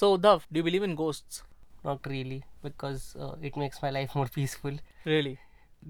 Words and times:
So, 0.00 0.16
Dav, 0.16 0.46
do 0.52 0.60
you 0.60 0.62
believe 0.62 0.84
in 0.84 0.94
ghosts? 0.94 1.42
Not 1.84 2.06
really, 2.06 2.44
because 2.62 3.16
uh, 3.20 3.34
it 3.42 3.56
makes 3.56 3.82
my 3.82 3.90
life 3.90 4.14
more 4.14 4.26
peaceful. 4.32 4.74
Really? 5.04 5.40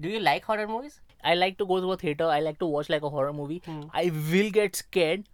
Do 0.01 0.09
you 0.09 0.19
like 0.19 0.43
horror 0.45 0.65
movies? 0.67 0.99
I 1.23 1.35
like 1.35 1.59
to 1.59 1.65
go 1.71 1.79
to 1.79 1.91
a 1.91 1.97
theater. 2.03 2.23
I 2.25 2.39
like 2.39 2.57
to 2.57 2.65
watch 2.65 2.89
like 2.89 3.03
a 3.03 3.09
horror 3.17 3.33
movie. 3.33 3.61
Hmm. 3.67 3.83
I 3.93 4.05
will 4.31 4.49
get 4.55 4.75
scared, 4.79 5.25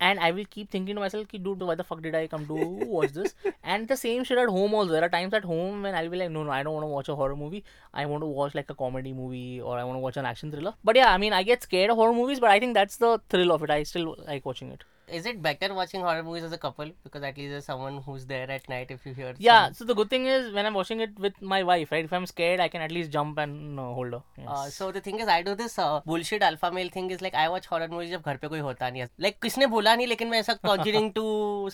and 0.00 0.18
I 0.28 0.32
will 0.38 0.48
keep 0.56 0.72
thinking 0.72 0.96
to 0.96 1.02
myself, 1.04 1.28
dude, 1.46 1.60
why 1.68 1.76
the 1.76 1.84
fuck 1.90 2.02
did 2.08 2.16
I 2.16 2.24
come 2.32 2.44
to 2.48 2.54
watch 2.96 3.12
this? 3.20 3.36
and 3.76 3.86
the 3.86 3.96
same 4.02 4.24
shit 4.30 4.38
at 4.38 4.48
home 4.56 4.74
also. 4.80 4.92
There 4.96 5.04
are 5.04 5.12
times 5.16 5.32
at 5.40 5.44
home 5.52 5.82
when 5.88 5.94
I'll 6.00 6.10
be 6.14 6.16
like, 6.24 6.32
no, 6.38 6.42
no, 6.42 6.50
I 6.58 6.64
don't 6.64 6.74
want 6.74 6.86
to 6.88 6.92
watch 6.96 7.08
a 7.08 7.14
horror 7.22 7.36
movie. 7.44 7.62
I 8.02 8.04
want 8.14 8.24
to 8.24 8.26
watch 8.40 8.56
like 8.62 8.68
a 8.68 8.74
comedy 8.82 9.12
movie 9.12 9.60
or 9.60 9.78
I 9.78 9.84
want 9.84 9.96
to 9.98 10.00
watch 10.08 10.16
an 10.16 10.26
action 10.34 10.50
thriller. 10.50 10.74
But 10.82 10.96
yeah, 10.96 11.12
I 11.14 11.18
mean, 11.18 11.32
I 11.32 11.44
get 11.44 11.62
scared 11.62 11.92
of 11.92 11.98
horror 12.02 12.12
movies, 12.22 12.40
but 12.40 12.50
I 12.50 12.58
think 12.58 12.74
that's 12.74 12.96
the 12.96 13.20
thrill 13.28 13.52
of 13.52 13.62
it. 13.62 13.70
I 13.70 13.84
still 13.84 14.16
like 14.26 14.44
watching 14.44 14.70
it. 14.72 14.82
is 15.12 15.26
it 15.26 15.40
better 15.42 15.72
watching 15.74 16.00
horror 16.00 16.22
movies 16.22 16.44
as 16.44 16.52
a 16.52 16.58
couple 16.58 16.90
because 17.02 17.22
at 17.22 17.36
least 17.36 17.50
there's 17.50 17.64
someone 17.64 18.00
who's 18.04 18.24
there 18.26 18.50
at 18.50 18.66
night 18.68 18.90
if 18.90 19.04
you 19.04 19.12
hear 19.14 19.34
yeah 19.38 19.66
some... 19.66 19.74
so 19.74 19.84
the 19.84 19.94
good 19.94 20.08
thing 20.08 20.26
is 20.26 20.52
when 20.52 20.64
i'm 20.66 20.74
watching 20.74 21.00
it 21.00 21.10
with 21.18 21.34
my 21.42 21.62
wife 21.62 21.92
right 21.92 22.04
if 22.06 22.12
i'm 22.12 22.26
scared 22.26 22.60
i 22.60 22.68
can 22.68 22.80
at 22.80 22.90
least 22.90 23.10
jump 23.10 23.38
and 23.38 23.78
uh, 23.78 23.82
hold 23.82 24.12
her 24.12 24.22
yes. 24.38 24.46
uh, 24.48 24.68
so 24.70 24.90
the 24.92 25.00
thing 25.00 25.18
is 25.20 25.28
i 25.28 25.42
do 25.42 25.54
this 25.54 25.78
uh, 25.78 26.00
bullshit 26.06 26.42
alpha 26.42 26.70
male 26.72 26.88
thing 26.88 27.10
is 27.10 27.20
like 27.20 27.34
i 27.34 27.48
watch 27.48 27.66
horror 27.66 27.88
movies 27.88 28.10
जब 28.14 28.22
घर 28.26 28.36
पे 28.42 28.48
कोई 28.48 28.58
होता 28.68 28.90
नहीं 28.90 29.02
है 29.02 29.08
like 29.18 29.40
nahi 29.40 30.08
lekin 30.12 30.30
main 30.34 30.42
aisa 30.42 30.56
conjuring 30.64 31.10
to 31.18 31.26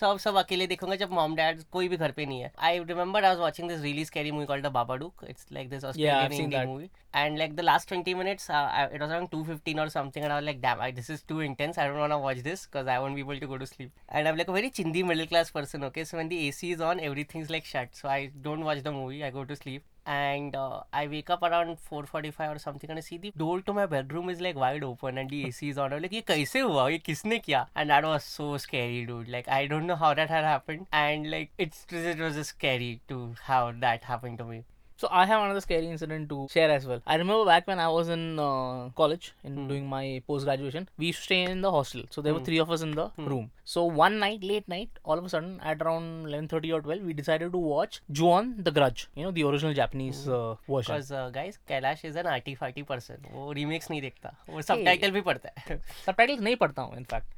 sab 0.02 0.18
sab 0.26 0.34
akele 0.42 0.66
dekhunga 0.74 0.98
jab 1.04 1.10
mom 1.20 1.36
dad 1.42 1.64
koi 1.78 1.86
bhi 1.94 1.98
ghar 2.04 2.12
pe 2.18 2.26
nahi 2.26 2.42
hai 2.50 2.72
i 2.74 2.78
remember 2.92 3.18
i 3.18 3.30
was 3.34 3.38
watching 3.46 3.68
this 3.74 3.80
really 3.88 4.04
scary 4.12 4.32
movie 4.38 4.46
called 4.52 4.64
the 4.64 4.70
babadook 4.78 5.28
it's 5.34 5.46
like 5.58 5.70
this 5.74 5.84
australian 5.84 6.50
yeah, 6.50 6.64
indie 6.64 6.66
movie 6.72 6.90
and 7.12 7.38
like 7.38 7.56
the 7.56 7.62
last 7.62 7.88
20 7.88 8.14
minutes 8.14 8.48
uh, 8.48 8.52
I, 8.72 8.84
it 8.84 9.00
was 9.00 9.10
around 9.10 9.30
2.15 9.32 9.84
or 9.86 9.90
something 9.90 10.22
and 10.22 10.32
i 10.32 10.36
was 10.36 10.44
like 10.46 10.60
damn 10.62 10.80
I, 10.80 10.90
this 10.92 11.10
is 11.10 11.22
too 11.22 11.40
intense 11.40 11.76
i 11.78 11.86
don't 11.86 11.98
want 11.98 12.12
to 12.12 12.18
watch 12.18 12.42
this 12.44 12.66
because 12.70 12.86
i 12.86 12.98
won't 13.00 13.14
be 13.16 13.20
able 13.20 13.38
to 13.38 13.46
go 13.48 13.58
to 13.58 13.66
sleep 13.66 13.90
and 14.08 14.28
i'm 14.28 14.36
like 14.36 14.46
a 14.48 14.52
very 14.52 14.70
chindi 14.70 15.04
middle 15.04 15.26
class 15.26 15.50
person 15.50 15.82
okay 15.84 16.04
so 16.04 16.18
when 16.18 16.28
the 16.28 16.38
ac 16.48 16.70
is 16.72 16.80
on 16.80 17.00
everything's 17.00 17.50
like 17.50 17.64
shut 17.64 17.88
so 17.92 18.08
i 18.08 18.30
don't 18.42 18.64
watch 18.64 18.82
the 18.84 18.92
movie 18.92 19.24
i 19.24 19.30
go 19.30 19.44
to 19.44 19.56
sleep 19.56 19.82
and 20.06 20.54
uh, 20.54 20.80
i 20.92 21.06
wake 21.08 21.30
up 21.30 21.42
around 21.42 21.76
4.45 21.90 22.56
or 22.56 22.58
something 22.60 22.90
and 22.90 22.98
i 22.98 23.02
see 23.02 23.18
the 23.18 23.32
door 23.36 23.60
to 23.60 23.72
my 23.72 23.86
bedroom 23.86 24.30
is 24.30 24.40
like 24.40 24.54
wide 24.56 24.84
open 24.84 25.18
and 25.18 25.28
the 25.30 25.46
ac 25.46 25.68
is 25.68 25.78
on 25.78 25.92
i'm 25.92 26.00
like 26.02 26.12
ye 26.18 26.22
kaise 26.22 26.58
hua 26.60 26.86
ye 26.90 27.64
and 27.74 27.90
that 27.90 28.04
was 28.04 28.22
so 28.24 28.56
scary 28.56 29.04
dude 29.04 29.28
like 29.28 29.48
i 29.48 29.66
don't 29.66 29.86
know 29.88 29.96
how 29.96 30.14
that 30.14 30.30
had 30.30 30.44
happened 30.44 30.86
and 30.92 31.28
like 31.28 31.50
it's 31.58 31.86
it 31.90 32.18
was 32.20 32.36
just 32.36 32.50
scary 32.50 33.00
to 33.08 33.34
how 33.46 33.72
that 33.80 34.04
happened 34.04 34.38
to 34.38 34.44
me 34.44 34.62
So 34.99 35.09
I 35.11 35.25
have 35.25 35.41
another 35.43 35.59
scary 35.59 35.87
incident 35.89 36.29
to 36.29 36.47
share 36.49 36.69
as 36.71 36.85
well. 36.87 37.01
I 37.05 37.15
remember 37.15 37.43
back 37.43 37.67
when 37.67 37.79
I 37.79 37.89
was 37.89 38.07
in 38.07 38.39
uh, 38.39 38.89
college 38.95 39.33
in 39.43 39.67
doing 39.67 39.87
my 39.87 40.21
post 40.25 40.45
graduation, 40.45 40.87
we 40.97 41.07
used 41.07 41.19
to 41.19 41.23
stay 41.25 41.43
in 41.43 41.59
the 41.59 41.69
hostel. 41.69 42.03
So 42.09 42.21
there 42.21 42.33
were 42.33 42.39
three 42.39 42.59
of 42.59 42.71
us 42.71 42.81
in 42.81 42.91
the 42.91 43.11
room. 43.17 43.51
So 43.65 43.83
one 43.83 44.19
night, 44.19 44.41
late 44.41 44.69
night, 44.69 44.89
all 45.03 45.17
of 45.17 45.25
a 45.25 45.29
sudden 45.29 45.59
at 45.59 45.81
around 45.81 46.27
11:30 46.27 46.73
or 46.77 46.81
12, 46.81 47.01
we 47.01 47.13
decided 47.13 47.51
to 47.51 47.57
watch 47.57 48.01
Ju-on 48.09 48.55
the 48.69 48.71
Grudge. 48.71 49.07
You 49.15 49.23
know 49.25 49.31
the 49.31 49.43
original 49.43 49.73
Japanese 49.73 50.29
uh, 50.29 50.55
version. 50.69 50.95
Because 50.95 51.11
uh, 51.11 51.29
guys, 51.29 51.59
Kailash 51.67 52.05
is 52.05 52.15
an 52.15 52.27
arty 52.27 52.55
farty 52.55 52.87
person. 52.93 53.17
वो 53.33 53.53
remakes 53.59 53.91
नहीं 53.91 54.01
देखता. 54.01 54.35
वो 54.49 54.61
subtitle 54.71 55.11
भी 55.11 55.21
पढ़ता 55.31 55.49
है. 55.57 55.81
Subtitles 56.07 56.39
नहीं 56.39 56.55
पढ़ता 56.55 56.81
हूँ 56.81 56.97
in 56.97 57.05
fact. 57.15 57.33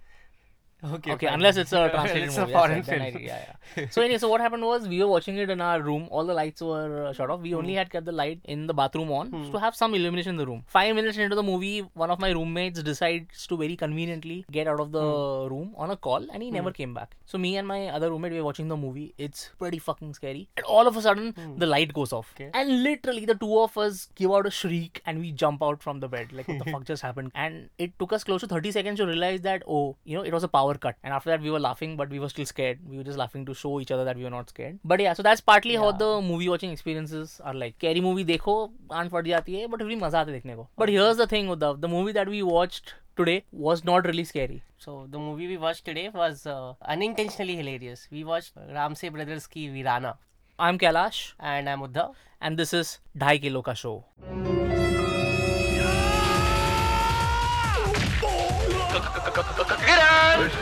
Okay, 0.84 1.12
okay 1.12 1.26
fine. 1.26 1.34
unless 1.34 1.56
it's 1.56 1.72
a 1.72 1.88
translated 1.90 2.24
it's 2.28 2.38
movie. 2.38 2.52
A 2.52 2.54
foreign 2.58 2.82
film. 2.82 3.02
yeah, 3.20 3.46
yeah. 3.78 3.86
so 3.90 4.02
anyway, 4.02 4.18
so 4.18 4.28
what 4.28 4.40
happened 4.40 4.64
was 4.64 4.88
we 4.88 4.98
were 5.00 5.06
watching 5.06 5.36
it 5.36 5.48
in 5.48 5.60
our 5.60 5.80
room. 5.80 6.08
All 6.10 6.24
the 6.26 6.34
lights 6.34 6.60
were 6.60 7.06
uh, 7.06 7.12
shut 7.12 7.30
off. 7.30 7.40
We 7.40 7.50
mm. 7.52 7.58
only 7.58 7.74
had 7.74 7.90
kept 7.90 8.04
the 8.06 8.12
light 8.12 8.40
in 8.44 8.66
the 8.66 8.74
bathroom 8.74 9.12
on 9.12 9.30
mm. 9.30 9.50
to 9.52 9.60
have 9.60 9.76
some 9.76 9.94
illumination 9.94 10.30
in 10.30 10.36
the 10.38 10.46
room. 10.46 10.64
Five 10.66 10.96
minutes 10.96 11.16
into 11.18 11.36
the 11.36 11.42
movie, 11.42 11.80
one 11.94 12.10
of 12.10 12.18
my 12.18 12.30
roommates 12.30 12.82
decides 12.82 13.46
to 13.46 13.56
very 13.56 13.76
conveniently 13.76 14.44
get 14.50 14.66
out 14.66 14.80
of 14.80 14.90
the 14.90 15.02
mm. 15.02 15.50
room 15.50 15.72
on 15.76 15.90
a 15.90 15.96
call, 15.96 16.26
and 16.32 16.42
he 16.42 16.48
hmm. 16.48 16.54
never 16.56 16.72
came 16.72 16.92
back. 16.94 17.16
So 17.26 17.38
me 17.38 17.56
and 17.56 17.66
my 17.68 17.86
other 17.88 18.10
roommate 18.10 18.32
were 18.32 18.42
watching 18.44 18.66
the 18.68 18.76
movie. 18.76 19.14
It's 19.18 19.50
pretty 19.60 19.78
fucking 19.78 20.14
scary, 20.14 20.48
and 20.56 20.66
all 20.66 20.88
of 20.88 20.96
a 20.96 21.02
sudden 21.02 21.32
hmm. 21.34 21.58
the 21.58 21.66
light 21.66 21.92
goes 21.92 22.12
off, 22.12 22.34
okay. 22.36 22.50
and 22.54 22.82
literally 22.82 23.24
the 23.24 23.36
two 23.36 23.56
of 23.60 23.78
us 23.78 24.08
give 24.16 24.32
out 24.32 24.46
a 24.46 24.50
shriek 24.50 25.00
and 25.06 25.20
we 25.20 25.30
jump 25.30 25.62
out 25.62 25.80
from 25.82 26.00
the 26.00 26.08
bed 26.08 26.32
like 26.32 26.48
what 26.48 26.58
the 26.58 26.70
fuck 26.72 26.84
just 26.84 27.02
happened. 27.02 27.30
And 27.36 27.70
it 27.78 27.96
took 28.00 28.12
us 28.12 28.24
close 28.24 28.40
to 28.40 28.48
30 28.48 28.72
seconds 28.72 28.98
to 28.98 29.06
realize 29.06 29.42
that 29.42 29.62
oh, 29.68 29.96
you 30.04 30.16
know, 30.16 30.22
it 30.24 30.32
was 30.32 30.42
a 30.42 30.48
power 30.48 30.71
cut. 30.71 30.95
And 31.03 31.13
after 31.13 31.29
that, 31.29 31.41
we 31.41 31.51
were 31.51 31.59
laughing, 31.59 31.95
but 31.97 32.09
we 32.09 32.19
were 32.19 32.29
still 32.29 32.45
scared. 32.45 32.79
We 32.89 32.97
were 32.97 33.03
just 33.03 33.17
laughing 33.17 33.45
to 33.45 33.53
show 33.53 33.79
each 33.79 33.91
other 33.91 34.05
that 34.05 34.17
we 34.17 34.23
were 34.23 34.29
not 34.29 34.49
scared. 34.49 34.79
But 34.83 34.99
yeah, 34.99 35.13
so 35.13 35.23
that's 35.23 35.41
partly 35.41 35.75
how 35.75 35.91
the 35.91 36.21
movie 36.21 36.49
watching 36.49 36.71
experiences 36.71 37.39
are 37.43 37.53
like. 37.53 37.75
Scary 37.79 38.01
movie 38.01 38.23
देखो 38.25 38.55
aunt 38.91 39.11
फट 39.11 39.27
जाती 39.27 39.55
है, 39.55 39.67
but 39.67 39.77
फिर 39.79 39.87
भी 39.87 39.95
मजा 39.95 40.19
आता 40.19 40.31
है 40.31 40.39
देखने 40.39 40.55
को. 40.55 40.67
But 40.77 40.89
here's 40.89 41.17
the 41.17 41.27
thing, 41.35 41.49
Uddhav, 41.55 41.81
the 41.81 41.91
movie 41.95 42.13
that 42.19 42.27
we 42.35 42.41
watched 42.51 42.93
today 43.15 43.37
was 43.51 43.83
not 43.91 44.05
really 44.11 44.23
scary. 44.31 44.61
So 44.85 45.07
the 45.11 45.19
movie 45.19 45.47
we 45.47 45.57
watched 45.57 45.85
today 45.85 46.09
was 46.21 46.45
uh, 46.45 46.73
unintentionally 46.95 47.55
hilarious. 47.55 48.07
We 48.11 48.23
watched 48.23 48.53
Ramsey 48.79 49.09
Brothers 49.09 49.47
की 49.55 49.67
Virana. 49.75 50.15
I'm 50.59 50.77
Kailash, 50.79 51.33
And 51.39 51.69
I'm 51.69 51.81
Uddhav. 51.89 52.13
and 52.41 52.57
this 52.57 52.73
is 52.73 52.99
ढाई 53.17 53.39
kilo 53.39 53.61
का 53.67 53.75
show. 53.83 54.90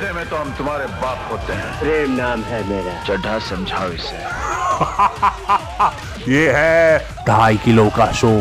देखने 0.00 0.12
में 0.16 0.28
तो 0.28 0.37
हम 0.37 0.53
तुम्हारे 0.56 0.84
बाप 1.00 1.31
होते 1.31 1.53
हैं 1.55 1.78
प्रेम 1.81 2.11
नाम 2.16 2.43
है 2.50 2.61
मेरा 2.69 2.93
चड्ढा 3.06 3.38
समझाओ 3.49 3.88
इसे 3.93 4.16
ये 6.33 6.47
है 6.56 7.25
ढाई 7.27 7.56
किलो 7.65 7.88
का 7.99 8.10
show 8.22 8.33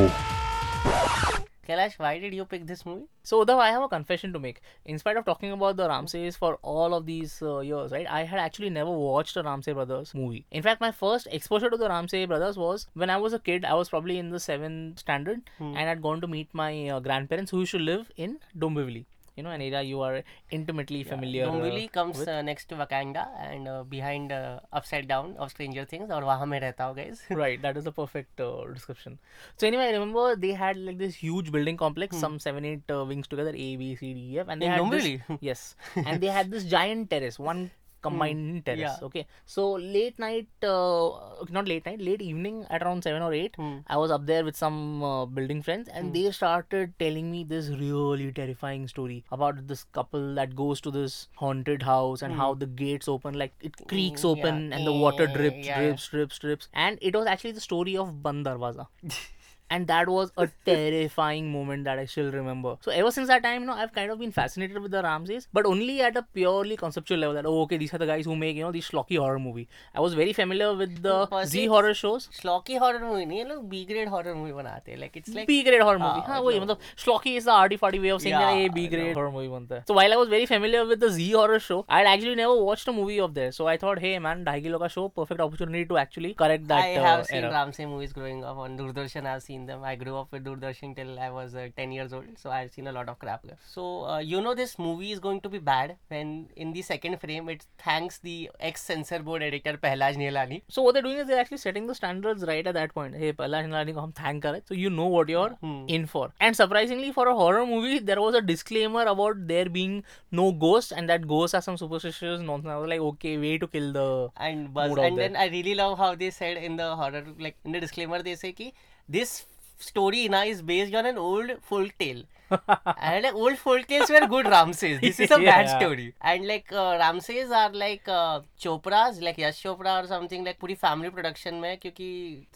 Kailash, 1.72 1.96
why 2.04 2.12
did 2.22 2.34
you 2.36 2.44
pick 2.52 2.62
this 2.70 2.80
movie? 2.86 3.04
So, 3.32 3.40
Udhav, 3.46 3.60
I 3.64 3.66
have 3.74 3.84
a 3.88 3.88
confession 3.90 4.32
to 4.36 4.40
make. 4.46 4.56
In 4.94 5.00
spite 5.02 5.18
of 5.20 5.26
talking 5.26 5.52
about 5.56 5.76
the 5.82 5.88
Ramses 5.92 6.38
for 6.44 6.50
all 6.72 6.96
of 6.98 7.06
these 7.10 7.36
uh, 7.50 7.60
years, 7.68 7.92
right, 7.96 8.08
I 8.20 8.22
had 8.32 8.40
actually 8.46 8.72
never 8.78 8.96
watched 9.02 9.38
a 9.42 9.44
Ramses 9.48 9.76
Brothers 9.80 10.14
movie. 10.22 10.42
In 10.62 10.66
fact, 10.68 10.82
my 10.86 10.90
first 11.04 11.30
exposure 11.40 11.70
to 11.76 11.78
the 11.84 11.92
Ramses 11.92 12.26
Brothers 12.32 12.58
was 12.64 12.88
when 13.04 13.14
I 13.16 13.18
was 13.26 13.38
a 13.40 13.42
kid. 13.52 13.70
I 13.74 13.76
was 13.82 13.94
probably 13.94 14.18
in 14.24 14.32
the 14.38 14.42
seventh 14.48 15.06
standard 15.06 15.54
hmm. 15.60 15.72
and 15.78 15.94
I'd 15.94 16.02
gone 16.08 16.26
to 16.26 16.32
meet 16.36 16.58
my 16.64 16.72
uh, 16.96 17.00
grandparents 17.12 17.56
who 17.58 17.62
used 17.66 17.78
to 17.80 17.84
live 17.92 18.10
in 18.28 18.38
Dombivli. 18.66 19.06
You 19.39 19.43
know, 19.43 19.51
an 19.51 19.63
area 19.63 19.83
you 19.83 20.01
are 20.07 20.23
intimately 20.57 21.03
familiar. 21.03 21.47
uh, 21.47 21.51
Dombivli 21.51 21.91
comes 21.95 22.19
with. 22.19 22.29
uh, 22.29 22.41
next 22.49 22.69
to 22.73 22.77
Wakanda 22.77 23.25
and 23.47 23.67
uh, 23.67 23.83
behind 23.95 24.31
uh, 24.31 24.61
Upside 24.73 25.09
Down 25.09 25.33
of 25.39 25.51
Stranger 25.55 25.85
Things 25.93 26.09
और 26.19 26.23
वहाँ 26.29 26.47
में 26.53 26.59
रहता 26.61 26.85
हो 26.91 26.95
guys. 26.99 27.23
right 27.41 27.61
that 27.65 27.77
is 27.81 27.83
the 27.89 27.93
perfect 27.97 28.41
uh, 28.41 28.65
description 28.77 29.19
so 29.57 29.67
anyway 29.71 29.89
i 29.89 29.93
remember 29.97 30.37
they 30.47 30.53
had 30.61 30.77
like 30.91 30.99
this 31.03 31.17
huge 31.25 31.51
building 31.57 31.77
complex 31.85 32.17
some 32.27 32.39
seven 32.47 32.65
eight 32.73 32.95
uh, 32.99 33.05
wings 33.13 33.27
together 33.35 33.51
a 33.67 33.71
b 33.83 33.91
c 34.03 34.15
d 34.21 34.27
e 34.37 34.39
f 34.45 34.47
and 34.55 34.63
they 34.63 34.67
In 34.67 34.73
had 34.77 34.85
Dombivli? 34.85 35.17
this, 35.27 35.39
yes 35.51 35.75
and 35.97 36.21
they 36.27 36.33
had 36.39 36.53
this 36.57 36.65
giant 36.77 37.11
terrace 37.11 37.41
one 37.51 37.71
combined 38.02 38.52
hmm. 38.52 38.60
terrace. 38.62 38.82
Yeah. 38.82 38.98
Okay, 39.08 39.26
so 39.46 39.72
late 39.74 40.18
night, 40.20 40.48
uh, 40.64 41.12
not 41.50 41.68
late 41.68 41.86
night, 41.86 42.00
late 42.02 42.22
evening 42.22 42.66
at 42.70 42.84
around 42.84 43.04
seven 43.04 43.22
or 43.22 43.34
eight, 43.34 43.54
mm. 43.54 43.84
I 43.88 43.98
was 43.98 44.12
up 44.12 44.26
there 44.26 44.44
with 44.44 44.56
some 44.56 45.04
uh, 45.04 45.26
building 45.26 45.62
friends, 45.62 45.90
and 45.90 46.10
mm. 46.10 46.14
they 46.14 46.32
started 46.32 46.94
telling 47.00 47.32
me 47.32 47.44
this 47.44 47.70
really 47.70 48.32
terrifying 48.32 48.88
story 48.88 49.24
about 49.32 49.68
this 49.68 49.84
couple 49.92 50.36
that 50.36 50.56
goes 50.56 50.82
to 50.82 50.92
this 50.92 51.28
haunted 51.36 51.84
house 51.84 52.22
and 52.22 52.34
mm. 52.34 52.38
how 52.38 52.54
hmm. 52.54 52.60
the 52.60 52.68
gates 52.68 53.08
open, 53.08 53.36
like 53.38 53.54
it 53.62 53.74
mm, 53.74 53.88
creaks 53.88 54.24
open 54.24 54.70
yeah. 54.70 54.78
and 54.78 54.88
the 54.88 54.94
water 54.94 55.28
drips, 55.28 55.66
yeah, 55.66 55.80
drips, 55.82 56.08
drips, 56.08 56.40
drips, 56.40 56.68
and 56.74 56.98
it 57.02 57.16
was 57.16 57.28
actually 57.28 57.52
the 57.52 57.62
story 57.62 57.98
of 57.98 58.12
Bandarwaza. 58.24 58.88
and 59.71 59.87
that 59.89 60.09
was 60.09 60.31
a 60.37 60.47
terrifying 60.67 61.51
moment 61.51 61.85
that 61.85 61.99
I 61.99 62.05
still 62.05 62.31
remember. 62.31 62.77
So 62.83 62.93
ever 62.93 63.11
since 63.11 63.29
that 63.29 63.43
time, 63.43 63.63
you 63.63 63.67
know, 63.67 63.73
I've 63.73 63.93
kind 63.95 64.11
of 64.11 64.19
been 64.19 64.31
fascinated 64.31 64.81
with 64.81 64.91
the 64.91 65.03
Ramses, 65.03 65.49
but 65.53 65.65
only 65.67 66.01
at 66.03 66.17
a 66.17 66.23
purely 66.23 66.77
conceptual 66.77 67.19
level. 67.19 67.35
That 67.35 67.47
oh, 67.47 67.63
okay, 67.63 67.79
these 67.79 67.95
are 67.95 67.99
the 67.99 68.07
guys 68.07 68.27
who 68.27 68.37
make 68.37 68.57
you 68.57 68.63
know 68.63 68.73
these 68.73 68.89
schlocky 68.89 69.19
horror 69.19 69.39
movie. 69.39 69.67
I 69.95 70.01
was 70.01 70.15
very 70.15 70.35
familiar 70.35 70.75
with 70.75 71.03
the 71.03 71.27
Firstly, 71.31 71.63
Z 71.63 71.67
horror 71.67 71.95
shows. 71.95 72.29
Schlocky 72.41 72.79
horror 72.79 73.01
movie 73.01 73.25
नहीं 73.27 73.39
ये 73.39 73.45
लोग 73.49 73.69
B 73.71 73.85
grade 73.87 74.09
horror 74.17 74.35
movie 74.35 74.53
बनाते 74.59 74.93
हैं 74.93 74.99
like 75.01 75.17
it's 75.23 75.35
like 75.39 75.49
B 75.49 75.63
grade 75.71 75.81
horror 75.81 75.99
movie. 75.99 76.21
हाँ, 76.21 76.35
हाँ 76.35 76.41
वही 76.43 76.61
मतलब 76.61 76.79
schlocky 77.05 77.35
is 77.41 77.49
the 77.51 77.57
arty 77.57 77.81
farty 77.85 78.03
way 78.05 78.15
of 78.17 78.23
saying 78.27 78.37
that 78.37 78.53
Yeah, 78.53 78.69
ये 78.69 78.75
B 78.75 78.85
I 78.85 78.93
grade 78.95 79.09
know. 79.09 79.15
horror 79.21 79.33
movie 79.39 79.51
बनता 79.57 79.81
है. 79.81 79.87
So 79.87 79.99
while 80.01 80.17
I 80.19 80.21
was 80.23 80.29
very 80.37 80.47
familiar 80.53 80.85
with 80.93 81.01
the 81.01 81.11
Z 81.17 81.31
horror 81.33 81.59
show, 81.71 81.81
I 81.89 82.03
had 82.03 82.13
actually 82.13 82.37
never 82.43 82.63
watched 82.71 82.87
a 82.87 82.97
movie 83.01 83.19
of 83.29 83.35
theirs. 83.41 83.57
So 83.57 83.67
I 83.67 83.77
thought, 83.87 84.05
hey 84.07 84.15
man, 84.29 84.45
ढाई 84.45 84.63
kilo 84.69 84.79
का 84.85 84.93
show, 84.99 85.09
perfect 85.09 85.41
opportunity 85.49 85.85
to 85.95 86.01
actually 86.05 86.35
correct 86.45 86.69
that 86.69 86.85
I 86.85 86.97
uh, 86.97 87.03
have 87.09 87.27
seen 87.27 87.43
error. 87.43 87.53
Ramsey 87.59 87.87
movies 87.97 88.13
growing 88.13 88.45
up 88.53 88.65
on 88.69 88.79
Doordarshan. 88.79 89.27
I've 89.35 89.43
seen 89.43 89.58
seen 89.60 89.66
them. 89.68 89.84
I 89.84 89.96
grew 89.96 90.18
up 90.18 90.32
with 90.32 90.44
Doordarshan 90.44 90.96
till 90.96 91.20
I 91.20 91.30
was 91.30 91.56
uh, 91.56 91.68
10 91.78 91.92
years 91.92 92.14
old, 92.14 92.26
so 92.38 92.50
I've 92.50 92.72
seen 92.72 92.88
a 92.88 92.92
lot 92.92 93.10
of 93.10 93.18
crap. 93.20 93.46
So 93.74 94.04
uh, 94.06 94.20
you 94.20 94.42
know 94.42 94.56
this 94.56 94.78
movie 94.80 95.12
is 95.12 95.20
going 95.20 95.42
to 95.42 95.50
be 95.50 95.60
bad 95.60 95.96
when 96.08 96.48
in 96.56 96.74
the 96.74 96.82
second 96.82 97.20
frame 97.22 97.50
it 97.50 97.66
thanks 97.84 98.18
the 98.20 98.50
ex-censor 98.60 99.20
board 99.20 99.44
editor 99.44 99.78
Pahlaj 99.78 100.18
Nihalani. 100.18 100.62
So 100.70 100.82
what 100.82 100.94
they're 100.94 101.02
doing 101.02 101.18
is 101.18 101.28
they're 101.28 101.40
actually 101.40 101.58
setting 101.66 101.88
the 101.88 101.96
standards 101.96 102.44
right 102.46 102.66
at 102.66 102.74
that 102.74 102.94
point. 102.94 103.16
Hey, 103.16 103.34
Pahlaj 103.34 103.66
Nihalani, 103.70 103.94
ko 103.94 104.12
thank 104.24 104.44
kar 104.44 104.60
so 104.66 104.74
you 104.74 104.90
know 104.90 105.08
what 105.08 105.30
you're 105.30 105.50
hmm. 105.66 105.84
in 105.88 106.06
for. 106.06 106.32
And 106.40 106.56
surprisingly, 106.56 107.12
for 107.12 107.28
a 107.28 107.36
horror 107.36 107.66
movie, 107.66 108.00
there 108.00 108.22
was 108.22 108.36
a 108.36 108.42
disclaimer 108.42 109.04
about 109.06 109.48
there 109.48 109.70
being 109.70 110.04
no 110.32 110.52
ghosts 110.52 110.92
and 110.92 111.08
that 111.10 111.28
ghosts 111.28 111.54
are 111.56 111.62
some 111.62 111.78
superstitious 111.78 112.40
nonsense. 112.42 112.72
I 112.72 112.78
was 112.78 112.90
like, 112.90 113.00
okay, 113.12 113.38
way 113.38 113.58
to 113.58 113.68
kill 113.68 113.92
the 113.94 114.30
and 114.38 114.74
buzz. 114.74 114.98
And 114.98 115.18
then 115.18 115.36
I 115.36 115.48
really 115.48 115.76
love 115.76 115.98
how 115.98 116.16
they 116.16 116.30
said 116.30 116.58
in 116.58 116.76
the 116.76 116.96
horror, 116.96 117.24
like 117.40 117.58
in 117.64 117.72
the 117.74 117.80
disclaimer, 117.80 118.22
they 118.24 118.36
say 118.36 118.52
that 118.58 118.72
this 119.16 119.46
story 119.80 120.28
now 120.30 120.44
is 120.44 120.62
based 120.62 120.94
on 120.94 121.08
an 121.12 121.18
old 121.30 121.52
folk 121.72 121.94
tale 121.98 122.24
and 122.50 123.24
like 123.24 123.34
old 123.34 123.58
folk 123.58 123.86
tales 123.88 124.10
were 124.10 124.26
good 124.28 124.46
Ramses. 124.48 125.00
This 125.02 125.20
is 125.20 125.32
a 125.32 125.42
yeah. 125.42 125.64
bad 125.64 125.78
story. 125.80 126.14
And 126.22 126.48
like 126.48 126.72
uh, 126.72 126.98
Ramses 127.00 127.52
are 127.52 127.72
like 127.72 128.08
uh, 128.08 128.42
Chopra's, 128.60 129.22
like 129.22 129.38
Yash 129.38 129.62
Chopra 129.64 130.04
or 130.04 130.08
something 130.08 130.44
like 130.44 130.58
पूरी 130.60 130.76
family 130.84 131.10
production 131.18 131.56
में 131.66 131.78
क्योंकि 131.82 132.10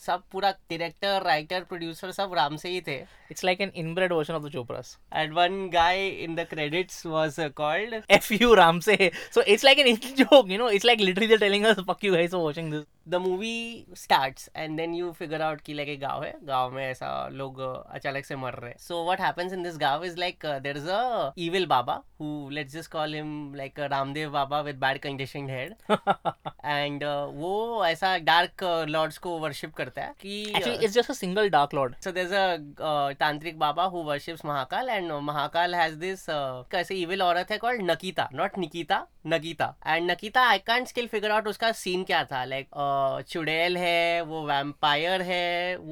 सब 0.06 0.24
पूरा 0.32 0.52
director 0.72 1.22
writer 1.26 1.64
producer 1.70 2.12
सब 2.20 2.34
राम 2.36 2.56
से 2.64 2.70
ही 2.70 2.82
थे 2.88 2.96
it's 3.32 3.44
like 3.46 3.62
an 3.62 3.72
inbred 3.86 4.14
version 4.14 4.34
of 4.34 4.44
the 4.44 4.50
Chopras 4.52 4.98
and 5.14 5.34
one 5.34 5.68
guy 5.74 6.08
in 6.24 6.36
the 6.36 6.46
credits 6.50 7.06
was 7.06 7.36
called 7.58 8.02
F 8.18 8.32
U 8.42 8.54
Ramsay 8.90 9.12
so 9.36 9.42
it's 9.54 9.64
like 9.66 9.80
a 9.80 9.96
joke 10.24 10.50
you 10.52 10.58
know 10.58 10.70
it's 10.70 10.86
like 10.86 11.00
literally 11.00 11.28
they 11.28 11.38
telling 11.46 11.66
us 11.66 11.80
fuck 11.90 12.04
you 12.04 12.14
guys 12.14 12.32
for 12.32 12.44
watching 12.46 12.72
this 12.74 12.84
the 13.14 13.16
movie 13.28 13.54
starts 13.98 14.50
and 14.56 14.78
then 14.78 14.94
you 14.96 15.12
figure 15.20 15.42
out 15.42 15.62
कि 15.62 15.74
like 15.74 15.90
एक 15.90 16.00
गांव 16.02 16.24
है 16.24 16.34
गांव 16.48 16.72
में 16.76 16.84
ऐसा 16.90 17.08
लोग 17.32 17.60
uh, 17.74 17.82
अचानक 17.96 18.26
से 18.26 18.36
मर 18.36 18.54
रहे 18.54 18.72
हैं 18.72 18.78
so 18.88 19.04
what 19.06 19.22
happens 19.22 19.54
in 19.54 19.64
this 19.64 19.78
Gaon 19.84 20.04
is 20.10 20.18
like 20.24 20.46
uh, 20.52 20.60
there 20.66 20.78
is 20.80 20.86
a 20.86 21.34
evil 21.46 21.66
Baba 21.74 22.02
who 22.18 22.28
let's 22.58 22.74
just 22.78 22.90
call 22.90 23.16
him 23.20 23.54
like 23.62 23.78
a 23.86 23.90
Ramdev 23.94 24.32
Baba 24.36 24.62
with 24.68 24.80
bad 24.80 25.02
conditioned 25.02 25.50
head 25.56 25.76
and 26.76 27.04
uh, 27.04 27.28
वो 27.44 27.54
ऐसा 27.86 28.18
डार्क 28.30 28.64
लॉर्ड्स 28.96 29.16
uh, 29.16 29.22
को 29.24 29.38
worship 29.40 29.74
करता 29.80 30.02
है 30.02 30.14
कि 30.22 30.42
actually 30.42 30.84
it's 30.86 30.94
just 30.96 31.10
a 31.10 31.14
single 31.20 31.50
dark 31.58 31.74
lord 31.74 31.96
so 32.04 32.12
there 32.18 32.28
is 32.28 32.34
a 32.34 33.14
तांत्रिक 33.20 33.58
बाबा 33.60 33.84
who 33.96 34.04
worships 34.12 34.46
Mahakal 34.46 34.90
and 34.90 35.12
uh, 35.12 35.22
Mahakal 35.32 35.76
has 35.76 35.94
this 36.06 36.24
uh, 36.24 36.70
कैसे 36.76 36.96
evil 37.06 37.22
औरत 37.30 37.52
है 37.52 37.58
called 37.66 37.82
Nakita 37.92 38.30
not 38.42 38.58
Nikita 38.66 39.06
Nagita 39.34 39.74
and 39.88 40.10
Nakita 40.12 40.42
I 40.54 40.58
can't 40.68 40.88
still 40.88 41.08
figure 41.18 41.32
out 41.32 41.48
उसका 41.48 41.72
scene 41.84 42.04
क्या 42.14 42.24
था 42.32 42.44
like 42.46 42.68
like, 42.70 42.82
uh, 42.86 43.30
चुड़ैल 43.34 43.78
है 43.86 44.00
वो 44.32 44.46
वैम्पायर 44.48 45.22
है 45.34 45.44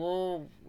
वो 0.01 0.15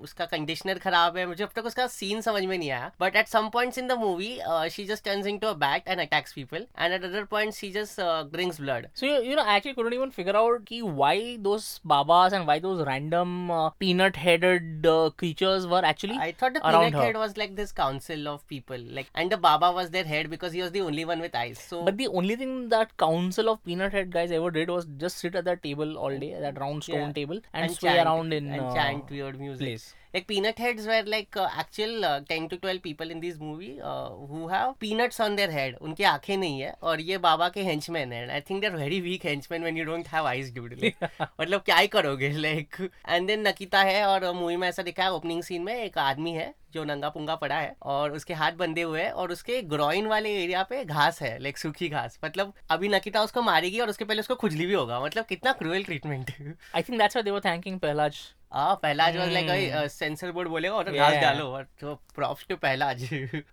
उसका 0.06 0.24
कंडीशनर 0.26 0.78
खराब 0.84 1.16
है 1.16 1.24
मुझे 1.26 1.42
अब 1.44 1.50
तक 1.56 1.64
उसका 1.66 1.86
सीन 1.96 2.20
समझ 2.20 2.42
में 2.44 2.56
नहीं 2.58 2.70
आया 2.70 2.90
but 3.00 3.11
But 3.12 3.18
at 3.18 3.28
some 3.28 3.50
points 3.50 3.76
in 3.76 3.88
the 3.88 3.96
movie, 3.96 4.40
uh, 4.40 4.70
she 4.70 4.86
just 4.86 5.04
turns 5.04 5.26
into 5.26 5.46
a 5.50 5.54
bat 5.54 5.82
and 5.84 6.00
attacks 6.00 6.32
people, 6.32 6.60
and 6.76 6.94
at 6.94 7.04
other 7.04 7.26
points 7.26 7.58
she 7.58 7.70
just 7.70 7.98
uh, 7.98 8.22
drinks 8.22 8.56
blood. 8.58 8.88
So 8.94 9.04
you, 9.04 9.16
you 9.22 9.36
know, 9.36 9.42
I 9.42 9.56
actually 9.56 9.74
couldn't 9.74 9.92
even 9.92 10.10
figure 10.10 10.34
out 10.34 10.64
ki 10.64 10.80
why 10.80 11.36
those 11.38 11.66
babas 11.84 12.32
and 12.32 12.46
why 12.46 12.58
those 12.60 12.80
random 12.86 13.50
uh, 13.50 13.68
peanut-headed 13.84 14.86
uh, 14.86 15.10
creatures 15.14 15.66
were 15.66 15.84
actually. 15.84 16.16
I 16.16 16.32
thought 16.32 16.54
the 16.54 16.60
peanut-head 16.62 17.14
was 17.16 17.36
like 17.36 17.54
this 17.54 17.70
council 17.70 18.26
of 18.28 18.48
people, 18.48 18.80
like, 19.00 19.10
and 19.14 19.30
the 19.30 19.36
baba 19.36 19.70
was 19.72 19.90
their 19.90 20.04
head 20.04 20.30
because 20.30 20.54
he 20.54 20.62
was 20.62 20.70
the 20.72 20.80
only 20.80 21.04
one 21.04 21.20
with 21.20 21.34
eyes. 21.34 21.58
So. 21.58 21.82
But 21.84 21.98
the 21.98 22.08
only 22.08 22.34
thing 22.36 22.56
that 22.70 22.96
council 22.96 23.50
of 23.50 23.62
peanut-head 23.62 24.10
guys 24.10 24.32
ever 24.32 24.50
did 24.50 24.70
was 24.70 24.86
just 24.96 25.18
sit 25.18 25.34
at 25.34 25.44
that 25.44 25.62
table 25.62 25.98
all 25.98 26.18
day, 26.18 26.34
that 26.40 26.58
round 26.58 26.82
stone 26.84 27.08
yeah. 27.08 27.12
table, 27.12 27.40
and, 27.52 27.66
and 27.66 27.72
sway 27.74 27.90
chant, 27.90 28.06
around 28.06 28.32
in 28.32 28.50
and 28.50 28.62
uh, 28.62 28.72
chant 28.74 29.10
weird 29.10 29.38
music. 29.38 29.66
Place. 29.66 29.94
like 30.14 30.26
peanut 30.26 30.58
heads 30.58 30.86
were 30.86 31.02
like 31.06 31.34
uh, 31.38 31.48
actual 31.60 32.04
uh, 32.04 32.20
10 32.28 32.48
to 32.50 32.56
12 32.58 32.82
people 32.82 33.10
in 33.10 33.18
this 33.20 33.38
movie 33.38 33.80
uh, 33.82 34.10
who 34.30 34.48
have 34.48 34.78
peanuts 34.84 35.20
on 35.26 35.36
their 35.40 35.50
head 35.50 35.76
उनकी 35.82 36.04
आंखें 36.04 36.36
नहीं 36.38 36.60
है 36.62 36.72
और 36.90 37.00
ये 37.00 37.18
बाबा 37.26 37.48
के 37.54 37.62
henchman 37.68 38.12
हैं 38.12 38.28
I 38.30 38.40
think 38.50 38.60
they 38.60 38.66
are 38.66 38.76
very 38.76 39.00
weak 39.00 39.24
henchman 39.26 39.62
when 39.62 39.76
you 39.78 39.84
don't 39.84 40.08
have 40.14 40.26
eyes 40.26 40.54
dude 40.56 40.74
मतलब 40.92 41.60
क्या 41.66 41.76
ही 41.76 41.86
करोगे 41.94 42.30
लाइक 42.46 42.76
एंड 43.08 43.26
देन 43.26 43.46
नकीता 43.48 43.82
है 43.90 44.04
और 44.06 44.30
मूवी 44.40 44.56
में 44.64 44.68
ऐसा 44.68 44.82
दिखा 44.90 45.04
है 45.04 45.12
ओपनिंग 45.12 45.42
सीन 45.42 45.62
में 45.68 45.74
एक 45.76 45.98
आदमी 46.06 46.32
है 46.40 46.52
जो 46.72 46.84
नंगा 46.84 47.08
पुंगा 47.14 47.34
पड़ा 47.44 47.56
है 47.60 47.74
और 47.94 48.12
उसके 48.16 48.34
हाथ 48.34 48.52
बंधे 48.60 48.82
हुए 48.82 49.02
हैं 49.02 49.10
और 49.24 49.32
उसके 49.32 49.60
ग्रोइन 49.72 50.06
वाले 50.12 50.32
एरिया 50.42 50.62
पे 50.70 50.84
घास 50.84 51.20
है 51.22 51.36
लाइक 51.42 51.58
सूखी 51.58 51.88
घास 51.88 52.18
मतलब 52.24 52.52
अभी 52.76 52.88
नकिता 52.96 53.22
उसको 53.30 53.42
मारेगी 53.50 53.80
और 53.86 53.90
उसके 53.90 54.04
पहले 54.04 54.20
उसको 54.26 54.34
खुजली 54.44 54.66
भी 54.66 54.74
होगा 54.74 55.00
मतलब 55.04 55.24
कितना 55.34 55.52
cruel 55.62 55.82
treatment 55.90 56.30
I 56.36 56.82
think 56.82 56.98
that's 57.00 57.16
why 57.16 57.22
they 57.24 57.30
were 57.30 57.40
thanking 57.48 57.78
Pahlaj 57.80 58.20
हाँ 58.54 58.74
पहलाज 58.82 59.16
वाज 59.16 59.30
लाइक 59.32 59.46
भाई 59.48 59.88
सेंसर 59.88 60.32
बोर्ड 60.32 60.48
बोलेगा 60.48 60.74
और 60.76 60.90
घास 60.92 61.12
डालो 61.22 61.44
और 61.56 61.66
तो 61.80 61.94
props 62.14 62.46
to 62.48 62.56
Pahlaj 62.62 63.04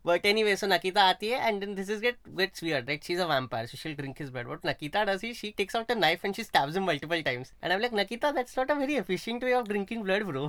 but 0.08 0.26
anyway 0.26 0.56
so 0.56 0.68
Nakita 0.68 1.04
आती 1.10 1.28
है 1.28 1.48
and 1.50 1.64
this 1.76 1.90
is 1.90 2.02
get 2.02 2.16
gets 2.40 2.64
like 2.64 3.04
she 3.04 3.14
is 3.14 3.20
a 3.22 3.26
vampire 3.28 3.68
so 3.68 3.78
she 3.78 3.94
drink 4.00 4.16
his 4.22 4.30
blood 4.38 4.92
does 5.10 5.22
he 5.24 5.34
she 5.34 5.54
takes 5.58 5.76
out 5.76 5.92
a 5.92 5.96
knife 5.96 6.26
and 6.26 6.36
she 6.36 6.44
stabs 6.44 6.76
him 6.76 6.86
multiple 6.88 7.22
times 7.30 7.52
and 7.64 7.72
I 7.72 7.76
am 7.78 7.86
like 7.96 8.26
that's 8.36 8.58
not 8.58 8.72
a 8.72 8.76
very 8.82 8.96
efficient 9.04 9.44
way 9.44 9.54
of 9.62 9.68
drinking 9.68 10.04
blood 10.04 10.24
bro 10.28 10.48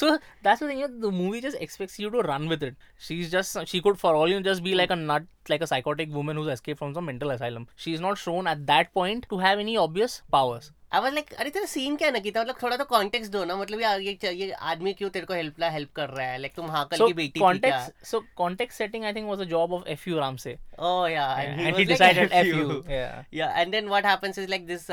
so 0.00 0.10
that's 0.16 0.62
the 0.62 0.68
thing 0.70 0.82
the 1.02 1.14
movie 1.22 1.40
just 1.46 1.56
expects 1.68 1.98
you 2.00 2.10
to 2.10 2.20
run 2.30 2.48
with 2.48 2.62
it 2.62 2.76
she 3.08 3.20
is 3.20 3.30
just 3.36 3.60
she 3.72 3.80
could 3.88 3.96
for 4.04 4.14
all 4.16 4.32
you 4.32 4.40
just 4.52 4.62
be 4.62 4.74
like 4.74 4.92
a 4.92 5.02
nut 5.06 5.28
like 5.52 5.62
a 5.64 5.66
psychotic 5.70 6.14
woman 6.14 6.38
who's 6.40 6.48
escaped 6.52 6.78
from 6.80 6.94
some 6.94 7.04
mental 7.08 7.32
asylum. 7.32 7.66
She 7.82 7.92
is 7.96 8.00
not 8.06 8.20
shown 8.22 8.48
at 8.52 8.62
that 8.70 8.88
point 8.98 9.28
to 9.32 9.38
have 9.42 9.60
any 9.64 9.76
obvious 9.82 10.16
powers. 10.34 10.66
I 10.96 11.02
was 11.02 11.12
like 11.14 11.32
अरे 11.40 11.50
तेरा 11.54 11.66
scene 11.70 11.96
क्या 12.00 12.08
है 12.08 12.14
नकीता 12.18 12.40
मतलब 12.42 12.54
थोड़ा 12.62 12.76
तो 12.76 12.84
context 12.90 13.32
दो 13.32 13.44
ना 13.48 13.56
मतलब 13.56 13.80
यार 13.80 14.00
ये 14.00 14.16
ये 14.34 14.50
आदमी 14.74 14.92
क्यों 15.00 15.08
तेरे 15.16 15.26
को 15.26 15.34
हेल्प 15.34 15.58
ला 15.60 15.68
हेल्प 15.70 15.90
कर 15.96 16.08
रहा 16.08 16.26
है 16.26 16.38
लाइक 16.40 16.54
तुम 16.56 16.70
हाकल 16.74 16.96
so, 16.98 17.06
की 17.08 17.12
बेटी 17.18 17.40
context 17.40 18.06
so 18.10 18.20
context 18.36 18.78
setting 18.78 19.04
I 19.04 19.12
think 19.14 19.28
was 19.28 19.40
a 19.40 19.44
job 19.50 19.72
of 19.74 19.84
F U 19.96 20.18
Ramsay 20.44 20.56
oh 20.90 21.10
yeah 21.12 21.26
and 21.42 21.76
he 21.76 21.84
decided 21.90 22.30
F U 22.32 22.82
yeah 23.38 23.50
and 23.60 23.70
then 23.72 23.88
what 23.88 24.06
happens 24.06 24.38
is 24.38 24.48
like 24.50 24.66
this 24.66 24.86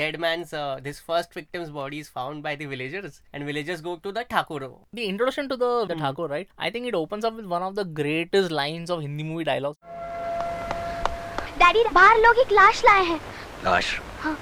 dead 0.00 0.16
man's 0.26 0.50
this 0.88 1.00
first 1.10 1.38
victim's 1.40 1.68
body 1.78 2.00
is 2.04 2.08
found 2.18 2.42
by 2.46 2.52
the 2.60 2.66
villagers 2.70 3.18
and 3.36 3.50
villagers 3.50 3.82
go 3.88 3.94
to 4.06 4.12
the 4.20 4.24
Thakuro. 4.34 4.70
The 5.00 5.04
introduction 5.12 5.50
to 5.54 5.58
the, 5.64 5.70
the 5.92 5.94
mm. 5.94 6.02
Thakur, 6.06 6.28
right? 6.32 6.50
I 6.68 6.70
think 6.76 6.90
it 6.92 6.98
opens 7.02 7.28
up 7.30 7.38
with 7.40 7.48
one 7.56 7.66
of 7.70 7.76
the 7.80 7.86
greatest 8.02 8.54
lines 8.60 8.94
of 8.96 9.02
Hindi 9.08 9.28
movie 9.32 9.48
dialogues. 9.54 9.82
Daddy 11.62 11.82
बाहर 11.94 12.18
लोग 12.26 12.38
एक 12.46 12.52
लाश 12.60 12.84
लाए 12.84 13.02
हैं 13.04 13.18
लाश 13.64 13.94
हाँ 14.20 14.38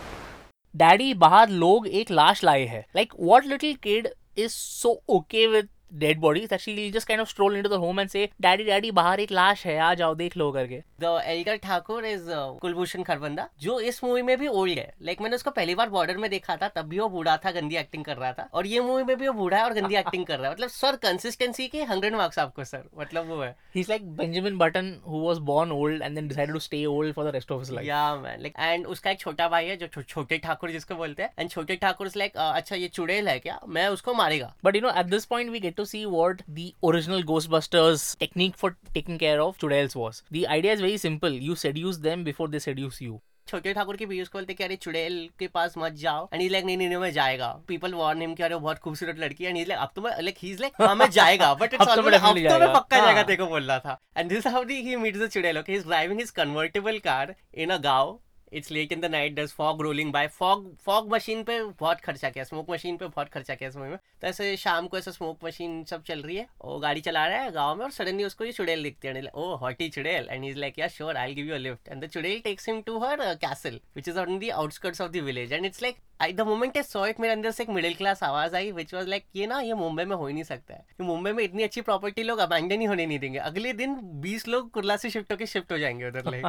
daddy 0.79 1.13
बाहर 1.25 1.49
लोग 1.65 1.87
एक 2.01 2.11
लाश 2.21 2.43
लाए 2.45 2.65
हैं 2.75 2.85
like 2.97 3.13
what 3.21 3.45
little 3.55 3.75
kid 3.87 4.07
is 4.45 4.51
so 4.53 5.01
okay 5.17 5.47
with 5.55 5.69
dead 5.95 6.19
body 6.21 6.47
just 6.51 7.11
of 7.21 7.29
stroll 7.29 7.57
into 7.57 7.69
the 7.69 7.73
home 7.81 8.01
and 8.01 8.09
say 8.11 8.29
daddy 8.41 8.65
daddy 8.65 8.91
बाहर 8.99 9.21
एक 9.21 9.31
लाश 9.33 9.65
है 9.67 9.77
आ 9.81 9.93
जाओ 10.01 10.15
देख 10.15 10.37
लो 10.37 10.51
करके 10.53 10.79
the 11.01 11.21
elder 11.27 11.57
Thakur 11.65 12.05
is 12.07 12.25
Kulbhushan 12.63 13.03
Kharbanda 13.03 13.49
जो 13.63 13.79
इस 13.91 14.03
मूवी 14.05 14.23
में 14.29 14.37
भी 14.39 14.49
ओल्ड 14.49 14.79
है 14.79 14.93
लाइक 15.09 15.21
मैंने 15.23 15.37
उसको 15.37 15.51
पहली 15.59 15.75
बार 15.81 15.89
बॉर्डर 15.91 16.17
में 16.23 16.29
देखा 16.31 16.57
था 16.63 16.69
तब 16.77 16.87
भी 16.89 16.99
वो 16.99 17.09
बूढ़ा 17.09 17.37
था 17.45 17.51
गंदी 17.59 17.77
एक्टिंग 17.83 18.05
कर 18.05 18.17
रहा 18.17 18.33
था 18.33 18.49
और 18.53 18.67
ये 18.67 18.81
मूवी 18.89 19.05
में 19.05 19.17
भी 19.17 19.27
वो 19.29 19.33
बूढ़ा 19.41 19.59
है 19.59 19.63
और 19.65 19.75
गंदी 19.81 19.95
एक्टिंग 20.03 20.27
कर 20.27 20.39
रहा 20.39 20.49
है 20.49 20.53
मतलब 20.55 20.69
सर 20.69 20.97
कंसिस्टेंसी 21.07 21.67
के 21.69 21.83
हंड्रेड 21.93 22.15
मार्क्स 22.17 22.39
आपको 22.39 22.65
सर 22.73 22.83
मतलब 23.01 23.29
वो 23.29 23.41
है 23.43 23.51
he 23.75 23.81
is 23.81 23.89
like 23.91 24.07
Benjamin 24.17 24.59
Button 24.59 24.95
who 25.09 25.23
was 25.27 25.39
born 25.53 25.73
old 25.79 26.03
and 26.03 26.15
then 26.15 26.29
decided 26.29 26.55
to 26.55 26.61
stay 26.69 26.85
old 26.97 27.15
for 27.15 27.31
the 27.31 27.35
rest 27.35 27.53
of 27.53 27.61
his 27.61 27.71
life 27.75 27.89
yeah 27.89 28.03
man 28.17 28.41
like 28.43 28.59
and 28.59 28.87
उसका 28.97 29.11
एक 29.11 29.21
छोटा 29.21 29.49
भाई 29.57 29.67
है 29.69 29.77
जो 29.87 30.03
छोटे 30.05 30.39
ठाकुर 30.49 30.71
जिसको 30.71 30.95
बोलते 30.97 31.23
हैं 31.23 31.31
एंड 31.39 31.51
छोटे 31.51 31.77
ठाकुर 31.87 32.07
इज 32.07 32.17
लाइक 32.17 32.37
अच्छा 32.37 32.77
ये 32.77 32.89
चुड़ैल 32.99 33.29
है 33.29 33.39
क्या 33.39 33.59
मैं 33.79 33.89
उसको 33.99 34.15
मारेगा 34.23 34.55
but 34.65 34.77
you 34.77 34.83
know 34.83 34.91
at 35.01 35.07
this 35.07 35.25
point 35.33 35.51
we 35.51 35.61
get 35.61 35.77
to 35.78 35.86
see 35.86 36.06
what 36.06 36.42
the 36.48 36.74
original 36.84 37.22
Ghostbusters 37.22 38.18
technique 38.18 38.56
for 38.56 38.76
taking 38.94 39.18
care 39.18 39.42
of 39.42 39.58
Chudels 39.58 39.96
was. 39.96 40.24
The 40.32 40.48
idea 40.48 40.74
is 40.74 40.82
very 40.82 40.98
simple. 40.98 41.30
You 41.30 41.56
seduce 41.56 41.98
them 41.98 42.24
before 42.24 42.48
they 42.48 42.60
seduce 42.60 43.02
you. 43.02 43.20
छोटे 43.48 43.74
ठाकुर 43.74 43.98
के 43.98 44.06
भी 44.06 44.22
उसको 44.22 44.38
बोलते 44.38 44.54
कि 44.54 44.64
अरे 44.64 44.76
चुड़ैल 44.76 45.30
के 45.40 45.48
पास 45.48 45.74
मत 45.78 45.94
जाओ 45.94 46.30
एंड 46.34 46.42
इज 46.42 46.52
लाइक 46.52 46.66
नहीं 46.66 46.78
नहीं 46.78 46.88
नहीं, 46.88 46.98
मैं 46.98 47.12
जाएगा 47.12 47.48
पीपल 47.68 47.94
वार्न 47.94 48.22
हिम 48.22 48.34
कि 48.36 48.44
अरे 48.44 48.56
वो 48.56 48.60
बहुत 48.60 48.78
खूबसूरत 48.80 49.20
लड़की 49.20 49.44
है 49.44 49.50
एंड 49.50 49.58
इज 49.58 49.68
लाइक 49.70 49.80
अब 49.80 49.92
तो 49.96 50.02
मैं 50.02 50.22
लाइक 50.22 50.38
ही 50.40 50.52
इज 50.52 50.62
लाइक 50.62 50.82
हां 50.82 50.96
मैं 50.96 51.10
जाएगा 51.12 51.54
बट 51.54 51.74
इट्स 51.74 51.88
अब 51.88 51.96
तो 51.96 52.02
मैं 52.04 52.20
ऑलवेज 52.20 52.22
अब 52.22 52.28
definitely 52.28 52.50
तो 52.50 52.60
मैं 52.60 52.60
जाएगा। 52.60 52.80
पक्का 52.80 52.98
जाएगा 52.98 53.16
हाँ। 53.16 53.24
तेरे 53.24 53.38
को 53.38 53.48
बोल 53.48 53.64
रहा 53.64 53.80
था 53.80 54.00
and 54.18 54.30
this 54.30 54.48
how 54.48 54.64
he 54.70 54.96
meets 54.96 55.20
the 55.20 55.28
chudail 55.28 55.58
okay 55.60 55.72
he 55.72 55.78
is 55.78 55.86
driving 55.86 56.20
his 56.20 56.30
convertible 56.40 57.00
car 57.00 57.36
in 57.56 57.70
a 57.70 57.78
gaon 57.78 58.20
it's 58.53 58.71
late 58.73 58.93
in 58.93 59.01
the 59.01 59.05
night 59.11 59.35
does 59.39 59.51
fog 59.57 59.83
rolling 59.83 60.13
by 60.13 60.27
fog 60.39 60.69
fog 60.85 61.11
machine 61.15 61.43
पे 61.45 61.63
बहुत 61.81 62.01
खर्चा 62.05 62.31
किया 62.31 62.45
स्मोक 62.45 62.71
मशीन 62.71 62.97
पे 62.97 63.07
बहुत 63.07 63.29
खर्चा 63.33 63.55
किया 63.55 63.69
इस 63.69 63.77
में 63.77 63.97
तो 64.21 64.27
ऐसे 64.29 64.57
शाम 64.57 64.87
को 64.89 64.99
ऐसा 64.99 65.11
स्मोक 65.11 65.45
मशीन 65.45 65.83
सब 65.91 66.03
चल 66.05 66.23
रही 66.23 66.37
है 66.37 66.47
वो 66.65 66.79
गाड़ी 66.81 67.01
चला 67.09 67.27
रहा 67.27 67.41
है 67.43 67.51
गाँव 67.53 67.75
में 67.79 67.85
और 67.85 67.91
सडनली 67.93 68.25
उसको 68.25 68.45
ये 68.45 68.53
चुड़ैल 68.53 68.83
दिखती 68.83 69.09
है 69.09 69.23
ओ 69.35 69.55
hottie 69.57 69.89
oh, 69.89 69.95
chudail 69.95 70.29
and 70.31 70.45
is 70.45 70.57
like 70.59 70.79
यार 70.79 70.89
sure 70.89 71.17
I 71.17 71.35
give 71.35 71.47
you 71.47 71.55
a 71.55 71.59
lift 71.59 71.89
and 71.89 72.05
the 72.05 72.09
chudail 72.09 72.39
takes 72.45 72.69
him 72.69 72.81
to 72.87 72.99
her 73.07 73.25
castle 73.47 73.81
which 73.97 74.09
is 74.09 74.19
on 74.19 74.39
the 74.39 74.51
outskirts 74.55 75.01
of 75.01 75.11
the 75.11 75.17
village 75.31 75.53
and 75.53 75.65
it's 75.67 75.83
like 75.83 75.97
I 76.21 76.33
the 76.33 76.41
moment 76.47 76.77
I 76.77 76.83
saw 76.83 77.05
it 77.07 77.21
मेरे 77.21 77.33
अंदर 77.33 77.51
से 77.51 77.63
एक 77.63 77.69
middle 77.71 77.95
class 77.95 78.23
आवाज 78.25 78.55
आई 78.55 78.71
which 78.73 78.95
was 78.95 79.09
like 79.09 79.25
ये 79.37 79.47
ना 79.47 79.61
ये 79.61 79.75
मुंबई 79.83 80.05
में 80.05 80.17
हो 80.17 80.27
ही 80.27 80.35
नहीं 80.35 80.45
सकता 80.45 80.75
है 80.75 80.85
मुंबई 81.11 81.33
में 81.33 81.43
इतनी 81.45 81.63
अच्छी 81.63 81.81
प्रॉपर्टी 81.81 82.23
लोग 82.23 82.39
अबैंडन 82.47 82.81
ही 82.81 82.87
होने 82.87 83.07
नहीं 83.07 83.19
देंगे 83.19 83.39
अगले 83.39 83.73
दिन 83.83 83.95
बीस 84.23 84.49
लोग 84.49 84.71
कुरला 84.71 84.97
से 85.05 85.11
शिफ्ट 85.11 85.33
होकर 85.33 85.47
शिफ्ट 85.53 85.73
हो 85.73 85.79
जाएंगे 85.79 86.09
उधर 86.09 86.31
लाइक 86.31 86.47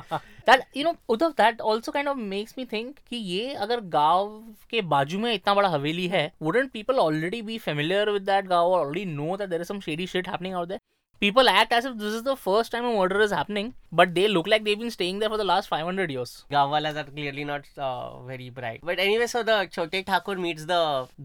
दैट 0.50 0.78
यू 0.78 0.84
नो 0.84 0.96
उधर 1.16 1.30
that 1.44 1.62
also 1.62 1.89
also 1.90 1.94
kind 1.94 2.08
of 2.10 2.18
makes 2.32 2.54
me 2.58 2.64
think 2.72 2.96
कि 3.10 3.16
ये 3.18 3.54
अगर 3.66 3.80
गाँव 3.94 4.38
के 4.72 4.82
बाजू 4.94 5.20
में 5.20 5.34
इतना 5.34 5.54
बड़ा 5.56 5.70
हवेली 5.70 6.08
है 6.14 6.22
wouldn't 6.44 6.68
people 6.74 6.98
already 7.08 7.42
be 7.50 7.58
familiar 7.66 8.10
with 8.12 8.22
that 8.30 8.48
gaon 8.48 8.72
already 8.74 9.06
know 9.14 9.38
that 9.38 9.50
there 9.50 9.62
is 9.62 9.68
some shady 9.68 10.08
shit 10.08 10.28
happening 10.30 10.56
out 10.56 10.68
there 10.68 10.80
people 11.22 11.48
act 11.50 11.74
as 11.74 11.86
if 11.86 11.94
this 12.02 12.14
is 12.16 12.22
the 12.28 12.34
first 12.44 12.72
time 12.72 12.86
a 12.90 12.94
murder 13.00 13.22
is 13.24 13.34
happening 13.34 13.72
but 14.02 14.08
they 14.18 14.28
look 14.28 14.48
like 14.48 14.64
they 14.64 14.76
been 14.84 14.90
staying 14.98 15.20
there 15.20 15.30
for 15.30 15.40
the 15.44 15.48
last 15.48 15.70
500 15.74 16.10
years 16.10 16.36
gaon 16.52 16.72
wala 16.72 16.92
that 17.00 17.10
clearly 17.14 17.44
not 17.52 17.66
very 18.30 18.50
bright 18.62 18.86
but 18.86 19.00
anyway 19.08 19.28
so 19.34 19.44
the 19.52 19.60
Chhote 19.74 20.02
Thakur 20.14 20.38
meets 20.46 20.66
the 20.72 20.72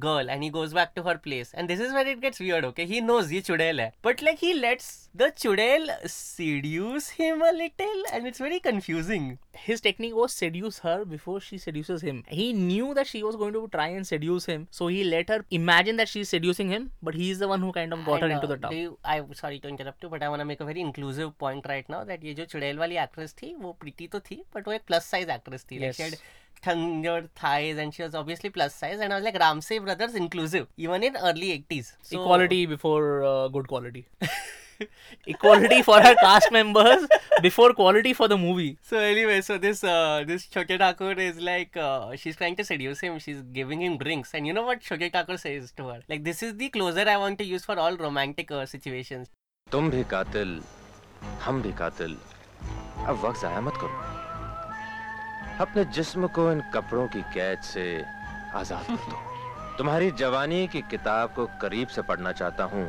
girl 0.08 0.30
and 0.30 0.42
he 0.42 0.50
goes 0.58 0.72
back 0.80 0.88
to 0.96 1.02
her 1.08 1.16
place 1.28 1.54
and 1.54 1.68
this 1.68 1.80
is 1.80 1.92
where 1.94 2.08
it 2.14 2.20
gets 2.26 2.40
weird 2.42 2.64
okay 2.66 2.84
he 2.94 3.00
knows 3.12 3.32
ये 3.32 3.40
चुड़ैल 3.52 3.80
है 3.80 3.92
but 4.06 4.22
like 4.30 4.38
he 4.44 4.52
lets 4.66 4.92
the 5.22 5.28
chudail 5.38 5.90
seduce 6.18 7.14
him 7.20 7.46
a 7.46 7.50
little 7.62 8.04
and 8.12 8.26
it's 8.26 8.42
very 8.42 8.58
confusing 8.70 9.34
his 9.65 9.81
technique 9.81 10.15
was 10.15 10.33
seduce 10.33 10.79
her 10.79 11.05
before 11.13 11.39
she 11.39 11.57
seduces 11.57 12.01
him. 12.01 12.23
He 12.27 12.47
knew 12.53 12.93
that 12.99 13.07
she 13.07 13.21
was 13.23 13.35
going 13.35 13.53
to 13.53 13.61
try 13.75 13.87
and 13.99 14.07
seduce 14.11 14.45
him, 14.45 14.67
so 14.79 14.87
he 14.87 15.03
let 15.03 15.29
her 15.35 15.39
imagine 15.59 15.97
that 16.03 16.09
she's 16.15 16.29
seducing 16.29 16.69
him, 16.69 16.89
but 17.09 17.15
he's 17.15 17.39
the 17.39 17.47
one 17.53 17.61
who 17.67 17.71
kind 17.79 17.93
of 17.93 18.03
got 18.05 18.21
her 18.21 18.27
And, 18.27 18.33
into 18.37 18.47
uh, 18.47 18.49
the 18.53 18.57
tub. 18.57 18.71
do 18.71 18.77
you, 18.77 18.97
I 19.03 19.21
sorry 19.43 19.59
to 19.59 19.67
interrupt 19.75 20.03
you, 20.03 20.09
but 20.09 20.23
I 20.23 20.29
want 20.35 20.39
to 20.39 20.45
make 20.45 20.59
a 20.61 20.65
very 20.65 20.81
inclusive 20.89 21.37
point 21.45 21.65
right 21.75 21.87
now 21.95 22.03
that 22.11 22.23
ये 22.29 22.33
जो 22.41 22.45
चुड़ैल 22.55 22.77
वाली 22.79 22.97
actress 23.05 23.33
थी 23.41 23.53
वो 23.61 23.71
प्रीति 23.85 24.07
तो 24.15 24.19
थी 24.31 24.41
but 24.55 24.67
वो 24.67 24.73
एक 24.73 24.85
plus 24.91 25.09
size 25.13 25.33
actress 25.37 25.65
थी 25.71 25.79
like 25.85 25.95
she 26.01 26.03
Yes. 26.03 26.11
had 26.11 26.19
thunder 26.67 27.17
thighs 27.41 27.77
and 27.81 27.93
she 27.97 28.01
was 28.03 28.15
obviously 28.21 28.49
plus 28.55 28.73
size 28.83 28.99
and 29.05 29.13
I 29.13 29.17
was 29.19 29.23
like 29.27 29.37
Ramsey 29.43 29.79
brothers 29.83 30.15
inclusive 30.21 30.65
even 30.87 31.03
in 31.09 31.15
early 31.29 31.51
80s 31.57 31.91
so, 32.01 32.21
Equality 32.21 32.65
before 32.65 33.23
uh, 33.23 33.47
good 33.47 33.67
quality. 33.73 34.05
equality 35.26 35.82
for 35.82 35.96
our 36.00 36.14
cast 36.16 36.50
members 36.52 37.06
before 37.42 37.72
quality 37.74 38.12
for 38.12 38.28
the 38.28 38.36
movie. 38.36 38.78
So 38.82 38.98
anyway, 38.98 39.40
so 39.40 39.58
this 39.58 39.82
uh, 39.84 40.24
this 40.26 40.46
Shoke 40.50 40.68
Thakur 40.78 41.12
is 41.12 41.40
like 41.40 41.76
uh, 41.76 42.14
she's 42.16 42.36
trying 42.36 42.56
to 42.56 42.64
seduce 42.64 43.00
him. 43.00 43.18
She's 43.18 43.42
giving 43.60 43.82
him 43.82 43.96
drinks, 43.98 44.32
and 44.34 44.46
you 44.46 44.52
know 44.52 44.62
what 44.64 44.82
Shoke 44.82 45.06
Thakur 45.12 45.36
says 45.36 45.72
to 45.76 45.88
her? 45.88 46.00
Like 46.08 46.24
this 46.24 46.42
is 46.42 46.56
the 46.56 46.68
closer 46.68 47.08
I 47.08 47.16
want 47.16 47.38
to 47.38 47.44
use 47.44 47.64
for 47.64 47.78
all 47.78 47.96
romantic 48.06 48.50
uh, 48.60 48.64
situations. 48.74 49.28
तुम 49.72 49.88
भी 49.90 50.02
कातिल, 50.14 50.60
हम 51.44 51.62
भी 51.62 51.72
कातिल. 51.82 52.16
अब 53.08 53.20
वक्त 53.24 53.40
जाया 53.42 53.60
मत 53.68 53.74
करो. 53.82 54.12
अपने 55.62 55.84
जिस्म 55.94 56.26
को 56.36 56.50
इन 56.52 56.60
कपड़ों 56.74 57.06
की 57.08 57.20
कैद 57.34 57.60
से 57.72 57.86
आजाद 58.60 58.86
कर 58.88 59.10
दो. 59.10 59.22
तुम्हारी 59.78 60.10
जवानी 60.22 60.66
की 60.72 60.80
किताब 60.90 61.32
को 61.36 61.46
करीब 61.62 61.88
से 61.98 62.02
पढ़ना 62.12 62.32
चाहता 62.42 62.64
हूँ. 62.74 62.84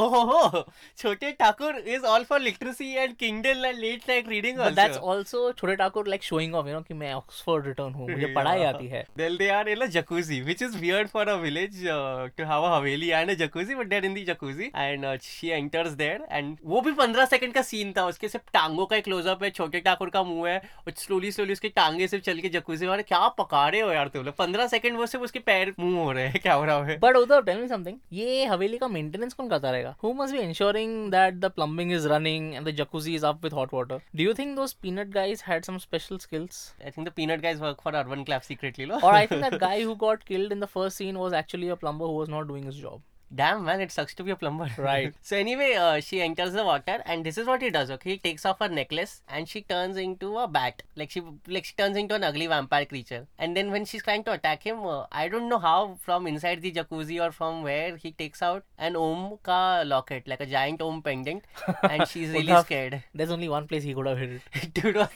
ओहो 0.00 0.20
oh, 0.44 0.60
Chhote 0.98 1.30
Thakur 1.38 1.76
is 1.94 2.04
all 2.10 2.22
for 2.28 2.40
literacy 2.40 2.86
and 2.96 3.14
kingdom 3.16 3.56
let 3.80 4.04
like 4.08 4.28
reading 4.28 4.58
all 4.60 4.74
that's 4.74 4.96
also 5.08 5.40
Chhote 5.58 5.74
Thakur 5.76 6.06
like 6.08 6.22
showing 6.24 6.54
off 6.56 6.66
you 6.66 6.74
know 6.74 6.80
कि 6.82 6.94
मैं 7.00 7.12
ऑक्सफोर्ड 7.14 7.66
रिटर्न 7.66 7.92
हूं 7.94 8.06
मुझे 8.10 8.26
पढ़ाई 8.34 8.62
आती 8.64 8.86
है 8.88 9.04
then 9.18 9.36
they 9.38 9.48
are 9.56 9.68
in 9.68 9.80
a 9.82 9.86
jacuzzi 9.96 10.40
which 10.42 10.62
is 10.62 10.76
weird 10.82 11.08
for 11.08 11.28
a 11.28 11.34
village 11.42 11.80
to 11.86 12.44
have 12.52 12.62
a 12.66 12.70
haveli 12.76 13.08
and 13.10 13.30
a 13.30 13.34
jacuzzi 13.42 13.74
but 13.74 13.86
they're 13.88 14.04
in 14.04 14.14
the 14.14 14.24
jacuzzi 14.28 14.70
and 14.76 15.04
she 15.24 15.48
enters 15.58 15.92
there 16.00 16.24
and 16.30 16.56
वो 16.72 16.80
भी 16.88 16.92
15 17.02 17.26
second 17.30 17.54
का 17.54 17.62
scene 17.72 17.92
था 17.96 18.06
उसके 18.14 18.28
सिर्फ 18.36 18.44
टांगों 18.54 18.86
का 18.86 18.96
एक 18.96 19.04
close up 19.10 19.42
है 19.44 19.50
छोटे 19.60 19.80
ठाकुर 19.90 20.10
का 20.16 20.22
मुंह 20.30 20.48
है 20.48 20.56
और 20.58 20.92
स्लोली 21.04 21.32
स्लोली 21.32 21.52
उसके 21.52 21.68
टांगे 21.82 22.08
सिर्फ 22.14 22.24
चल 22.30 22.38
के 22.38 22.48
जकूजी 22.56 22.86
और 22.96 23.02
क्या 23.12 23.26
पका 23.42 23.68
रहे 23.68 23.80
हो 23.80 23.92
यार 23.92 24.08
तुम 24.16 24.24
लोग 24.24 24.36
15 24.40 24.68
सेकंड 24.70 24.96
वो 24.98 25.06
सिर्फ 25.14 25.24
उसके 25.24 25.38
पैर 25.52 25.74
मुंह 25.78 25.98
हो 26.04 26.10
रहे 26.12 26.26
हैं 26.26 26.40
क्या 26.42 26.54
हो 26.54 26.64
रहा 26.64 26.84
है 26.86 26.98
बट 27.04 27.16
उधर 27.22 27.42
टेल 27.50 27.60
मी 27.60 27.68
समथिंग 27.76 27.98
ये 28.22 28.44
हवेली 28.56 28.78
का 28.78 28.88
मेंटेनेंस 28.98 29.32
कौन 29.34 29.48
करता 29.48 29.70
है 29.76 29.80
रहेगा? 29.81 29.95
Who 29.99 30.13
must 30.13 30.33
be 30.33 30.41
ensuring 30.41 31.09
that 31.09 31.41
the 31.41 31.49
plumbing 31.49 31.91
is 31.91 32.07
running 32.07 32.55
and 32.55 32.65
the 32.65 32.73
jacuzzi 32.73 33.15
is 33.15 33.23
up 33.23 33.41
with 33.41 33.53
hot 33.53 33.71
water? 33.71 34.01
Do 34.15 34.23
you 34.23 34.33
think 34.33 34.55
those 34.55 34.73
peanut 34.73 35.11
guys 35.11 35.41
had 35.41 35.65
some 35.65 35.79
special 35.79 36.19
skills? 36.19 36.73
I 36.85 36.89
think 36.89 37.05
the 37.05 37.11
peanut 37.11 37.41
guys 37.41 37.59
work 37.59 37.81
for 37.81 37.93
Urban 37.93 38.25
Clap 38.25 38.43
secretly, 38.43 38.85
no? 38.85 38.99
Or 39.01 39.11
I 39.11 39.27
think 39.27 39.41
that 39.41 39.59
guy 39.59 39.81
who 39.81 39.95
got 39.95 40.25
killed 40.25 40.51
in 40.51 40.59
the 40.59 40.67
first 40.67 40.97
scene 40.97 41.19
was 41.19 41.33
actually 41.33 41.69
a 41.69 41.75
plumber 41.75 42.05
who 42.05 42.13
was 42.13 42.29
not 42.29 42.47
doing 42.47 42.63
his 42.63 42.75
job. 42.75 43.01
damn 43.34 43.64
man, 43.64 43.80
it 43.80 43.90
sucks 43.92 44.14
to 44.14 44.22
be 44.22 44.30
a 44.30 44.36
plumber. 44.36 44.68
Right. 44.76 45.14
so 45.22 45.36
anyway, 45.36 45.72
uh, 45.74 46.00
she 46.00 46.20
enters 46.22 46.52
the 46.52 46.64
water, 46.64 47.02
and 47.06 47.24
this 47.24 47.38
is 47.38 47.46
what 47.46 47.62
he 47.62 47.70
does. 47.70 47.90
Okay, 47.90 48.10
he 48.12 48.18
takes 48.18 48.44
off 48.46 48.58
her 48.60 48.68
necklace, 48.68 49.22
and 49.28 49.48
she 49.48 49.62
turns 49.62 49.96
into 49.96 50.36
a 50.38 50.46
bat. 50.48 50.82
Like 50.96 51.10
she, 51.10 51.22
like 51.48 51.64
she 51.64 51.74
turns 51.76 51.96
into 51.96 52.14
an 52.14 52.24
ugly 52.24 52.46
vampire 52.46 52.84
creature. 52.86 53.26
And 53.38 53.56
then 53.56 53.70
when 53.70 53.84
she's 53.84 54.02
trying 54.02 54.24
to 54.24 54.32
attack 54.32 54.62
him, 54.62 54.84
uh, 54.86 55.06
I 55.10 55.28
don't 55.28 55.48
know 55.48 55.58
how 55.58 55.98
from 56.02 56.26
inside 56.26 56.62
the 56.62 56.72
jacuzzi 56.72 57.22
or 57.26 57.30
from 57.32 57.62
where 57.62 57.96
he 57.96 58.12
takes 58.12 58.42
out 58.42 58.64
an 58.78 58.96
om 58.96 59.38
ka 59.42 59.82
locket, 59.86 60.26
like 60.28 60.40
a 60.40 60.46
giant 60.46 60.82
om 60.82 61.02
pendant, 61.02 61.42
and 61.88 62.06
she's 62.08 62.30
really 62.30 62.54
scared. 62.62 63.02
There's 63.14 63.30
only 63.30 63.48
one 63.48 63.66
place 63.66 63.82
he 63.84 63.94
could 63.94 64.06
have 64.06 64.18
hit 64.18 64.40
it. 64.54 64.74
Dude. 64.74 65.08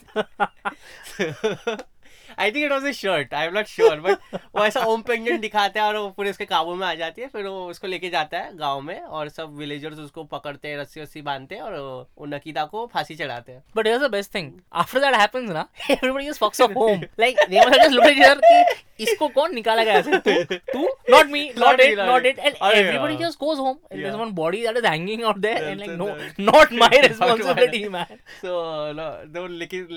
I 2.39 2.51
think 2.55 2.65
it 2.65 2.71
was 2.71 2.85
a 2.87 2.91
shirt 2.93 3.33
I 3.33 3.45
am 3.47 3.53
not 3.57 3.67
sure 3.67 3.99
but 3.99 4.35
वो 4.55 4.65
ऐसा 4.65 4.79
ओम 4.89 5.01
pendant 5.05 5.39
दिखाता 5.41 5.81
है 5.83 5.87
और 5.87 5.95
वो 5.97 6.09
पूरे 6.17 6.29
उसके 6.29 6.45
काबू 6.45 6.73
में 6.81 6.85
आ 6.87 6.93
जाती 6.95 7.21
है 7.21 7.27
फिर 7.35 7.45
वो 7.47 7.63
उसको 7.69 7.87
लेके 7.87 8.09
जाता 8.15 8.39
है 8.39 8.55
गाँव 8.57 8.81
में 8.89 8.99
और 9.01 9.29
सब 9.37 9.55
विलेजर्स 9.57 9.99
उसको 9.99 10.23
पकड़ते 10.33 10.67
हैं 10.67 10.77
रस्सी 10.79 11.01
वस्सी 11.01 11.21
बांधते 11.29 11.55
हैं 11.55 11.61
और 11.61 11.79
वो 12.17 12.25
नकीदा 12.33 12.65
को 12.73 12.85
फांसी 12.93 13.15
चढ़ाते 13.21 13.51
हैं 13.51 13.63
but 13.77 13.87
it 13.87 13.99
the 14.01 14.09
best 14.17 14.33
thing 14.35 14.51
after 14.83 14.99
that 15.05 15.15
happens 15.21 15.49
ना 15.49 15.67
everybody 15.91 16.27
is 16.27 16.37
fucks 16.39 16.61
off 16.61 16.75
home 16.77 17.01
like 17.19 17.37
they 17.49 17.59
were 17.59 17.77
just 17.77 17.91
looking 17.91 18.21
at 18.25 18.41
कि 18.43 19.03
इसको 19.03 19.27
कौन 19.39 19.53
निकाला 19.55 19.83
गया 19.83 20.19
तू 20.51 20.87
not 21.15 21.25
me 21.31 21.43
not 21.57 21.79
it 21.81 21.99
not 21.99 22.25
it 22.25 22.39
and 22.39 22.53
everybody 22.75 23.15
just 23.23 23.39
goes 23.39 23.57
home 23.59 23.75
and 23.91 23.99
there 24.01 24.07
is 24.13 24.19
one 24.19 24.31
body 24.41 24.61
that 24.67 24.77
is 24.77 24.85
hanging 24.85 25.23
out 25.23 25.37
there 25.47 25.63
and 25.67 25.79
like 25.79 25.91
no 25.99 26.07
not 26.51 26.73
my 26.85 27.01
responsibility 27.07 27.83
man 27.97 28.15
so 28.45 28.93
though 29.39 29.47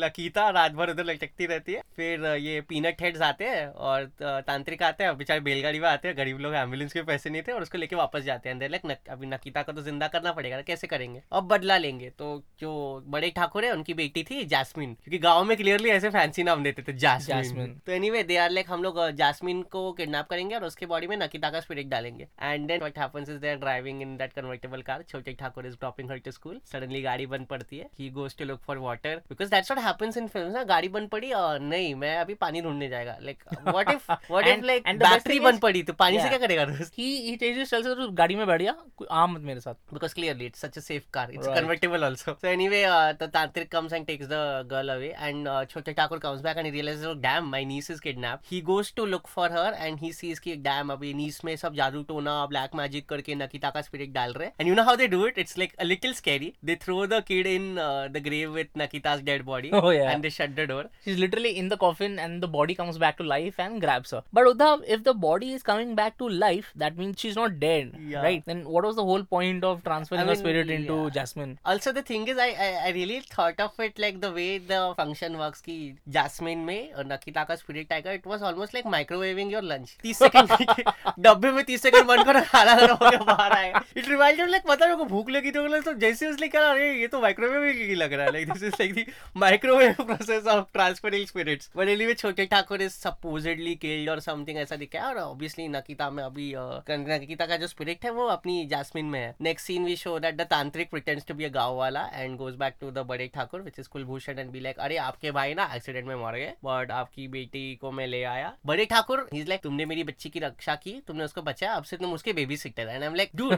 Nakita 0.06 0.48
रात 0.60 0.72
भर 0.82 0.90
उधर 0.90 1.04
लटकती 1.12 1.46
रहती 1.54 1.72
है 1.72 1.82
फिर 1.96 2.28
ये 2.36 2.60
peanut 2.68 3.02
heads 3.02 3.20
आते 3.22 3.44
हैं 3.48 3.66
और 3.68 4.04
तांत्रिक 4.46 4.82
आते 4.82 5.04
हैं 5.04 5.16
बेचारे 5.18 5.40
बैलगाड़ी 5.40 5.78
में 5.80 5.88
आते 5.88 6.08
हैं 6.08 6.16
गरीब 6.18 6.38
लोग 6.40 6.54
एम्बुलेंस 6.54 6.92
के 6.92 7.02
पैसे 7.10 7.30
नहीं 7.30 7.42
थे 7.48 7.52
और 7.52 7.62
उसको 7.62 7.78
लेके 7.78 7.96
वापस 7.96 8.22
जाते 8.24 8.48
हैं 8.48 8.68
लाइक 8.70 9.08
अभी 9.10 9.26
नकीता 9.26 9.62
को 9.62 9.72
तो 9.72 9.82
जिंदा 9.82 10.08
करना 10.14 10.32
पड़ेगा 10.32 10.60
कैसे 10.70 10.86
करेंगे 10.86 11.22
अब 11.40 11.48
बदला 11.48 11.76
लेंगे 11.78 12.10
तो 12.18 12.30
जो 12.60 12.72
बड़े 13.14 13.30
ठाकुर 13.36 13.64
है 13.64 13.72
उनकी 13.72 13.94
बेटी 14.00 14.22
थी 14.30 14.44
जासमिन 14.54 14.94
क्योंकि 15.04 15.18
गाँव 15.26 15.44
में 15.44 15.56
क्लियरली 15.56 15.90
ऐसे 15.90 16.10
फैंसी 16.18 16.42
नाम 16.42 16.62
देते 16.64 16.82
थे 16.88 16.92
जासमिन 17.06 17.78
तो 17.86 17.92
एनी 17.92 18.10
दे 18.30 18.36
आर 18.36 18.50
लाइक 18.50 18.70
हम 18.70 18.82
लोग 18.82 18.98
जासमिन 19.20 19.62
को 19.72 19.90
किडनेप 20.00 20.26
करेंगे 20.30 20.54
और 20.56 20.64
उसके 20.64 20.86
बॉडी 20.94 21.06
में 21.06 21.16
नकीता 21.16 21.50
का 21.50 21.60
स्पिरिट 21.60 21.86
डालेंगे 21.88 22.28
and 22.42 22.66
then 22.68 22.80
what 22.82 22.98
happens 22.98 23.28
is 23.28 23.36
they 23.40 23.54
driving 23.66 24.02
in 24.02 24.16
that 24.16 24.32
convertible 24.32 24.82
car 24.90 25.02
Chhote 25.08 25.32
Thakur 25.40 25.66
is 25.66 25.74
dropping 25.80 26.10
her 26.10 26.18
to 26.24 26.30
school 26.30 26.60
suddenly 26.72 27.02
गाड़ी 27.02 27.26
बंद 27.26 27.46
पड़ती 27.50 27.78
है 27.78 27.88
he 27.98 28.10
goes 28.20 28.36
to 28.38 28.44
look 28.44 28.60
for 28.66 28.78
water 28.88 29.16
because 29.28 29.48
that's 29.50 29.70
what 29.72 29.80
happens 29.86 30.16
in 30.16 30.26
films 30.34 30.64
गाड़ी 30.68 30.88
बंद 30.98 31.08
पड़ी 31.10 31.30
और 31.40 31.58
नहीं 31.60 31.94
मैं 31.94 32.10
जाएगा 32.20 32.20
अभी 32.30 32.34
पानी 32.40 32.60
ढूंढने 32.62 32.88
जाएगा 32.88 33.16
like 33.22 33.44
what 33.66 33.90
if 33.90 34.10
what 34.10 34.46
if 34.48 34.62
like 34.64 34.82
battery 35.00 35.38
बंद 35.46 35.60
पड़ी 35.60 35.82
तो 35.82 35.92
पानी 36.02 36.18
से 36.20 36.28
क्या 36.28 36.38
करेगा 36.38 36.66
ही 36.98 37.16
ही 37.28 37.34
टेक्स 37.42 37.70
सेल्स 37.70 37.86
तो 38.00 38.08
गाड़ी 38.20 38.34
में 38.40 38.46
बैठ 38.46 38.60
गया 38.62 38.74
आम 39.22 39.34
मत 39.34 39.40
मेरे 39.50 39.60
साथ 39.60 39.74
because 39.92 40.14
clearly 40.14 40.46
it's 40.52 40.60
such 40.64 40.78
a 40.78 40.80
safe 40.86 41.06
car 41.14 41.30
it's 41.38 41.46
convertible 41.54 42.04
also 42.04 42.32
so 42.42 42.48
anyway 42.48 42.82
the 43.22 43.30
tantrik 43.36 43.70
comes 43.72 43.92
and 43.98 44.06
takes 44.06 44.26
the 44.32 44.40
girl 44.72 44.92
away 44.94 45.12
and 45.20 45.48
Chhote 45.70 45.92
Thakur 46.00 46.18
comes 46.26 46.40
back 46.48 46.56
and 46.58 46.66
he 46.66 46.72
realises 46.78 47.06
oh 47.10 47.14
damn 47.24 47.46
my 47.54 47.60
niece 47.68 47.88
is 47.94 48.00
kidnapped 48.04 48.50
he 48.54 48.58
goes 48.70 48.88
to 48.98 49.04
look 49.12 49.30
for 49.36 49.46
her 49.54 49.66
and 49.86 50.02
he 50.06 50.10
sees 50.16 50.40
ki 50.46 50.56
damn 50.68 50.94
abhi 50.96 51.14
niece 51.22 51.38
में 51.44 51.54
सब 51.56 51.74
जादू 51.74 52.02
टोना 52.08 52.34
black 52.46 52.74
magic 52.80 53.08
करके 53.08 53.34
नकिता 53.42 53.70
का 53.76 53.80
spirit 53.86 54.12
डाल 54.12 54.32
रहे 54.38 54.48
and 54.60 54.68
you 54.68 54.74
know 54.74 54.82
how 54.90 54.96
they 55.02 55.06
do 55.14 55.26
it 55.26 55.38
it's 55.38 55.58
like 55.58 55.74
a 55.80 55.84
little 55.84 56.12
scary 56.20 56.52
they 56.70 56.74
throw 56.84 57.06
the 57.12 57.20
kid 57.28 57.46
in 57.46 57.74
the 58.18 58.22
grave 58.24 58.52
with 58.54 58.68
Nakita's 58.78 59.22
dead 59.30 59.42
body 59.52 59.68
and 59.74 60.22
they 60.22 60.30
shut 60.38 60.54
the 60.60 60.66
door 60.72 60.90
she 61.04 61.10
is 61.10 61.18
literally 61.18 61.48
in 61.62 61.68
the 61.68 61.74
coffin 61.86 61.99
coffin 61.99 62.17
and 62.19 62.41
the 62.43 62.47
body 62.47 62.75
comes 62.75 62.97
back 62.97 63.17
to 63.17 63.23
life 63.23 63.59
and 63.59 63.81
grabs 63.81 64.11
her. 64.11 64.21
But 64.33 64.47
Uddhav, 64.51 64.83
if 64.87 65.03
the 65.03 65.13
body 65.13 65.53
is 65.53 65.63
coming 65.63 65.95
back 65.95 66.17
to 66.19 66.29
life, 66.29 66.71
that 66.75 66.97
means 66.97 67.19
she's 67.19 67.35
not 67.35 67.59
dead, 67.59 67.93
Yeah. 68.13 68.21
right? 68.23 68.43
Then 68.45 68.63
what 68.75 68.83
was 68.85 68.95
the 68.95 69.03
whole 69.03 69.23
point 69.23 69.63
of 69.63 69.83
transferring 69.83 70.21
I 70.21 70.25
her 70.25 70.31
mean, 70.31 70.39
spirit 70.43 70.69
into 70.69 70.95
yeah. 71.03 71.09
Jasmine? 71.19 71.57
Also 71.65 71.91
the 71.91 72.01
thing 72.11 72.27
is 72.27 72.37
I, 72.37 72.49
I 72.67 72.69
I 72.87 72.91
really 72.99 73.19
thought 73.35 73.59
of 73.67 73.79
it 73.87 73.99
like 74.05 74.19
the 74.21 74.31
way 74.39 74.47
the 74.73 74.81
function 75.01 75.37
works 75.43 75.61
कि 75.69 75.77
Jasmine 76.17 76.65
में 76.65 76.93
और 76.93 77.05
नकिता 77.11 77.43
का 77.51 77.57
spirit 77.63 77.91
आएगा 77.93 78.13
it 78.19 78.25
was 78.33 78.41
almost 78.51 78.73
like 78.77 78.85
microwaving 78.95 79.51
your 79.55 79.61
lunch 79.71 79.95
30 80.03 80.13
second 80.23 80.83
डब्बे 81.27 81.51
में 81.51 81.63
30 81.63 81.81
second 81.87 82.07
बंद 82.07 82.25
करो 82.25 82.41
खाना 82.51 82.75
गर्म 82.79 82.95
होकर 83.03 83.17
बाहर 83.31 83.51
आएगा 83.57 83.83
it 84.01 84.09
reminded 84.13 84.53
like 84.55 84.67
पता 84.67 84.85
है 84.85 84.91
मेरे 84.91 84.97
को 85.03 85.05
भूख 85.15 85.29
लगी 85.37 85.51
तो 85.57 85.63
मतलब 85.65 85.83
तो 85.83 85.93
जैसे 86.05 86.27
उसने 86.31 86.47
कहा 86.55 86.69
अरे 86.71 86.91
ये 87.01 87.07
तो 87.15 87.21
माइक्रोवेव 87.21 87.63
ही 87.81 87.95
लग 87.95 88.13
रहा 88.13 88.25
है 88.25 88.31
like 88.37 88.53
this 88.53 88.63
is 88.69 88.79
like 88.83 88.93
the 88.99 89.05
microwave 89.45 89.97
process 90.11 90.49
of 90.55 90.63
transferring 90.77 91.25
spirits 91.31 91.69
Bareilly 91.90 92.06
में 92.06 92.12
छोटे 92.14 92.44
ठाकुर 92.46 92.82
इज 92.82 92.90
सपोजेडली 92.90 93.74
किल्ड 93.82 94.10
और 94.10 94.20
समथिंग 94.20 94.58
ऐसा 94.58 94.76
दिखा 94.80 94.98
है 95.00 95.06
और 95.06 95.16
ऑब्वियसली 95.18 95.66
नकिता 95.68 96.08
में 96.16 96.22
अभी 96.24 96.44
नकिता 96.90 97.46
का 97.46 97.56
जो 97.62 97.66
स्पिरिट 97.66 98.04
है 98.04 98.10
वो 98.18 98.26
अपनी 98.34 98.64
जैस्मिन 98.72 99.06
में 99.14 99.18
है 99.20 99.34
next 99.46 99.66
scene 99.66 99.84
we 99.84 99.96
show 100.02 100.18
that 100.24 100.36
the 100.36 100.42
tantrik 100.52 100.90
pretends 100.90 101.26
to 101.26 101.34
be 101.40 101.44
a 101.44 101.48
gaon 101.56 101.76
wala 101.76 102.04
and 102.12 102.36
goes 102.38 102.54
back 102.60 102.74
to 102.80 102.90
the 102.98 103.04
Bade 103.08 103.26
Thakur 103.36 103.60
which 103.62 103.78
is 103.78 103.86
Kulbhushan 103.94 104.38
and 104.38 104.50
be 104.50 104.60
like 104.66 104.78
अरे 104.88 104.96
आपके 105.06 105.30
भाई 105.38 105.54
ना 105.60 105.64
एक्सीडेंट 105.76 106.06
में 106.06 106.14
मर 106.22 106.36
गए 106.36 106.52
बट 106.64 106.90
आपकी 107.00 107.26
बेटी 107.38 107.64
को 107.80 107.90
मैं 107.98 108.06
ले 108.06 108.22
आया 108.34 108.54
बड़े 108.70 108.84
ठाकुर 108.94 109.26
इज 109.40 109.48
लाइक 109.48 109.62
तुमने 109.62 109.86
मेरी 109.94 110.04
बच्ची 110.12 110.30
की 110.36 110.40
रक्षा 110.46 110.74
की 110.84 110.92
तुमने 111.08 111.24
उसको 111.24 111.42
बचाया 111.50 111.72
अब 111.72 111.84
से 111.90 111.96
तुम 112.04 112.12
उसके 112.20 112.32
babysitter 112.62 112.88
and 112.88 113.02
I 113.02 113.08
am 113.08 113.14
like 113.22 113.30
do 113.42 113.50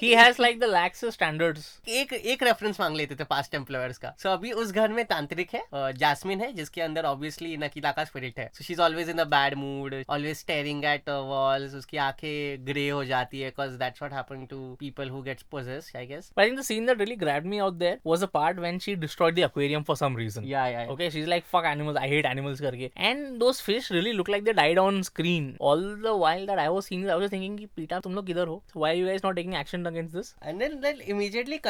he 0.00 0.12
has 0.22 0.40
like 0.40 0.58
the 0.60 0.72
lax 0.74 1.04
standards 1.20 1.70
एक 2.02 2.12
एक 2.12 2.42
रेफरेंस 2.50 2.80
मांग 2.80 2.96
लेते 2.96 3.14
थे 3.20 3.28
पास्ट 3.36 3.54
एम्प्लॉयर्स 3.62 3.98
का 3.98 4.14
सो 4.18 4.28
so, 4.28 4.36
अभी 4.36 4.52
उस 4.66 4.72
घर 4.72 4.92
में 5.00 5.04
तांत्रिक 5.16 5.54
है 5.54 5.64
जैस्मिन 6.04 6.40
है 6.46 6.52
जिसके 6.60 6.82
अंदर 6.90 7.12
ऑब्वियसली 7.14 7.54
शकीला 7.76 7.90
का 7.92 8.04
स्पिरिट 8.04 8.38
है 8.38 8.46
so 8.54 8.64
she 8.64 8.72
is 8.72 8.78
always 8.80 9.08
in 9.10 9.18
a 9.18 9.24
bad 9.32 9.54
mood 9.62 9.94
always 10.16 10.36
staring 10.36 10.84
at 10.90 11.08
walls 11.30 11.74
उसकी 11.74 11.96
आंखें 12.04 12.66
ग्रे 12.66 12.88
हो 12.88 13.04
जाती 13.04 13.40
है 13.40 13.48
because 13.48 13.72
that's 13.82 14.02
what 14.02 14.12
happen 14.14 14.44
to 14.52 14.58
people 14.80 15.08
who 15.10 15.20
gets 15.22 15.42
possessed 15.52 15.90
I 15.96 16.06
guess 16.12 16.30
but 16.38 16.46
in 16.48 16.56
the 16.56 16.62
scene 16.68 16.86
that 16.86 16.98
really 16.98 17.16
grabbed 17.24 17.46
me 17.46 17.58
out 17.66 17.74
there 17.82 17.98
was 18.06 18.22
a 18.22 18.26
part 18.36 18.58
when 18.58 18.78
she 18.84 18.94
destroyed 19.02 19.34
the 19.34 19.38
aquarium 19.48 19.82
for 19.88 19.96
some 19.96 20.16
reason 20.16 20.44
yeah 20.52 20.66
yeah 20.68 20.86
okay 20.92 21.10
she 21.10 21.20
is 21.20 21.28
like 21.28 21.44
fuck 21.52 21.64
animals 21.72 21.98
I 22.02 22.08
hate 22.10 22.26
animals 22.30 22.60
करके 22.60 22.90
and 22.96 23.26
those 23.40 23.60
fish 23.66 23.92
really 23.92 24.12
look 24.12 24.30
like 24.30 24.44
they 24.44 24.52
died 24.62 24.78
on 24.78 25.02
screen 25.10 25.54
all 25.70 25.84
the 26.04 26.16
while 26.20 26.46
that 26.46 26.58
I 26.58 26.68
was 26.76 26.82
seeing 26.84 27.08
I 27.08 27.20
was 27.20 27.32
thinking 27.32 27.58
कि 27.58 27.66
PETA 27.76 28.00
तुम 28.08 28.14
लोग 28.14 28.26
किधर 28.32 28.46
हो 28.52 28.62
why 28.76 28.98
you 29.00 29.06
guys 29.06 29.24
not 29.24 29.34
taking 29.36 29.54
action 29.62 29.84
against 29.92 30.14
this 30.16 30.34
and 30.42 30.58
then 30.62 30.80
then 30.80 31.00
immediately 31.14 31.60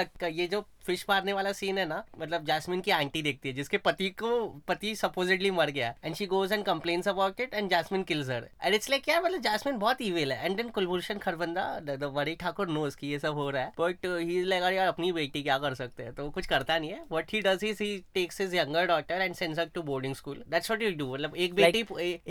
ये 0.40 0.46
जो 0.56 0.64
fish 0.86 1.04
मारने 1.08 1.32
वाला 1.32 1.52
scene 1.52 1.78
है 1.78 1.84
ना 1.88 2.02
मतलब 2.18 2.44
जैस्मिन 2.46 2.80
की 2.80 2.90
आंटी 3.02 3.22
देखती 3.22 3.48
है 3.48 3.54
जिसके 3.54 3.78
पति 3.90 4.10
को 4.24 4.34
पति 4.68 4.94
सपोजिटली 4.96 5.50
मर 5.50 5.70
गया 5.70 5.94
and 6.04 6.14
she 6.14 6.26
goes 6.26 6.52
and 6.52 6.64
complains 6.64 7.08
about 7.08 7.40
it 7.40 7.54
and 7.54 7.70
Jasmin 7.70 8.02
kills 8.10 8.28
her 8.30 8.48
and 8.64 8.74
it's 8.74 8.90
like 8.90 9.08
यार 9.08 9.22
मतलब 9.22 9.40
जैस्मिन 9.42 9.78
बहुत 9.78 10.02
ईवेल 10.02 10.32
है 10.32 10.44
एंड 10.46 10.56
देन 10.56 10.68
कुलभूषण 10.76 11.18
खरबंदा 11.24 12.08
वरी 12.18 12.34
ठाकुर 12.40 12.68
नोज 12.68 12.94
कि 12.94 13.06
ये 13.06 13.18
सब 13.18 13.34
हो 13.34 13.48
रहा 13.50 13.62
है 13.62 13.72
बट 13.80 14.06
ही 14.06 14.38
इज 14.40 14.46
लाइक 14.48 14.64
यार 14.76 14.86
अपनी 14.88 15.12
बेटी 15.12 15.42
क्या 15.42 15.58
कर 15.58 15.74
सकते 15.82 16.02
हैं 16.02 16.12
तो 16.14 16.28
कुछ 16.36 16.46
करता 16.54 16.78
नहीं 16.78 16.90
है 16.90 17.00
what 17.12 17.32
he 17.32 17.40
does 17.46 17.64
is 17.64 17.78
he 17.82 17.96
takes 18.14 18.40
his 18.40 18.54
younger 18.54 18.86
daughter 18.86 19.20
and 19.22 19.34
sends 19.34 19.58
her 19.58 19.68
to 19.74 19.82
boarding 19.92 20.14
school 20.14 20.42
that's 20.50 20.70
what 20.70 20.82
you 20.82 20.90
do 20.98 21.12
मतलब 21.14 21.36
एक 21.46 21.54
बेटी 21.54 21.84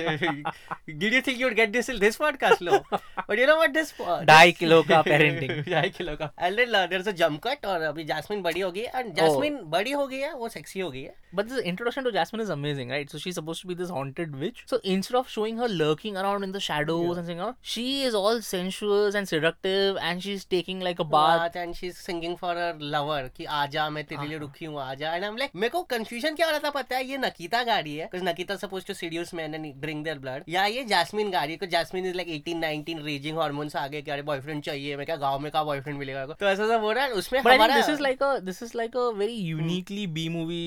did 1.03 1.17
you 1.17 1.23
think 1.29 1.41
you 1.43 1.49
would 1.51 1.59
get 1.61 1.75
this 1.79 1.91
this 2.05 2.19
podcast 2.25 2.65
low 2.69 2.81
but 3.31 3.43
you 3.43 3.49
know 3.51 3.57
what 3.63 3.75
this 3.79 3.93
ढाई 4.29 4.53
kilo 4.53 4.81
का 4.89 5.01
parenting 5.03 5.51
ढाई 5.73 5.91
kilo 5.97 6.15
का 6.17 6.31
एलरेड 6.47 6.69
लर्नर 6.71 7.03
से 7.09 7.13
जम 7.21 7.39
और 7.73 7.83
अभी 7.83 8.05
जैस्मिन 8.05 8.43
बड़ी 8.43 8.61
हो 8.61 8.71
गई 8.73 8.81
है 8.81 9.01
एंड 9.01 9.13
जैस्मिन 9.15 9.57
oh. 9.59 9.65
बड़ी 9.75 9.91
हो 9.93 10.07
गई 10.07 10.19
है 10.19 10.33
वो 10.35 10.49
सेक्सी 10.57 10.81
हो 10.81 10.91
गई 10.91 11.03
है 11.03 11.15
but 11.35 11.45
this 11.49 11.59
introduction 11.71 12.05
to 12.05 12.11
Jasmin 12.11 12.43
is 12.43 12.51
amazing 12.51 12.91
right 12.91 13.11
so 13.11 13.19
she 13.19 13.33
suppose 13.33 13.63
to 13.63 13.69
be 13.69 13.75
this 13.75 13.91
haunted 13.91 14.35
witch 14.43 14.63
so 14.71 14.81
instead 14.95 15.17
of 15.17 15.29
showing 15.31 15.61
her 15.61 15.69
lurking 15.69 16.17
around 16.23 16.45
in 16.45 16.53
the 16.53 16.59
shadows 16.69 17.19
and 17.19 17.27
singer 17.27 17.53
she 17.75 17.85
is 18.07 18.15
all 18.15 18.41
sensuous 18.51 19.15
and 19.17 19.27
seductive 19.27 19.99
and 20.03 20.21
she 20.23 20.33
is 20.33 20.47
taking 20.51 20.83
like 20.83 21.01
a 21.01 21.05
bath 21.17 21.57
and 21.57 21.75
she 21.75 21.87
is 21.87 21.95
singing 21.97 22.37
for 22.43 22.59
her 22.59 22.79
lover 22.97 23.29
की 23.37 23.45
आजा 23.61 23.89
मैं 23.91 24.05
तेरे 24.07 24.27
लिए 24.27 24.37
हाँ। 24.37 24.41
रुकी 24.47 24.65
हूँ 24.65 24.81
आजा 24.83 25.15
and 25.15 25.23
I 25.25 25.29
am 25.31 25.37
like 25.37 25.51
मेरे 25.57 25.71
को 25.77 25.83
कंफ्यूजन 25.95 26.35
क्या 26.35 26.47
हो 26.47 26.51
रहा 26.53 26.61
था 26.65 26.71
पता 26.81 26.97
है 26.97 27.07
ये 27.11 27.19
नकीता 27.19 27.63
गाड़ी 27.73 27.97
है 27.97 28.07
because 28.13 28.29
Nakita 28.29 28.57
suppose 28.67 28.87
to 28.87 28.95
seduce 28.95 29.35
man 29.35 29.55
and 29.55 29.73
bring 29.81 30.05
their 30.05 30.19
blood 30.19 30.45
या 30.49 30.65
ये 30.77 30.85
जैस्मिन 30.95 31.31
गाड़ी 31.31 31.57
को 31.57 31.67
Jasmin 31.77 32.07
is 32.07 32.17
like 32.17 32.29
18 32.47 32.63
19 32.65 33.05
raging 33.05 33.39
hormones 33.39 33.77
लगे 33.93 34.01
कि 34.03 34.11
अरे 34.11 34.23
बॉयफ्रेंड 34.29 34.63
चाहिए 34.63 34.97
मैं 34.97 35.07
क्या 35.07 35.17
गांव 35.25 35.39
में 35.39 35.51
का 35.53 35.63
बॉयफ्रेंड 35.69 35.99
मिलेगा 35.99 36.25
तो 36.43 36.47
ऐसा 36.49 36.67
सब 36.69 36.81
हो 36.89 36.93
रहा 36.93 37.05
है 37.05 37.13
उसमें 37.23 37.43
this 37.77 37.89
is 37.91 38.01
like 38.07 38.23
a 38.23 38.37
this 38.49 38.63
is 38.63 38.73
like 38.77 38.97
a 39.05 39.09
very 39.23 39.33
uniquely 39.51 40.07
B 40.19 40.29
movie 40.37 40.61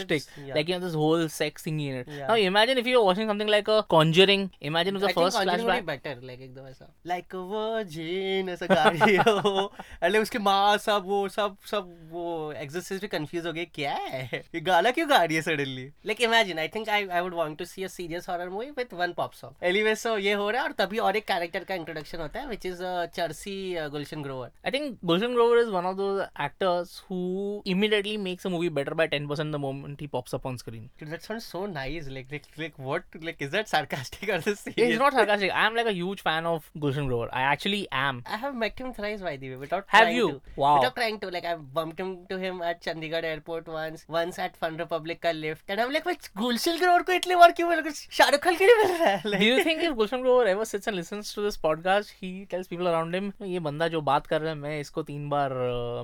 stick 0.00 0.22
like 0.48 0.70
you 0.70 0.78
this 0.86 0.94
whole 1.04 1.26
sex 1.36 1.66
thing 1.66 1.80
in 1.86 1.98
it 2.00 2.08
now 2.20 2.36
imagine 2.50 2.78
if 2.78 2.86
you 2.86 3.00
are 3.00 3.06
watching 3.06 3.28
something 3.30 3.50
like 3.56 3.70
a 3.70 3.80
Conjuring 3.96 4.48
imagine 4.70 4.98
the 5.06 5.10
first 5.18 5.38
flashback 5.42 5.84
better 5.86 6.20
like 6.30 6.40
एकदम 6.40 6.66
ऐसा 6.70 6.88
like 7.12 7.34
a 7.34 7.44
virgin 7.54 8.48
ऐसा 8.56 8.66
गाड़ी 8.74 9.16
हो 9.30 9.54
अरे 10.02 10.18
उसकी 10.26 10.38
मां 10.50 10.76
सब 10.88 11.04
वो 11.14 11.22
सब 11.38 11.56
सब 11.70 11.90
वो 12.10 12.26
एक्सरसाइज 12.66 13.00
भी 13.00 13.08
कंफ्यूज 13.16 13.46
हो 13.46 13.52
गए 13.60 13.64
क्या 13.80 13.94
है 14.08 14.22
ये 14.54 14.60
गाला 14.70 14.90
क्यों 15.00 15.08
गा 15.10 15.22
रही 15.24 15.36
है 15.36 15.42
suddenly 15.48 15.86
like 16.12 16.20
imagine 16.30 16.58
I 16.58 16.68
think 16.76 16.88
I 16.98 17.06
I 17.06 17.20
would 17.28 17.34
want 17.42 17.58
to 17.58 17.64
see 17.74 17.84
a 17.84 17.88
serious 17.98 18.28
horror 18.28 18.48
movie 18.58 18.70
with 18.80 18.94
one 19.00 19.12
pop 19.22 19.32
song 19.42 19.64
anyway 19.72 19.94
so 20.04 20.16
ये 20.28 20.32
हो 20.44 20.50
रहा 20.50 20.62
है 20.62 20.68
और 20.68 20.74
तभी 20.84 20.98
और 21.08 21.16
एक 21.16 21.24
कैरेक्टर 21.32 21.64
का 21.64 21.74
introduction 21.82 22.25
hota 22.26 22.42
which 22.52 22.64
is 22.70 22.80
uh, 22.80 23.06
Charsi 23.16 23.58
uh, 23.80 23.88
Gulshan 23.88 24.22
Grover. 24.22 24.50
I 24.64 24.70
think 24.70 24.98
Gulshan 25.04 25.34
Grover 25.34 25.58
is 25.58 25.70
one 25.70 25.86
of 25.86 25.96
those 25.96 26.24
actors 26.36 27.02
who 27.08 27.62
immediately 27.64 28.16
makes 28.16 28.44
a 28.44 28.50
movie 28.50 28.68
better 28.68 28.94
by 28.94 29.08
10% 29.08 29.52
the 29.52 29.58
moment 29.58 30.00
he 30.00 30.06
pops 30.06 30.34
up 30.34 30.44
on 30.46 30.58
screen. 30.58 30.88
Dude, 30.98 31.10
that 31.10 31.22
sounds 31.22 31.44
so 31.44 31.66
nice. 31.66 32.08
Like, 32.08 32.26
like, 32.30 32.46
like 32.58 32.78
what? 32.78 33.04
Like, 33.22 33.40
is 33.40 33.50
that 33.50 33.68
sarcastic 33.68 34.28
or 34.34 34.40
serious? 34.42 34.72
It's 34.76 34.98
not 34.98 35.12
sarcastic. 35.12 35.50
I'm 35.54 35.74
like 35.74 35.86
a 35.86 35.92
huge 35.92 36.22
fan 36.22 36.46
of 36.46 36.68
Gulshan 36.78 37.06
Grover. 37.08 37.28
I 37.32 37.42
actually 37.42 37.86
am. 37.92 38.22
I 38.26 38.36
have 38.36 38.54
met 38.54 38.78
him 38.78 38.92
thrice, 38.92 39.20
by 39.20 39.36
the 39.36 39.50
way, 39.50 39.56
without 39.56 39.84
have 39.88 40.10
you? 40.10 40.28
To. 40.32 40.40
Wow. 40.56 40.76
Without 40.78 40.96
trying 40.96 41.18
to. 41.20 41.28
Like, 41.30 41.44
I 41.44 41.56
bumped 41.78 42.00
him 42.00 42.26
to 42.30 42.38
him 42.38 42.60
at 42.62 42.82
Chandigarh 42.82 43.22
airport 43.22 43.66
once, 43.68 44.04
once 44.08 44.38
at 44.38 44.56
Fun 44.56 44.76
Republic 44.78 45.20
ka 45.22 45.30
lift, 45.30 45.64
and 45.68 45.80
I'm 45.80 45.92
like, 45.92 46.04
Gulshan 46.34 46.78
Grover 46.78 47.04
ko 47.04 47.12
itle 47.18 47.38
work 47.38 47.56
kyun 47.56 47.84
Shahrukh 48.18 48.40
Khan 48.40 48.54
ke 48.56 48.60
liye 48.60 48.76
mil 48.82 48.96
raha 48.96 49.18
hai? 49.18 49.22
Like, 49.36 49.40
Do 49.40 49.46
you 49.46 49.62
think 49.62 49.82
if 49.82 49.94
Gulshan 49.96 50.22
Grover 50.22 50.46
ever 50.46 50.64
sits 50.64 50.86
and 50.86 50.96
listens 50.96 51.32
to 51.34 51.40
this 51.40 51.56
podcast, 51.56 52.12
he 52.22 52.44
tells 52.50 52.66
people 52.68 52.86
around 52.86 53.14
him 53.14 53.30
ये 53.46 53.58
बंदा 53.66 53.88
जो 53.88 54.00
बात 54.10 54.26
कर 54.26 54.40
रहा 54.40 54.52
है 54.52 54.56
मैं 54.58 54.78
इसको 54.80 55.02
तीन 55.10 55.28
बार 55.28 55.50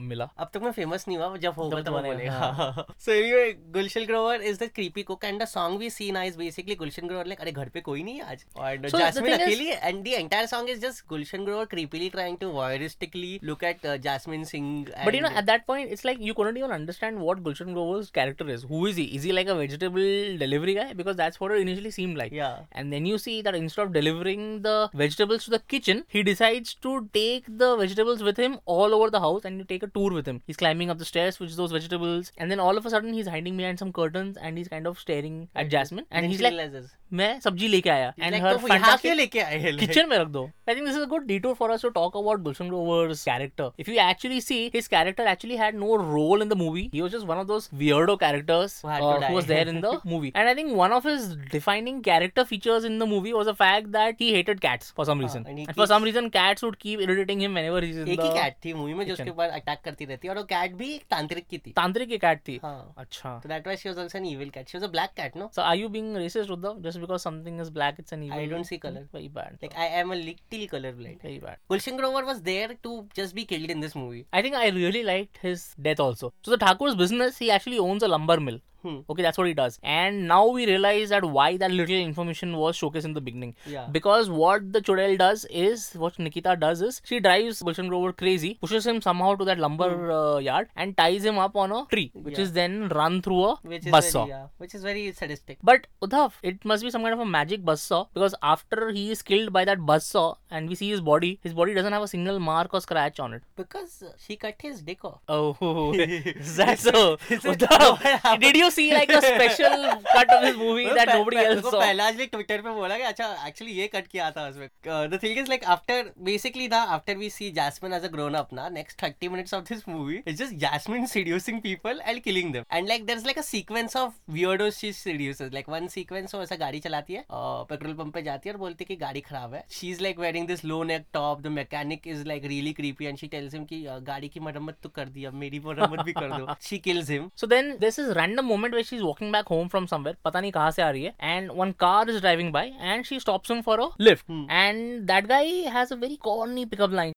मिला 0.03 0.29
अब 0.39 0.51
तक 0.55 0.63
मैं 0.63 0.71
फेमस 0.79 1.05
नहीं 1.09 1.19
हुआ 1.19 1.37
जब 1.45 1.55
होगा 1.59 1.81
तब 1.83 1.93
बोलेगा 2.07 2.87
so 3.05 3.13
anyway 3.13 3.53
Gulshan 3.77 4.05
Grover 4.07 4.43
is 4.51 4.59
the 4.63 4.69
creepy 4.75 5.03
cook 5.11 5.25
and 5.25 5.41
the 5.43 5.47
song 5.53 5.79
we 5.81 5.91
seen 5.97 6.17
is 6.23 6.37
basically 6.37 6.75
Gulshan 6.83 7.07
Grover 7.07 7.27
like 7.27 7.41
अरे 7.41 7.53
घर 7.53 7.69
पे 7.77 7.81
कोई 7.91 8.03
नहीं 8.03 8.21
आज 8.35 8.45
और 8.57 8.89
जैस्मिन 8.99 9.33
अकेली 9.39 9.69
and 9.71 10.03
the 10.05 10.09
entire 10.19 10.47
song 10.55 10.71
is 10.71 10.81
just 10.87 11.05
Gulshan 11.09 11.45
Grover 11.45 11.65
creepily 11.75 12.09
trying 12.17 12.37
to 12.41 12.49
voyeuristically 12.59 13.39
look 13.53 13.65
at 13.73 13.87
Jasmin 14.09 14.45
Singh 14.53 14.71
but 15.07 15.15
you 15.15 15.21
know 15.21 15.29
at 15.39 15.45
that 15.51 15.65
point 15.67 15.93
it's 15.93 16.07
like 16.07 16.19
you 16.23 16.35
couldn't 16.43 16.59
even 16.59 16.73
understand 16.77 17.21
what 17.25 17.41
Gulshan 17.47 17.69
Grover's 17.75 18.07
character 18.17 18.45
is. 18.53 18.63
Who 18.71 18.79
is 18.91 18.97
he? 19.01 19.05
Is 19.19 19.27
he 19.29 19.35
like 19.39 19.51
a 19.53 19.55
vegetable 19.59 20.39
delivery 20.43 20.73
guy? 20.79 20.87
Because 21.01 21.19
that's 21.21 21.41
what 21.43 21.53
it 21.57 21.61
initially 21.65 21.91
seemed 21.97 22.21
like. 22.23 22.33
Yeah. 22.39 22.55
And 22.81 22.97
then 22.97 23.07
you 23.11 23.19
see 23.25 23.35
that 23.49 23.59
instead 23.59 23.83
of 23.85 23.93
delivering 23.97 24.43
the 24.65 24.75
vegetables 25.03 25.47
to 25.49 25.53
the 25.55 25.61
kitchen, 25.75 26.02
he 26.08 26.24
decides 26.24 26.74
to 26.76 27.10
take 27.14 27.46
the 27.48 27.76
vegetables 27.78 28.24
with 28.24 28.38
him 28.38 28.60
all 28.66 28.94
over 28.94 29.10
the 29.10 29.20
house 29.20 29.46
and 29.46 29.58
you 29.60 29.64
take 29.64 29.84
a 29.84 29.88
tour 29.88 30.12
with 30.12 30.28
him. 30.28 30.42
He's 30.48 30.58
climbing 30.58 30.90
up 30.90 30.98
the 30.98 31.06
stairs 31.06 31.40
with 31.40 31.56
those 31.56 31.72
vegetables, 31.72 32.32
and 32.38 32.52
then 32.52 32.60
all 32.60 32.78
of 32.78 32.86
a 32.86 32.90
sudden 32.90 33.14
he's 33.14 33.28
hiding 33.28 33.58
behind 33.58 33.80
some 33.80 33.92
curtains 33.94 34.38
and 34.38 34.58
he's 34.58 34.68
kind 34.68 34.88
of 34.88 35.00
staring 35.00 35.50
at 35.56 35.70
Jasmine. 35.70 36.06
Then 36.10 36.24
And 36.24 36.26
he's 36.32 36.38
she 36.40 36.44
like, 36.44 36.54
realizes. 36.54 36.92
मैं 37.14 37.40
सब्जी 37.42 37.68
लेके 37.68 37.90
आया 37.90 38.14
He's 38.16 38.24
and 38.26 38.34
like, 38.36 38.42
her 38.44 38.58
तो 38.58 38.68
यहाँ 38.68 38.98
क्यों 38.98 39.12
fantastic 39.12 39.16
लेके 39.18 39.40
आए 39.40 39.58
हैं? 39.60 39.72
Like- 39.72 39.88
kitchen 39.90 40.10
में 40.10 40.18
रख 40.18 40.28
दो 40.28 40.42
I 40.68 40.74
think 40.74 40.88
this 40.88 40.96
is 40.98 41.04
a 41.04 41.08
good 41.08 41.28
detour 41.28 41.56
for 41.56 41.70
us 41.72 41.82
to 41.82 41.92
talk 41.92 42.16
about 42.22 42.44
Gulshan 42.48 42.68
Grover's 42.70 43.24
character. 43.24 43.70
If 43.78 43.88
you 43.88 43.98
actually 44.06 44.40
see, 44.42 44.70
his 44.74 44.88
character 44.90 45.26
actually 45.34 45.56
had 45.56 45.76
no 45.76 45.96
role 45.96 46.42
in 46.42 46.50
the 46.50 46.58
movie. 46.62 46.90
He 46.92 47.02
was 47.02 47.14
just 47.14 47.26
one 47.26 47.38
of 47.44 47.48
those 47.48 47.70
weirdo 47.84 48.20
characters 48.20 48.82
Who 48.82 48.90
had 48.90 49.02
uh, 49.02 49.20
to 49.20 49.28
who 49.28 49.34
was 49.36 49.46
die. 49.46 49.54
there 49.54 49.68
in 49.76 49.80
the 49.82 49.94
movie. 50.04 50.32
And 50.36 50.50
I 50.50 50.54
think 50.60 50.74
one 50.82 50.92
of 50.92 51.06
his 51.12 51.30
defining 51.54 52.02
character 52.02 52.44
features 52.44 52.84
in 52.92 52.98
the 53.00 53.08
movie 53.14 53.34
was 53.34 53.46
the 53.46 53.56
fact 53.56 53.92
that 53.94 54.16
he 54.26 54.34
hated 54.34 54.60
cats 54.68 54.92
for 55.00 55.06
some 55.06 55.20
reason. 55.26 55.46
and 55.48 55.60
he 55.60 55.66
and 55.66 55.76
for 55.83 55.89
some 55.89 56.05
reason 56.05 56.29
cats 56.35 56.63
would 56.65 56.75
keep 56.81 57.01
irritating 57.01 57.41
him 57.41 57.55
whenever 57.59 57.85
he 57.85 57.89
is 57.91 57.97
in 57.99 58.05
the 58.05 58.09
एक 58.09 58.21
ही 58.23 58.29
cat 58.35 58.55
थी 58.65 58.73
movie 58.75 58.93
में 58.95 59.05
जो 59.07 59.13
उसके 59.13 59.31
ऊपर 59.31 59.49
attack 59.59 59.79
करती 59.85 60.05
रहती 60.11 60.29
और 60.35 60.39
वो 60.39 60.43
कैट 60.53 60.75
भी 60.83 60.93
एक 60.95 61.05
तांत्रिक 61.15 61.47
की 61.51 61.59
थी 61.65 61.73
तांत्रिक 61.77 62.09
की 62.09 62.19
कैट 62.25 62.41
थी 62.49 62.57
हाँ। 62.65 62.95
अच्छा 63.05 63.33
तो 63.43 63.49
that 63.55 63.67
was 63.69 63.77
she 63.79 63.89
was 63.89 63.99
also 63.99 64.19
an 64.19 64.27
evil 64.27 64.51
cat 64.59 64.69
she 64.69 64.79
was 64.79 64.89
a 64.89 64.93
black 64.93 65.11
cat 65.17 65.37
no 65.37 65.51
so 65.57 65.63
are 65.63 65.77
you 65.79 65.89
being 65.97 66.17
racist 66.17 66.51
Uddhav 66.57 66.77
just 66.87 66.99
because 67.07 67.23
something 67.29 67.61
is 67.61 67.71
black 67.81 67.97
it's 68.01 68.13
an 68.13 68.23
evil 68.23 68.39
I 68.39 68.47
don't 68.55 68.65
see 68.67 68.79
colour 68.87 69.09
very 69.15 69.29
bad 69.43 69.59
like 69.65 69.75
I 69.77 69.99
am 70.01 70.13
a 70.13 70.23
little 70.23 70.67
colour 70.79 70.93
blind 71.03 71.19
very 71.25 71.39
bad 71.49 71.57
Gulshan 71.71 71.97
Grover 72.03 72.25
was 72.33 72.41
there 72.51 72.77
to 72.83 73.07
just 73.17 73.35
be 73.35 73.45
killed 73.55 73.71
in 73.71 73.81
this 73.81 73.97
movie 73.97 74.25
I 74.35 74.43
think 74.43 74.55
I 74.63 74.71
really 74.83 75.03
like 75.13 75.45
his 75.45 75.67
death 75.89 76.01
also 76.09 76.33
so 76.47 76.57
the 76.57 76.61
Thakur's 76.69 76.95
business 77.05 77.41
he 77.43 77.51
actually 77.57 77.79
owns 77.91 78.05
a 78.05 78.15
lumber 78.17 78.39
mill 78.51 78.61
Hmm. 78.85 78.97
Okay, 79.09 79.23
that's 79.23 79.39
what 79.39 79.47
he 79.47 79.55
does. 79.55 79.79
And 79.83 80.27
now 80.29 80.47
we 80.49 80.67
realize 80.67 81.09
that 81.11 81.25
why 81.25 81.57
that 81.57 81.71
little 81.71 81.95
information 81.97 82.57
was 82.57 82.77
showcased 82.77 83.05
in 83.05 83.13
the 83.13 83.21
beginning. 83.21 83.55
Yeah. 83.65 83.87
Because 83.93 84.29
what 84.29 84.73
the 84.73 84.81
Chodel 84.83 85.17
does 85.19 85.45
is, 85.47 85.93
what 85.95 86.19
Nikita 86.19 86.57
does 86.57 86.83
is, 86.83 87.01
she 87.05 87.21
drives 87.21 87.63
Gulshan 87.63 87.89
Grover 87.89 88.13
crazy, 88.13 88.59
pushes 88.61 88.87
him 88.87 89.01
somehow 89.01 89.35
to 89.37 89.45
that 89.45 89.59
lumber 89.59 89.91
hmm. 89.97 90.11
uh, 90.11 90.39
yard, 90.39 90.69
and 90.77 90.97
ties 90.97 91.25
him 91.25 91.39
up 91.39 91.57
on 91.57 91.73
a 91.73 91.85
tree, 91.91 92.11
which 92.15 92.37
yeah. 92.37 92.43
is 92.43 92.53
then 92.53 92.89
run 92.89 93.23
through 93.23 93.45
a 93.45 93.55
which 93.63 93.89
bus 93.91 94.11
saw. 94.11 94.27
Yeah, 94.27 94.47
which 94.59 94.75
is 94.75 94.83
very 94.83 95.13
sadistic. 95.13 95.59
But 95.63 95.87
Udhav, 96.03 96.33
it 96.43 96.65
must 96.65 96.83
be 96.83 96.91
some 96.91 97.03
kind 97.03 97.15
of 97.15 97.21
a 97.21 97.27
magic 97.27 97.65
bus 97.65 97.83
saw 97.83 98.07
because 98.13 98.35
after 98.43 98.91
he 98.91 99.11
is 99.13 99.23
killed 99.23 99.53
by 99.53 99.65
that 99.65 99.85
bus 99.87 100.05
saw 100.07 100.35
and 100.51 100.69
we 100.69 100.75
see 100.75 100.91
his 100.91 101.01
body, 101.01 101.39
his 101.43 101.55
body 101.55 101.73
doesn't 101.75 101.93
have 101.93 102.03
a 102.03 102.09
single 102.09 102.41
mark 102.41 102.75
or 102.75 102.81
scratch 102.81 103.21
on 103.21 103.33
it. 103.35 103.43
Because 103.57 104.03
she 104.19 104.37
cut 104.37 104.57
his 104.61 104.83
dick 104.83 105.05
off. 105.05 105.21
Oh, 105.29 105.57
is 105.95 106.57
that 106.57 106.79
so? 106.81 107.17
Udhav, 107.29 108.41
did 108.41 108.57
you 108.57 108.71
see 108.77 108.87
like 108.97 109.11
a 109.19 109.21
special 109.23 109.79
cut 110.13 110.33
of 110.37 110.43
this 110.47 110.57
movie 110.63 110.87
that 111.01 111.15
nobody 111.17 111.41
else 111.49 111.63
saw. 111.69 111.81
Pahlaj 111.83 112.17
ने 112.19 112.27
Twitter 112.35 112.61
पे 112.67 112.71
बोला 112.79 112.97
कि 112.99 113.05
अच्छा 113.13 113.29
actually 113.49 113.77
ये 113.81 113.87
cut 113.95 114.07
किया 114.15 114.31
था 114.37 114.47
उसमें 114.49 114.69
The 115.15 115.19
thing 115.25 115.41
is 115.45 115.51
like 115.55 115.67
after 115.77 115.97
basically 116.31 116.69
ना 116.75 116.81
after 116.99 117.17
we 117.23 117.31
see 117.37 117.51
Jasmine 117.59 117.97
as 117.99 118.09
a 118.09 118.13
grown 118.17 118.39
up 118.41 118.53
ना 118.61 118.69
next 118.79 119.03
thirty 119.05 119.31
minutes 119.35 119.57
of 119.59 119.65
this 119.71 119.85
movie 119.93 120.19
it's 120.31 120.41
just 120.43 120.57
Jasmine 120.65 121.07
seducing 121.15 121.61
people 121.67 122.03
and 122.13 122.23
killing 122.29 122.53
them 122.57 122.67
and 122.79 122.93
like 122.93 123.07
there's 123.11 123.27
like 123.31 123.41
a 123.43 123.47
sequence 123.49 123.97
of 124.03 124.13
weirdo 124.39 124.69
she 124.79 124.91
seduces 125.01 125.55
like 125.59 125.71
one 125.77 125.89
sequence 125.97 126.35
वो 126.35 126.43
ऐसा 126.43 126.57
गाड़ी 126.65 126.81
चलाती 126.87 127.19
है 127.21 127.25
और 127.41 127.65
petrol 127.71 127.95
pump 128.03 128.15
पे 128.15 128.23
जाती 128.31 128.49
है 128.49 128.55
और 128.55 128.61
बोलती 128.65 128.85
है 128.89 128.95
कि 128.95 129.01
गाड़ी 129.05 129.21
खराब 129.31 129.55
है 129.55 129.65
She's 129.79 130.03
like 130.09 130.23
wearing 130.27 130.49
this 130.53 130.65
low 130.73 130.83
neck 130.93 131.07
top. 131.19 131.41
The 131.47 131.51
mechanic 131.61 132.05
is 132.15 132.21
like 132.33 132.45
really 132.55 132.73
creepy 132.81 133.07
and 133.13 133.23
she 133.25 133.31
tells 133.37 133.57
him 133.59 133.67
कि 133.75 133.83
गाड़ी 134.13 134.29
की 134.37 134.41
मरम्मत 134.49 134.77
तो 134.83 134.89
कर 135.01 135.09
दी 135.17 135.25
अब 135.33 135.35
मेरी 135.45 135.61
मरम्मत 135.67 136.05
भी 136.09 136.13
कर 136.23 136.29
दो 136.39 136.55
she 136.69 136.79
kills 136.89 137.11
him 137.11 137.31
so 137.41 137.47
then 137.55 137.71
this 137.81 137.99
is 137.99 138.09
random 138.19 138.51
moment 138.63 138.75
way 138.75 138.83
she 138.89 138.99
walking 139.03 139.31
back 139.33 139.47
home 139.51 139.69
from 139.69 139.87
somewhere 139.93 140.17
पता 140.25 140.41
नहीं 140.41 140.51
कहां 140.57 140.71
से 140.75 140.83
आ 140.83 140.91
रही 140.97 141.05
है 141.05 141.37
and 141.37 141.51
one 141.61 141.71
car 141.85 142.11
is 142.11 142.19
driving 142.21 142.53
by 142.53 142.67
and 142.91 143.05
she 143.05 143.19
stops 143.21 143.51
him 143.51 143.61
for 143.69 143.81
a 143.81 143.87
lift 144.09 144.31
and 144.51 145.01
that 145.09 145.27
guy 145.33 145.51
has 145.77 145.93
a 145.93 145.97
very 146.05 146.17
corny 146.27 146.65
pickup 146.73 146.93
line 146.93 147.13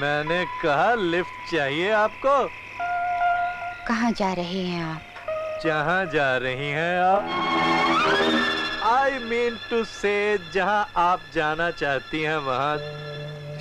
मैंने 0.00 0.44
कहा 0.62 0.94
lift 1.14 1.50
चाहिए 1.54 1.90
आपको 2.02 2.38
कहा 3.88 4.10
जा 4.22 4.32
रहे 4.40 4.64
हैं 4.74 4.82
आप 4.84 5.62
जहाँ 5.66 6.04
जा 6.14 6.36
रही 6.46 6.70
हैं 6.76 7.00
आप 7.02 8.52
ट्रेन 9.44 9.56
टू 9.70 9.82
से 9.84 10.10
जहां 10.52 10.82
आप 11.00 11.20
जाना 11.34 11.70
चाहती 11.80 12.20
हैं 12.22 12.36
वहां 12.44 12.76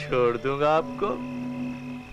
छोड़ 0.04 0.38
दूंगा 0.46 0.70
आपको 0.76 1.08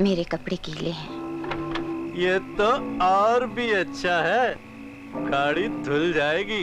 मेरे 0.05 0.25
कपड़े 0.33 0.57
गीले 0.69 0.91
हैं 1.03 2.15
ये 2.23 2.39
तो 2.61 2.67
और 3.09 3.47
भी 3.59 3.71
अच्छा 3.83 4.17
है 4.29 4.49
गाड़ी 5.31 5.69
धुल 5.89 6.13
जाएगी 6.17 6.63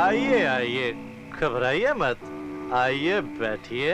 आइए 0.00 0.44
आइए 0.54 0.92
घबराइए 1.40 1.92
मत 2.04 2.30
आइए 2.84 3.20
बैठिए 3.42 3.92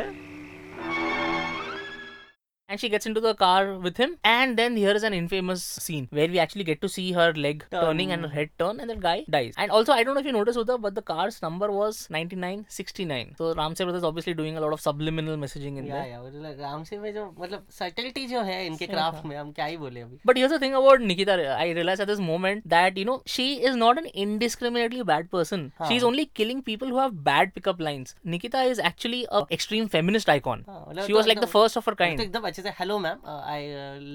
and 2.76 2.80
she 2.80 2.88
gets 2.88 3.06
into 3.06 3.20
the 3.24 3.34
car 3.36 3.78
with 3.86 3.98
him 3.98 4.12
and 4.24 4.58
then 4.58 4.78
here 4.78 4.92
is 5.00 5.04
an 5.04 5.14
infamous 5.14 5.62
scene 5.86 6.08
where 6.18 6.28
we 6.34 6.40
actually 6.40 6.64
get 6.64 6.80
to 6.84 6.88
see 6.88 7.12
her 7.12 7.34
leg 7.46 7.66
turning 7.70 8.12
and 8.14 8.24
her 8.26 8.30
head 8.36 8.50
turn 8.58 8.80
and 8.80 8.90
the 8.90 8.96
guy 8.96 9.16
dies 9.36 9.54
and 9.58 9.72
also 9.78 9.92
i 9.92 10.04
don't 10.04 10.16
know 10.16 10.22
if 10.22 10.26
you 10.26 10.32
noticed 10.32 10.58
Uda, 10.58 10.82
but 10.86 10.96
the 10.96 11.02
car's 11.02 11.42
number 11.42 11.70
was 11.70 12.08
9969 12.10 13.36
so 13.38 13.54
ramsey 13.56 13.84
brothers 13.84 14.06
obviously 14.10 14.34
doing 14.34 14.56
a 14.58 14.62
lot 14.62 14.72
of 14.72 14.80
subliminal 14.86 15.36
messaging 15.42 15.80
in 15.82 15.90
या 15.90 15.96
there 15.96 16.12
या 16.12 16.22
मतलब 16.22 16.62
राम 16.62 16.84
से 16.92 17.00
में 17.00 17.14
जो 17.14 17.26
मतलब 17.40 17.66
subtlety 17.80 18.26
जो 18.28 18.42
है 18.52 18.66
इनके 18.68 18.88
क्राफ्ट 18.94 19.26
में 19.26 19.36
हम 19.38 19.52
क्या 19.60 19.66
ही 19.66 19.78
बोले 19.84 20.02
अभी 20.02 20.20
but 20.32 20.42
here's 20.42 20.56
the 20.56 20.62
thing 20.64 20.78
about 20.82 21.06
nikita 21.12 21.38
i 21.58 21.68
realized 21.80 22.06
at 22.08 22.12
this 22.14 22.24
moment 22.30 22.64
that 22.76 23.02
you 23.04 23.06
know 23.12 23.18
she 23.36 23.50
is 23.72 23.76
not 23.84 24.02
an 24.04 24.10
indiscriminately 24.26 25.08
bad 25.12 25.30
person 25.36 25.68
she's 25.92 26.08
only 26.12 26.28
killing 26.42 26.64
people 26.72 26.96
who 26.96 27.04
have 27.04 27.22
bad 27.30 27.54
pickup 27.60 27.86
lines 27.90 28.16
nikita 28.38 28.64
is 28.72 28.84
actually 28.94 29.22
a 29.42 29.46
extreme 29.60 29.94
feminist 29.98 30.34
icon 30.38 30.66
हाँ, 30.72 30.82
मतलब 30.90 31.06
she 31.06 31.14
तो 31.14 31.22
was 31.22 31.32
like 31.34 31.46
the 31.46 31.52
एकदम- 31.52 31.60
first 31.60 31.84
of 31.84 31.92
her 31.92 31.98
तो 32.00 32.04
kind 32.06 32.26
एकदम 32.30 32.48
अच्छे 32.48 32.62
से 32.67 32.73
hello 32.79 32.99
ma'am 32.99 33.27
I 33.51 33.67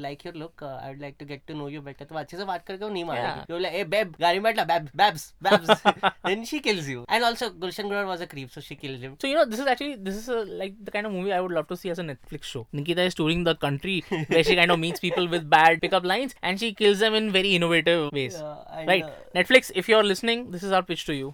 like 0.06 0.26
your 0.26 0.36
look 0.38 0.64
I 0.64 0.90
would 0.94 1.02
like 1.02 1.16
to 1.20 1.26
get 1.26 1.42
to 1.48 1.54
know 1.58 1.68
you 1.70 1.82
better 1.82 2.06
तो 2.06 2.16
अच्छे 2.22 2.38
से 2.38 2.46
बात 2.46 2.66
करके 2.68 2.84
वो 2.84 2.90
नहीं 2.94 3.04
मारा 3.06 3.30
यू 3.52 3.58
लाइक 3.66 3.76
ए 3.76 3.84
बेब 3.94 4.16
गाड़ी 4.22 4.40
में 4.40 4.44
बैठला 4.44 4.64
babe 4.74 4.88
babes 5.02 5.24
babes 5.48 5.84
then 6.26 6.44
she 6.52 6.60
kills 6.68 6.90
you 6.94 7.06
and 7.12 7.24
also 7.24 7.50
Gulshan 7.66 7.88
Grover 7.94 8.06
was 8.12 8.22
a 8.22 8.26
creep 8.34 8.50
so 8.58 8.62
she 8.68 8.76
killed 8.84 9.02
him 9.04 9.16
so 9.22 9.28
you 9.28 9.38
know 9.38 9.46
this 9.54 9.60
is 9.60 9.68
actually 9.74 9.96
this 10.10 10.18
is 10.22 10.30
like 10.64 10.78
the 10.86 10.90
kind 10.96 11.08
of 11.08 11.14
movie 11.14 11.32
I 11.38 11.46
would 11.48 11.54
love 11.58 11.64
to 11.70 11.76
see 11.84 11.90
as 11.96 12.00
a 12.00 12.04
Netflix 12.10 12.52
show 12.58 12.66
Nikita 12.82 13.04
is 13.12 13.20
touring 13.22 13.42
the 13.50 13.56
country 13.66 13.94
where 14.16 14.42
she 14.50 14.56
kind 14.62 14.74
of 14.76 14.80
meets 14.84 15.02
people 15.06 15.28
with 15.36 15.44
bad 15.56 15.82
pickup 15.86 16.06
lines 16.14 16.36
and 16.50 16.62
she 16.64 16.70
kills 16.84 17.04
them 17.06 17.18
in 17.22 17.28
very 17.38 17.52
innovative 17.60 18.04
ways. 18.20 18.40
Yeah, 18.42 18.84
right. 18.92 19.08
Know. 19.10 19.28
Netflix, 19.40 19.72
if 19.84 19.92
you're 19.94 20.06
listening, 20.12 20.46
this 20.58 20.66
is 20.72 20.78
our 20.80 20.88
pitch 20.92 21.06
to 21.12 21.16
you. 21.20 21.34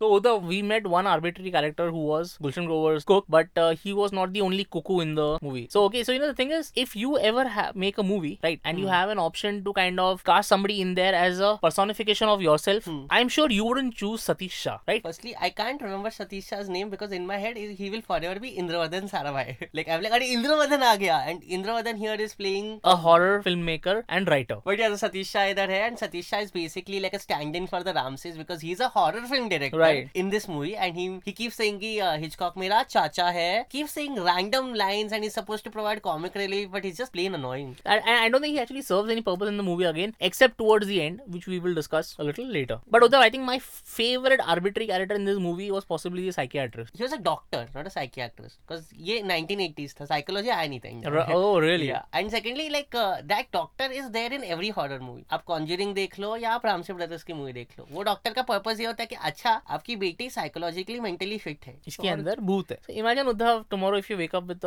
So 0.00 0.20
the 0.20 0.36
we 0.36 0.60
met 0.62 0.86
one 0.86 1.08
arbitrary 1.08 1.50
character 1.50 1.90
who 1.90 2.02
was 2.08 2.38
Gulshan 2.40 2.66
Grover's 2.66 3.02
cook, 3.02 3.24
but 3.28 3.48
uh, 3.56 3.74
he 3.74 3.92
was 3.92 4.12
not 4.12 4.32
the 4.32 4.42
only 4.42 4.62
cuckoo 4.62 5.00
in 5.00 5.16
the 5.16 5.38
movie. 5.42 5.66
So 5.72 5.82
okay, 5.86 6.04
so 6.04 6.12
you 6.12 6.20
know 6.20 6.28
the 6.28 6.36
thing 6.40 6.52
is, 6.52 6.70
if 6.76 6.94
you 6.94 7.18
ever 7.18 7.46
ha- 7.48 7.72
make 7.84 7.98
a 7.98 8.04
movie, 8.10 8.38
right, 8.44 8.60
and 8.64 8.78
mm. 8.78 8.82
you 8.82 8.86
hmm. 8.86 8.92
have 8.92 9.08
an 9.14 9.18
option 9.22 9.58
to 9.64 9.72
kind 9.78 9.98
of 10.04 10.22
cast 10.28 10.48
somebody 10.54 10.76
in 10.84 10.94
there 10.98 11.16
as 11.22 11.40
a 11.40 11.58
personification 11.64 12.28
of 12.28 12.40
yourself, 12.48 12.84
mm. 12.84 13.06
I'm 13.10 13.28
sure 13.36 13.50
you 13.56 13.64
wouldn't 13.64 13.96
choose 14.02 14.20
Satish 14.28 14.52
Shah, 14.60 14.78
right? 14.86 15.02
Firstly, 15.08 15.34
I 15.40 15.50
can't 15.50 15.82
remember 15.82 16.10
Satish 16.18 16.46
Shah's 16.52 16.68
name 16.68 16.90
because 16.94 17.10
in 17.20 17.26
my 17.32 17.38
head 17.46 17.56
he 17.56 17.90
will 17.96 18.02
forever 18.12 18.38
be 18.46 18.52
Indravadhan 18.62 19.10
Sarabhai. 19.16 19.48
like 19.80 19.88
I'm 19.88 20.00
like, 20.06 20.12
Are 20.20 20.24
Indravadhan 20.38 20.80
aa 20.90 21.18
and 21.32 21.42
Indravadhan 21.58 21.98
here 22.04 22.14
is 22.28 22.36
playing 22.44 22.70
a 22.84 22.94
horror 22.94 23.42
filmmaker 23.50 23.96
and 24.08 24.28
writer. 24.36 24.58
But 24.64 24.78
yeah, 24.78 24.90
the 24.90 24.94
Satish 25.02 25.34
Shah 25.34 25.46
is 25.50 25.56
there, 25.62 25.82
and 25.90 25.98
Satish 26.06 26.26
Shah 26.32 26.38
is 26.48 26.52
basically 26.62 27.00
like 27.08 27.14
a 27.14 27.18
stand-in 27.26 27.66
for 27.66 27.82
the 27.82 27.92
Ramses 28.00 28.38
because 28.44 28.60
he's 28.70 28.78
a 28.78 28.88
horror 28.96 29.22
film 29.34 29.48
director. 29.56 29.76
Right. 29.76 29.87
Right 29.88 30.16
in 30.22 30.28
this 30.30 30.48
movie 30.50 30.72
and 30.86 30.94
he 30.96 31.32
keep 31.32 31.50
saying 31.58 31.78
कि 31.80 31.98
Hitchcock 32.24 32.56
मेरा 32.64 32.82
चाचा 32.94 33.28
है 33.38 33.44
keep 33.72 33.86
saying 33.94 34.16
random 34.28 34.72
lines 34.82 35.12
and 35.12 35.22
he 35.24 35.28
supposed 35.30 35.64
to 35.64 35.70
provide 35.70 36.00
comic 36.08 36.36
relief 36.44 36.70
but 36.76 36.84
he 36.84 36.90
just 37.00 37.12
plain 37.12 37.34
annoying 37.34 37.70
and 37.86 38.06
I 38.16 38.28
don't 38.28 38.42
think 38.44 38.54
he 38.54 38.60
actually 38.62 38.82
serves 38.90 39.10
any 39.12 39.20
purpose 39.30 39.48
in 39.52 39.58
the 39.58 39.66
movie 39.70 39.84
again 39.92 40.12
except 40.30 40.56
towards 40.58 40.86
the 40.88 40.90
end 41.04 41.20
which 41.28 41.48
we 41.48 41.58
will 41.66 41.74
discuss 41.80 42.14
a 42.20 42.24
little 42.30 42.50
later 42.58 42.80
but 42.96 43.02
although 43.08 43.18
I 43.26 43.30
think 43.36 43.44
my 43.46 43.58
favourite 43.96 44.40
arbitrary 44.56 44.86
character 44.92 45.16
in 45.22 45.26
this 45.26 45.36
movie 45.48 45.70
was 45.70 45.84
possibly 45.94 46.26
the 46.28 46.34
psychiatrist 46.40 46.96
he 46.98 47.04
was 47.04 47.14
a 47.20 47.22
doctor 47.30 47.66
not 47.76 47.86
a 47.86 47.94
psychiatrist 47.98 48.56
cuz 48.70 48.82
ये 49.08 49.20
1980s 49.22 50.00
था 50.00 50.04
psychology 50.12 50.48
आई 50.58 50.68
नहीं 50.68 51.02
था 51.08 51.26
ओह 51.34 51.60
really 51.64 51.88
and 52.14 52.30
secondly 52.30 52.68
like 52.78 52.96
that 53.32 53.46
doctor 53.52 53.92
is 54.00 54.04
there 54.20 54.32
in 54.40 54.44
every 54.58 54.68
horror 54.80 55.00
movie 55.08 55.24
आप 55.38 55.44
Conjuring 55.52 55.94
देख 56.02 56.18
लो 56.20 56.36
या 56.46 56.50
आप 56.60 56.66
रामसे 56.66 56.92
ब्रदर्स 57.00 57.22
की 57.28 57.32
मूवी 57.42 57.52
देख 57.62 57.78
लो 57.78 57.86
वो 57.92 58.02
डॉक्टर 58.12 58.32
का 58.38 58.42
पर्पस 58.52 58.80
ये 58.80 58.86
होता 58.86 59.02
है 59.02 59.06
कि 59.06 59.16
अच्छा 59.32 59.56
आपकी 59.78 59.94
बेटी 59.96 60.28
साइकोलॉजिकली 60.34 60.98
मेंटली 61.00 61.36
फिट 61.38 61.64
है 61.66 61.74
इसके 61.88 62.02
so, 62.06 62.12
अंदर 62.12 62.40
भूत 62.46 62.70
है 62.72 62.78
imagine 63.00 63.26
Uddhav 63.32 63.64
tomorrow 63.70 63.98
if 64.02 64.10
you 64.10 64.16
wake 64.16 64.34
up 64.34 64.44
with 64.52 64.60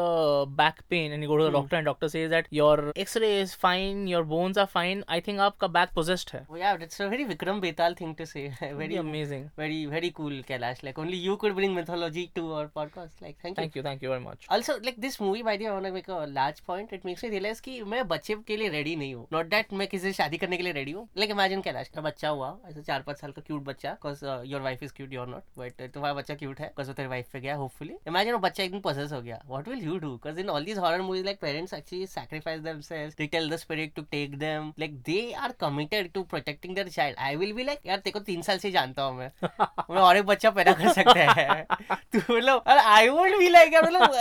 back 0.60 0.80
pain 0.89 1.12
and 1.13 1.24
you 1.24 1.30
go 1.30 1.38
to 1.38 1.47
the 1.47 1.52
doctor 1.54 1.78
and 1.78 1.86
doctor 1.86 2.08
says 2.13 2.30
that 2.32 2.47
your 2.54 2.84
x-ray 3.04 3.32
is 3.41 3.56
fine 3.63 4.08
your 4.08 4.24
bones 4.34 4.58
are 4.63 4.65
fine 4.76 5.04
I 5.15 5.21
think 5.28 5.39
आपका 5.47 5.67
back 5.78 5.89
possessed 5.95 6.30
है 6.34 6.41
या 6.62 6.71
it's 6.88 7.02
a 7.02 7.06
very 7.15 7.24
Vikram 7.34 7.60
Betaal 7.65 7.95
thing 8.02 8.13
to 8.21 8.26
say 8.30 8.43
very 8.84 8.95
amazing 9.02 9.50
very 9.60 9.86
very 9.95 10.10
cool 10.21 10.41
Kailash 10.47 10.84
like 10.84 11.00
only 11.06 11.17
you 11.26 11.36
could 11.43 11.54
bring 11.60 11.76
mythology 11.76 12.26
to 12.36 12.45
our 12.52 12.71
podcast 12.80 13.21
like 13.24 13.38
thank 13.43 13.60
you 13.60 13.62
thank 13.62 13.78
you 13.78 13.84
thank 13.89 14.04
you 14.04 14.12
very 14.12 14.24
much 14.28 14.47
also 14.60 14.78
like 14.86 15.00
this 15.08 15.21
movie 15.21 15.43
by 15.50 15.58
the 15.65 15.76
way 15.78 15.89
like 15.89 16.10
a 16.10 16.24
large 16.39 16.60
point 16.71 16.93
it 17.00 17.06
makes 17.12 17.24
me 17.24 17.30
realise 17.36 17.60
कि 17.67 17.82
मैं 17.95 18.08
बच्चे 18.15 18.38
के 18.47 18.58
लिए 18.63 18.69
ready 18.78 18.95
नहीं 19.04 19.13
हूं 19.15 19.26
not 19.38 19.52
that 19.58 19.74
मैं 19.84 19.88
किसी 19.97 20.08
से 20.08 20.13
शादी 20.24 20.38
करने 20.45 20.58
के 20.58 20.63
लिए 20.69 20.74
रेडी 20.82 20.91
हूं 21.02 21.06
लाइक 21.17 21.38
इमेजिन 21.38 21.62
कैलाश 21.69 21.91
का 21.95 22.02
बच्चा 22.10 22.30
हुआ 22.39 22.56
ऐसे 22.69 22.82
4-5 22.93 23.13
साल 23.21 23.32
का 23.32 23.41
क्यूट 23.47 23.63
बच्चा 23.71 23.91
because 23.91 24.24
your 24.52 24.62
wife 24.62 24.84
is 24.84 24.91
cute 25.01 25.13
you 25.13 25.21
are 25.21 25.27
not 25.27 25.43
but 25.57 25.81
तुम्हारा 25.93 26.13
बच्चा 26.13 26.33
क्यूट 26.41 26.59
है 26.59 26.67
बिकॉज 26.67 26.87
वो 26.87 26.93
तेरे 26.93 27.07
वाइफ 27.09 27.27
पे 27.33 27.39
गया 27.39 27.55
होपफुली 27.61 27.93
इमेजिन 28.07 28.33
वो 28.33 28.39
बच्चा 28.39 28.63
एकदम 28.63 28.73
दिन 28.75 28.81
पोसेस 28.81 29.11
हो 29.13 29.21
गया 29.21 29.39
what 29.49 29.67
will 29.67 29.83
you 29.85 29.97
do 29.99 30.11
because 30.11 30.39
in 30.39 30.49
all 30.55 30.65
these 30.65 30.77
horror 30.83 31.01
movies 31.01 31.25
like 31.25 31.39
parents 31.41 31.73
actually 31.73 32.05
sacrifice 32.13 32.61
themselves 32.67 33.15
they 33.17 33.25
tell 33.35 33.49
the 33.53 33.57
spirit 33.63 33.93
to 33.95 34.01
take 34.11 34.37
them 34.43 34.71
like 34.79 34.97
they 35.09 35.19
are 35.47 35.51
committed 35.61 36.11
to 36.13 36.23
protecting 36.33 36.75
their 36.75 36.89
child 36.97 37.17
I 37.29 37.35
will 37.43 37.53
be 37.59 37.63
like 37.69 37.79
यार 37.87 37.99
तेरे 38.09 38.19
तीन 38.31 38.41
साल 38.49 38.57
से 38.65 38.71
जानता 38.77 39.03
हूँ 39.03 39.17
मैं 39.19 39.97
और 40.01 40.17
एक 40.17 40.25
बच्चा 40.25 40.49
पैदा 40.59 40.73
कर 40.81 40.89
सकता 40.99 41.19
है 41.19 41.63
तो 41.71 42.17
मतलब 42.37 42.63
और 42.67 42.77
I 42.91 43.07
would 43.09 43.37
be 43.39 43.47
like 43.49 43.73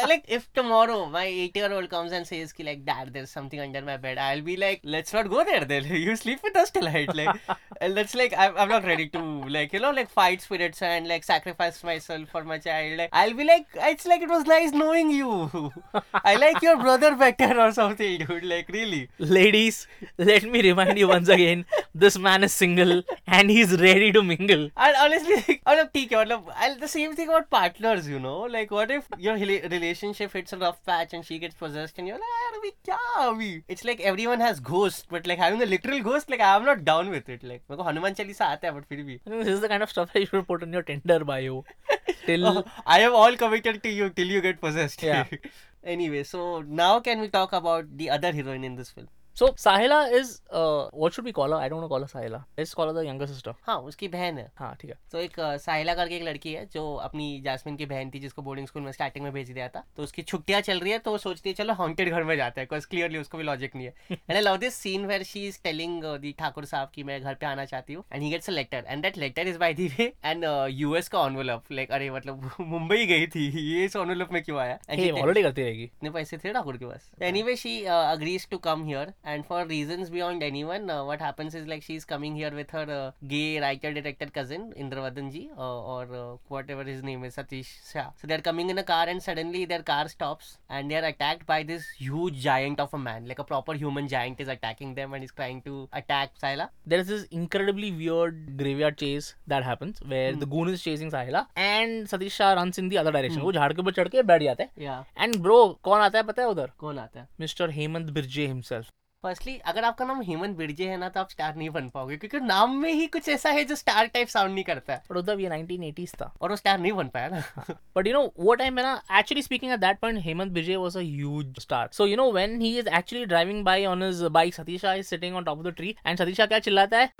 like 0.08 0.22
if 0.38 0.46
tomorrow 0.54 1.04
my 1.12 1.32
8 1.48 1.56
year 1.56 1.72
old 1.72 1.90
comes 1.90 2.12
and 2.12 2.24
says 2.26 2.52
कि 2.52 2.62
like 2.64 2.84
dad 2.84 3.08
there 3.12 3.24
something 3.26 3.62
under 3.62 3.84
my 3.84 3.98
bed 3.98 4.18
I 4.18 4.34
will 4.40 4.44
be 4.44 4.56
like 4.60 4.80
let's 4.94 5.14
not 5.14 5.26
go 5.36 5.42
there 5.50 5.64
there 5.72 5.92
you 6.08 6.16
sleep 6.16 6.44
with 6.44 6.56
us 6.62 6.72
till 6.72 6.84
light 6.84 7.14
like 7.16 7.82
let's 7.82 8.16
like 8.16 8.34
I 8.34 8.48
am 8.64 8.68
not 8.72 8.84
ready 8.84 9.04
to 9.16 9.22
like 9.58 9.74
you 9.74 9.80
know 9.80 9.90
like 9.92 10.08
fight 10.16 10.40
spirit 10.40 10.69
spirits 10.69 10.81
and 10.91 11.07
like 11.13 11.23
sacrifice 11.29 11.83
myself 11.91 12.29
for 12.37 12.43
my 12.53 12.57
child 12.67 12.97
like 13.01 13.09
I'll 13.23 13.33
be 13.41 13.47
like 13.51 13.67
it's 13.91 14.05
like 14.13 14.21
it 14.29 14.33
was 14.35 14.45
nice 14.53 14.71
knowing 14.83 15.11
you 15.19 15.71
I 16.31 16.35
like 16.45 16.61
your 16.67 16.77
brother 16.85 17.15
better 17.23 17.51
or 17.65 17.71
something 17.79 18.25
dude 18.25 18.47
like 18.53 18.69
really 18.77 19.01
ladies 19.39 19.81
let 20.17 20.43
me 20.55 20.61
remind 20.69 20.97
you 21.03 21.07
once 21.13 21.33
again 21.37 21.65
this 22.05 22.17
man 22.29 22.43
is 22.49 22.53
single 22.53 22.95
and 23.27 23.49
he's 23.57 23.77
ready 23.85 24.11
to 24.19 24.23
mingle 24.31 24.69
And 24.85 24.95
honestly, 25.03 25.35
like, 25.47 25.61
मतलब 25.67 25.89
ठीक 25.93 26.11
है 26.11 26.19
मतलब 26.21 26.49
I'll, 26.65 26.75
the 26.79 26.87
same 26.93 27.13
thing 27.19 27.29
about 27.33 27.45
partners, 27.55 28.07
you 28.13 28.19
know. 28.25 28.35
Like, 28.55 28.71
what 28.77 28.91
if 28.95 29.07
your 29.25 29.35
rela- 29.43 29.69
relationship 29.71 30.33
hits 30.39 30.55
a 30.57 30.57
rough 30.63 30.77
patch 30.89 31.13
and 31.19 31.25
she 31.29 31.37
gets 31.43 31.55
possessed 31.61 32.01
and 32.03 32.11
you're 32.11 32.19
like, 32.23 32.33
यार 32.41 32.57
अभी 32.59 32.71
क्या 32.89 32.97
अभी? 33.27 33.49
It's 33.75 33.85
like 33.89 34.03
everyone 34.11 34.43
has 34.45 34.59
ghosts, 34.69 35.07
but 35.15 35.29
like 35.31 35.41
having 35.43 35.63
a 35.67 35.69
literal 35.73 36.03
ghost, 36.09 36.29
like 36.35 36.43
I'm 36.49 36.67
not 36.69 36.83
down 36.89 37.11
with 37.15 37.31
it. 37.35 37.45
Like 37.51 37.63
मेरे 37.71 37.77
को 37.81 37.87
हनुमान 37.89 38.13
चालीसा 38.19 38.45
आता 38.55 38.67
है, 38.67 38.73
but 38.77 38.87
फिर 38.89 39.03
भी. 39.09 39.19
I 39.25 39.29
think 39.29 39.43
this 39.43 39.53
is 39.55 39.63
the 39.65 39.71
kind 39.73 39.87
of 39.87 39.93
stuff 39.95 40.13
that 40.13 40.25
you 40.25 40.29
should 40.33 40.47
put 40.51 40.58
on 40.62 40.72
your 40.72 40.82
Tinder 40.82 41.20
bio. 41.24 41.64
Till 42.26 42.46
oh, 42.46 42.64
I 42.86 43.00
am 43.00 43.14
all 43.14 43.36
committed 43.36 43.82
to 43.82 43.88
you 43.90 44.10
till 44.10 44.26
you 44.26 44.40
get 44.40 44.60
possessed. 44.60 45.02
Yeah. 45.02 45.24
anyway, 45.84 46.22
so 46.24 46.62
now 46.62 47.00
can 47.00 47.20
we 47.20 47.28
talk 47.28 47.52
about 47.52 47.86
the 47.96 48.10
other 48.10 48.32
heroine 48.32 48.64
in 48.64 48.74
this 48.76 48.90
film? 48.90 49.08
So 49.38 49.46
Sahila 49.58 50.00
is 50.16 50.30
what 50.52 51.12
should 51.12 51.24
be 51.24 51.32
call 51.32 51.52
I 51.54 51.68
don't 51.68 51.80
know 51.80 51.88
call 51.88 52.04
Sahila 52.06 52.42
is 52.58 52.72
call 52.74 52.92
the 52.98 53.04
younger 53.06 53.26
sister 53.26 53.52
हाँ 53.66 53.76
उसकी 53.90 54.08
बहन 54.14 54.38
है 54.38 54.50
हाँ 54.58 54.74
ठीक 54.80 54.90
है 54.90 54.96
तो 55.12 55.18
एक 55.18 55.38
uh, 55.40 55.56
साहिला 55.64 55.94
करके 55.94 56.16
एक 56.16 56.22
लड़की 56.24 56.52
है 56.52 56.64
जो 56.72 56.82
अपनी 57.08 57.28
जासमिन 57.44 57.76
की 57.76 57.86
बहन 57.92 58.10
थी 58.14 58.18
जिसको 58.20 58.42
बोर्डिंग 58.42 58.66
स्कूल 58.66 58.82
में 58.82 58.90
स्टार्टिंग 58.92 59.24
में 59.24 59.32
भेज 59.32 59.50
दिया 59.50 59.68
था 59.76 59.84
तो 59.96 60.02
उसकी 60.02 60.22
छुट्टियां 60.22 60.60
चल 60.68 60.80
रही 60.80 60.92
है 60.92 60.98
तो 61.04 61.10
वो 61.10 61.18
सोचती 61.18 61.48
है 61.48 61.54
चलो 61.56 61.74
हॉन्टेड 61.74 62.10
घर 62.10 62.22
में 62.30 62.36
जाते 62.36 62.60
हैं 62.60 62.66
बिकॉज 62.70 62.86
क्लियरली 62.94 63.18
उसको 63.18 63.38
भी 63.38 63.44
लॉजिक 63.44 63.76
नहीं 63.76 63.86
है 63.86 63.94
and 64.12 64.32
I 64.34 64.40
love 64.40 64.56
this 64.64 64.74
scene 64.74 65.06
where 65.06 65.22
she 65.30 65.46
is 65.48 65.60
telling 65.62 66.04
the 66.22 66.32
Thakur 66.38 66.64
साहब 66.72 66.90
की 66.94 67.02
मैं 67.10 67.20
घर 67.22 67.34
पे 67.40 67.46
आना 67.46 67.64
चाहती 67.72 67.94
हूँ 67.94 68.04
and 68.12 68.22
he 68.22 68.30
gets 68.30 68.50
a 68.50 68.52
letter 68.52 68.84
and 68.88 69.02
that 69.02 69.18
letter 69.18 69.48
is 69.48 69.56
by 69.64 69.74
the 69.74 69.88
way 69.98 70.12
and 70.24 70.44
US 70.78 71.08
का 71.08 71.18
ऑनवलप 71.20 71.72
लाइक 71.72 71.92
अरे 71.92 72.10
मतलब 72.10 72.50
मुंबई 72.60 73.06
गई 73.06 73.26
थी 73.34 73.48
ये 73.72 73.84
इस 73.84 73.96
ऑनवलप 74.04 74.32
में 74.32 74.42
क्यों 74.44 74.58
आया 74.60 74.78
एंड 74.88 75.18
ऑलरेडी 75.18 75.42
करती 75.42 75.62
रहेगी 75.62 75.84
इतने 75.84 76.10
पैसे 76.20 76.38
थे 76.44 76.52
ठाकुर 76.52 76.76
के 76.76 76.86
पास 76.86 77.10
any 77.32 77.56
she 77.56 77.78
agrees 77.96 78.48
to 78.50 78.58
come 78.68 78.84
here 78.84 79.12
and 79.33 79.45
for 79.49 79.59
reasons 79.71 80.09
beyond 80.15 80.43
anyone, 80.47 80.89
uh, 80.89 81.03
what 81.09 81.21
happens 81.25 81.55
is 81.59 81.67
like 81.71 81.83
she's 81.87 82.05
coming 82.11 82.35
here 82.35 82.51
with 82.59 82.71
her 82.77 82.83
uh, 82.97 83.11
gay 83.33 83.59
writer 83.63 83.91
director 83.97 84.27
cousin 84.37 84.65
Indravadan 84.85 85.31
ji 85.35 85.41
uh, 85.57 85.93
or 85.93 86.03
uh, 86.21 86.37
whatever 86.55 86.83
his 86.83 87.01
name 87.09 87.23
is 87.29 87.35
Satish 87.35 87.71
Shah. 87.91 88.05
So 88.21 88.27
they're 88.31 88.45
coming 88.49 88.69
in 88.75 88.77
a 88.77 88.83
car 88.91 89.05
and 89.13 89.23
suddenly 89.27 89.63
their 89.73 89.83
car 89.91 90.07
stops 90.15 90.57
and 90.69 90.89
they're 90.91 91.05
attacked 91.11 91.45
by 91.53 91.59
this 91.71 91.87
huge 91.97 92.39
giant 92.47 92.79
of 92.79 92.93
a 92.93 93.01
man, 93.07 93.27
like 93.33 93.39
a 93.39 93.47
proper 93.53 93.73
human 93.83 94.07
giant 94.15 94.39
is 94.47 94.47
attacking 94.55 94.93
them 95.01 95.13
and 95.13 95.23
is 95.29 95.31
trying 95.41 95.61
to 95.69 95.75
attack 96.01 96.31
Sila. 96.45 96.69
there 96.93 96.99
is 97.05 97.07
this 97.13 97.23
incredibly 97.41 97.91
weird 98.01 98.57
graveyard 98.63 98.97
chase 99.03 99.27
that 99.53 99.63
happens 99.71 99.99
where 100.13 100.33
the 100.43 100.45
goon 100.55 100.69
is 100.75 100.81
chasing 100.87 101.11
Sahila 101.17 101.45
and 101.55 102.07
Satish 102.13 102.31
Shah 102.41 102.53
runs 102.61 102.77
in 102.83 102.89
the 102.93 102.97
other 103.03 103.11
direction. 103.19 103.41
वो 103.43 103.51
झाड़ 103.51 103.71
के 103.73 103.81
ऊपर 103.81 103.91
चढ़ 103.99 104.07
के 104.15 104.21
बैठ 104.33 104.41
जाता 104.43 104.63
है 104.63 104.69
Yeah. 104.87 105.03
And 105.23 105.35
bro 105.41 105.57
कौन 105.83 106.01
आता 106.01 106.17
है 106.19 106.23
पता 106.27 106.41
है 106.41 106.47
उधर 106.49 106.71
कौन 106.79 106.99
आता 106.99 107.19
है 107.19 107.27
mister 107.39 107.69
Hemant 107.79 108.09
Birje 108.17 108.45
himself 108.47 108.89
firstly 109.22 109.56
अगर 109.70 109.84
आपका 109.84 110.04
नाम 110.04 110.20
हेमंत 110.26 110.56
बिरजे 110.56 110.86
है 110.88 110.96
ना 111.00 111.08
तो 111.14 111.20
आप 111.20 111.30
स्टार 111.30 111.56
नहीं 111.56 111.70
बन 111.70 111.88
पाओगे 111.94 112.16
क्योंकि 112.16 112.38
नाम 112.46 112.76
में 112.82 112.92
ही 112.92 113.06
कुछ 113.16 113.28
ऐसा 113.28 113.50
है 113.56 113.64
जो 113.70 113.74
स्टार 113.76 114.06
टाइप 114.14 114.28
साउंड 114.34 114.54
नहीं 114.54 114.64
करता 114.64 114.92
है 114.92 115.02
उधर 115.20 115.40
ये 115.40 115.48
नाइनटीन 115.48 115.82
एटीज 115.84 116.12
था 116.20 116.32
और 116.42 116.50
वो 116.50 116.56
स्टार 116.56 116.78
नहीं 116.78 116.92
बन 117.00 117.08
पाया 117.14 117.28
ना 117.36 117.74
बट 117.96 118.06
यू 118.06 118.12
नो 118.12 118.22
वो 118.38 118.54
टाइम 118.62 118.78
है 118.78 118.84
ना 118.84 119.18
actually 119.18 119.42
speaking 119.42 119.72
at 119.72 119.80
that 119.80 119.98
point 120.00 120.20
Hemant 120.24 120.52
Birje 120.52 120.76
was 120.76 120.96
a 120.96 121.60
star 121.62 121.88
so 121.98 122.06
you 122.06 122.16
know 122.16 122.30
when 122.32 122.60
he 122.60 122.76
is 122.78 122.88
actually 122.98 123.24
driving 123.34 123.64
by 123.64 123.84
on 123.86 124.02
his 124.08 124.22
bike 124.40 124.54
Satish Shah 124.54 124.94
is 125.00 125.06
sitting 125.06 125.36
on 125.36 125.44
top 125.44 125.58
of 125.58 125.64
the 125.66 125.74
tree 125.80 125.94
and 126.06 126.18
Satish Shah 126.22 126.46
क्या 126.54 126.58
चिल्लाता 126.68 126.98
है 126.98 127.12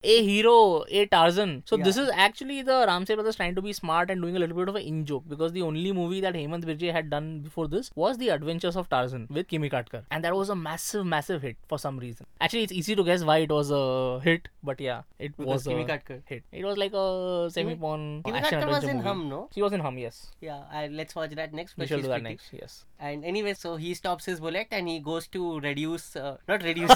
a 0.04 0.22
hero, 0.24 0.84
a 0.90 1.06
Tarzan. 1.06 1.62
So 1.66 1.76
yeah. 1.78 1.84
this 1.84 1.96
is 1.96 2.10
actually 2.12 2.62
the 2.62 2.84
Ramsey 2.88 3.14
brothers 3.14 3.36
trying 3.36 3.54
to 3.54 3.62
be 3.62 3.72
smart 3.72 4.10
and 4.10 4.20
doing 4.20 4.36
a 4.36 4.38
little 4.38 4.56
bit 4.56 4.68
of 4.68 4.74
an 4.76 4.82
in 4.82 5.04
joke 5.04 5.24
because 5.28 5.52
the 5.52 5.62
only 5.62 5.92
movie 5.92 6.20
that 6.20 6.34
Hemant 6.34 6.64
Birje 6.64 6.90
had 6.92 7.10
done 7.10 7.40
before 7.40 7.68
this 7.68 7.90
was 7.94 8.18
The 8.18 8.30
Adventures 8.30 8.76
of 8.76 8.88
Tarzan 8.88 9.28
with 9.30 9.48
Kimi 9.48 9.70
Katkar, 9.70 10.02
and 10.10 10.24
that 10.24 10.34
was 10.34 10.48
a 10.50 10.54
massive, 10.56 11.06
massive 11.06 11.42
hit 11.42 11.56
for 11.68 11.78
some 11.78 11.98
reason. 11.98 12.26
Actually, 12.40 12.64
it's 12.64 12.72
easy 12.72 12.96
to 12.96 13.04
guess 13.04 13.22
why 13.22 13.38
it 13.38 13.50
was 13.50 13.70
a 13.70 14.20
hit, 14.22 14.48
but 14.62 14.80
yeah, 14.80 15.02
it 15.18 15.32
was 15.38 15.64
Kimi 15.64 15.82
a 15.82 15.86
Katkar. 15.86 16.22
hit. 16.26 16.42
It 16.52 16.64
was 16.64 16.76
like 16.76 16.92
a 16.92 17.48
semi-porn 17.50 18.22
Kimi 18.24 18.38
action 18.38 18.60
Katkar 18.60 18.68
was 18.68 18.84
in 18.84 18.96
movie. 18.96 19.08
Hum, 19.08 19.28
no? 19.28 19.48
She 19.54 19.62
was 19.62 19.72
in 19.72 19.80
Hum, 19.80 19.98
yes. 19.98 20.32
Yeah, 20.40 20.60
let's 20.90 21.14
watch 21.14 21.30
that 21.32 21.52
next. 21.54 21.76
We 21.76 21.86
shall 21.86 21.98
do 22.00 22.08
that 22.08 22.22
pretty. 22.22 22.24
next. 22.28 22.50
Yes. 22.52 22.84
And 22.98 23.24
anyway, 23.24 23.54
so 23.54 23.76
he 23.76 23.94
stops 23.94 24.24
his 24.24 24.38
bullet 24.40 24.68
and 24.70 24.88
he 24.88 25.00
goes 25.00 25.26
to 25.28 25.58
reduce, 25.60 26.14
uh, 26.16 26.36
not 26.48 26.62
reduce, 26.62 26.90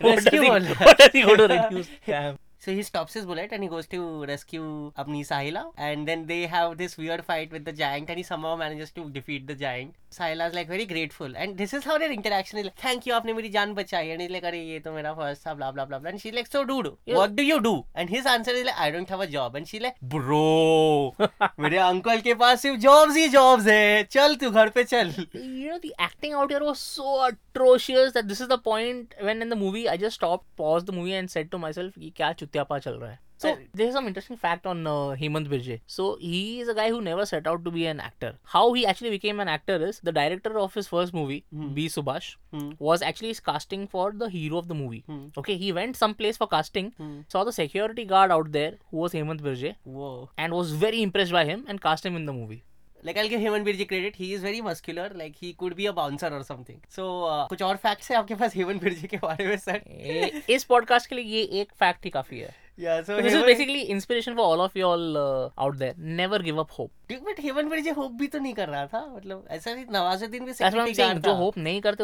rescue. 0.00 0.42
He, 0.42 0.48
what 0.48 0.98
does 0.98 1.10
he 1.12 1.22
go 1.22 1.36
to 1.36 1.42
reduce? 1.46 1.88
Damn. 2.06 2.38
So 2.58 2.70
he 2.72 2.84
stops 2.84 3.12
his 3.14 3.24
bullet 3.26 3.48
and 3.50 3.64
he 3.64 3.68
goes 3.68 3.88
to 3.88 4.24
rescue 4.24 4.92
Apni 4.96 5.22
Sahila. 5.26 5.72
And 5.76 6.06
then 6.06 6.26
they 6.26 6.46
have 6.46 6.78
this 6.78 6.96
weird 6.96 7.24
fight 7.24 7.50
with 7.50 7.64
the 7.64 7.72
giant 7.72 8.08
and 8.08 8.16
he 8.18 8.22
somehow 8.22 8.54
manages 8.54 8.92
to 8.92 9.10
defeat 9.10 9.48
the 9.48 9.56
giant. 9.56 9.96
Sahila's 10.12 10.54
like 10.54 10.68
very 10.68 10.84
grateful. 10.86 11.32
And 11.36 11.58
this 11.58 11.74
is 11.74 11.82
how 11.82 11.98
their 11.98 12.12
interaction 12.12 12.58
is 12.58 12.64
like, 12.66 12.76
thank 12.76 13.04
you, 13.04 13.14
aapne 13.14 13.34
meri 13.34 13.50
jaan 13.50 13.74
bachai. 13.74 14.12
And 14.12 14.22
he's 14.22 14.30
like, 14.30 14.44
arey 14.44 14.62
ye 14.66 14.78
to 14.78 14.92
mera 14.92 15.12
first 15.16 15.42
tha, 15.42 15.56
blah, 15.56 15.72
blah, 15.72 15.86
blah, 15.86 15.98
blah. 15.98 16.10
And 16.10 16.20
she's 16.20 16.32
like, 16.34 16.46
so 16.46 16.64
dude, 16.64 16.92
yeah. 17.04 17.16
what 17.16 17.34
do 17.34 17.42
you 17.42 17.60
do? 17.60 17.84
And 17.96 18.08
his 18.08 18.26
answer 18.26 18.52
is 18.52 18.64
like, 18.66 18.78
I 18.78 18.92
don't 18.92 19.08
have 19.08 19.18
a 19.26 19.26
job. 19.26 19.56
And 19.56 19.66
she's 19.66 19.82
like, 19.82 19.98
bro, 20.00 21.16
मेरे 21.58 21.82
uncle 21.90 22.22
के 22.28 22.34
पास 22.36 22.62
सिर्फ 22.62 22.80
jobs 22.80 23.16
ही 23.16 23.28
jobs 23.32 23.66
है. 23.72 24.04
चल 24.18 24.36
तू 24.42 24.50
घर 24.50 24.68
पे 24.78 24.84
चल. 24.84 25.12
You 25.34 25.70
know, 25.70 25.78
the 25.80 25.92
acting 25.98 26.32
out 26.40 26.52
here 26.56 26.60
was 26.70 26.78
so 26.78 27.18
atrocious 27.54 28.12
that 28.12 28.26
this 28.28 28.40
is 28.40 28.48
the 28.48 28.58
point 28.58 29.14
when 29.20 29.42
in 29.42 29.48
the 29.48 29.56
movie 29.56 29.88
I 29.88 29.96
just 29.96 30.16
stopped, 30.16 30.44
paused 30.56 30.86
the 30.86 30.92
movie, 30.92 31.14
and 31.14 31.30
said 31.30 31.50
to 31.52 31.58
myself, 31.58 31.92
kya 31.98 32.68
pa 32.72 32.78
chal 32.78 32.94
raha 32.94 33.08
hai." 33.10 33.18
So 33.42 33.58
there's 33.74 33.92
some 33.94 34.06
interesting 34.08 34.36
fact 34.36 34.66
on 34.66 34.86
uh, 34.86 34.92
Hemant 35.22 35.48
Birje. 35.52 35.80
So 35.86 36.04
he 36.20 36.60
is 36.60 36.68
a 36.68 36.74
guy 36.74 36.88
who 36.90 37.00
never 37.06 37.26
set 37.30 37.48
out 37.52 37.64
to 37.64 37.72
be 37.76 37.86
an 37.92 37.98
actor. 38.00 38.30
How 38.54 38.62
he 38.72 38.86
actually 38.86 39.10
became 39.14 39.40
an 39.44 39.48
actor 39.54 39.78
is 39.86 39.98
the 40.08 40.12
director 40.18 40.52
of 40.64 40.74
his 40.80 40.86
first 40.90 41.12
movie, 41.12 41.40
mm. 41.52 41.74
B. 41.74 41.88
Subhash, 41.94 42.28
mm. 42.54 42.76
was 42.78 43.02
actually 43.02 43.34
casting 43.48 43.88
for 43.96 44.04
the 44.12 44.28
hero 44.36 44.58
of 44.58 44.68
the 44.68 44.76
movie. 44.82 45.02
Mm. 45.08 45.26
Okay, 45.36 45.56
he 45.56 45.72
went 45.72 45.96
someplace 45.96 46.36
for 46.36 46.46
casting, 46.52 46.92
hmm. 47.02 47.12
saw 47.34 47.42
the 47.42 47.52
security 47.58 48.04
guard 48.04 48.30
out 48.38 48.52
there 48.52 48.74
who 48.92 48.98
was 48.98 49.12
Hemant 49.12 49.40
Birje, 49.48 49.74
Whoa. 49.82 50.30
and 50.38 50.52
was 50.52 50.70
very 50.84 51.02
impressed 51.02 51.32
by 51.40 51.44
him 51.44 51.64
and 51.66 51.80
cast 51.88 52.06
him 52.06 52.14
in 52.14 52.26
the 52.26 52.32
movie. 52.32 52.62
Like 53.04 53.16
I 53.18 53.28
give 53.28 53.40
Heman 53.40 53.64
Birji 53.68 53.84
credit 53.88 54.14
he 54.16 54.28
is 54.34 54.42
very 54.44 54.60
muscular 54.62 55.14
like 55.16 55.34
he 55.42 55.50
could 55.58 55.74
be 55.74 55.86
a 55.86 55.92
bouncer 55.92 56.32
और 56.32 56.42
something 56.42 56.78
so 56.96 57.06
कुछ 57.48 57.62
और 57.68 57.76
facts 57.86 58.10
है 58.10 58.16
आपके 58.16 58.34
पास 58.42 58.54
हेमन 58.56 58.78
बिरजी 58.82 59.06
के 59.08 59.16
बारे 59.22 59.46
में 59.46 59.56
sir 59.58 60.42
इस 60.56 60.64
podcast 60.64 61.08
के 61.10 61.14
लिए 61.16 61.24
ये 61.36 61.42
एक 61.60 61.72
फैक्ट 61.82 62.04
ही 62.04 62.10
काफी 62.18 62.38
है 62.40 62.50
Yeah, 62.82 63.00
so 63.06 63.16
this 63.24 63.34
is 63.38 63.42
basically 63.46 63.80
inspiration 63.94 64.36
for 64.36 64.44
all 64.50 64.60
of 64.66 64.76
you 64.80 64.84
all 64.90 65.02
uh, 65.22 65.62
out 65.64 65.74
there. 65.80 65.94
Never 66.20 66.36
give 66.44 66.60
up 66.60 66.70
hope. 66.76 67.10
तो 67.10 67.16
मतलब, 67.24 67.74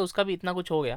उसका 0.02 0.22
भी 0.22 0.32
इतना 0.38 0.52
कुछ 0.58 0.70
हो 0.70 0.80
गया 0.82 0.96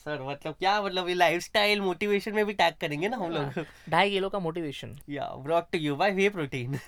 सर 0.00 0.24
मतलब 0.30 0.54
क्या 0.64 0.72
मतलब 0.82 1.76
मोटिवेशन 1.84 2.34
में 2.38 2.40
भी 2.46 2.52
टैग 2.62 2.74
करेंगे 2.80 3.08
ना 3.14 3.20
हम 3.20 3.22
हाँ, 3.22 3.28
लोग 3.54 3.60
ढाई 3.94 4.10
किलो 4.10 4.28
का 4.28 4.38
मोटिवेशन 4.48 4.96
या 5.18 5.28
to 5.54 5.78
you 5.86 5.94
by 6.04 6.12
way 6.20 6.26
protein 6.38 6.80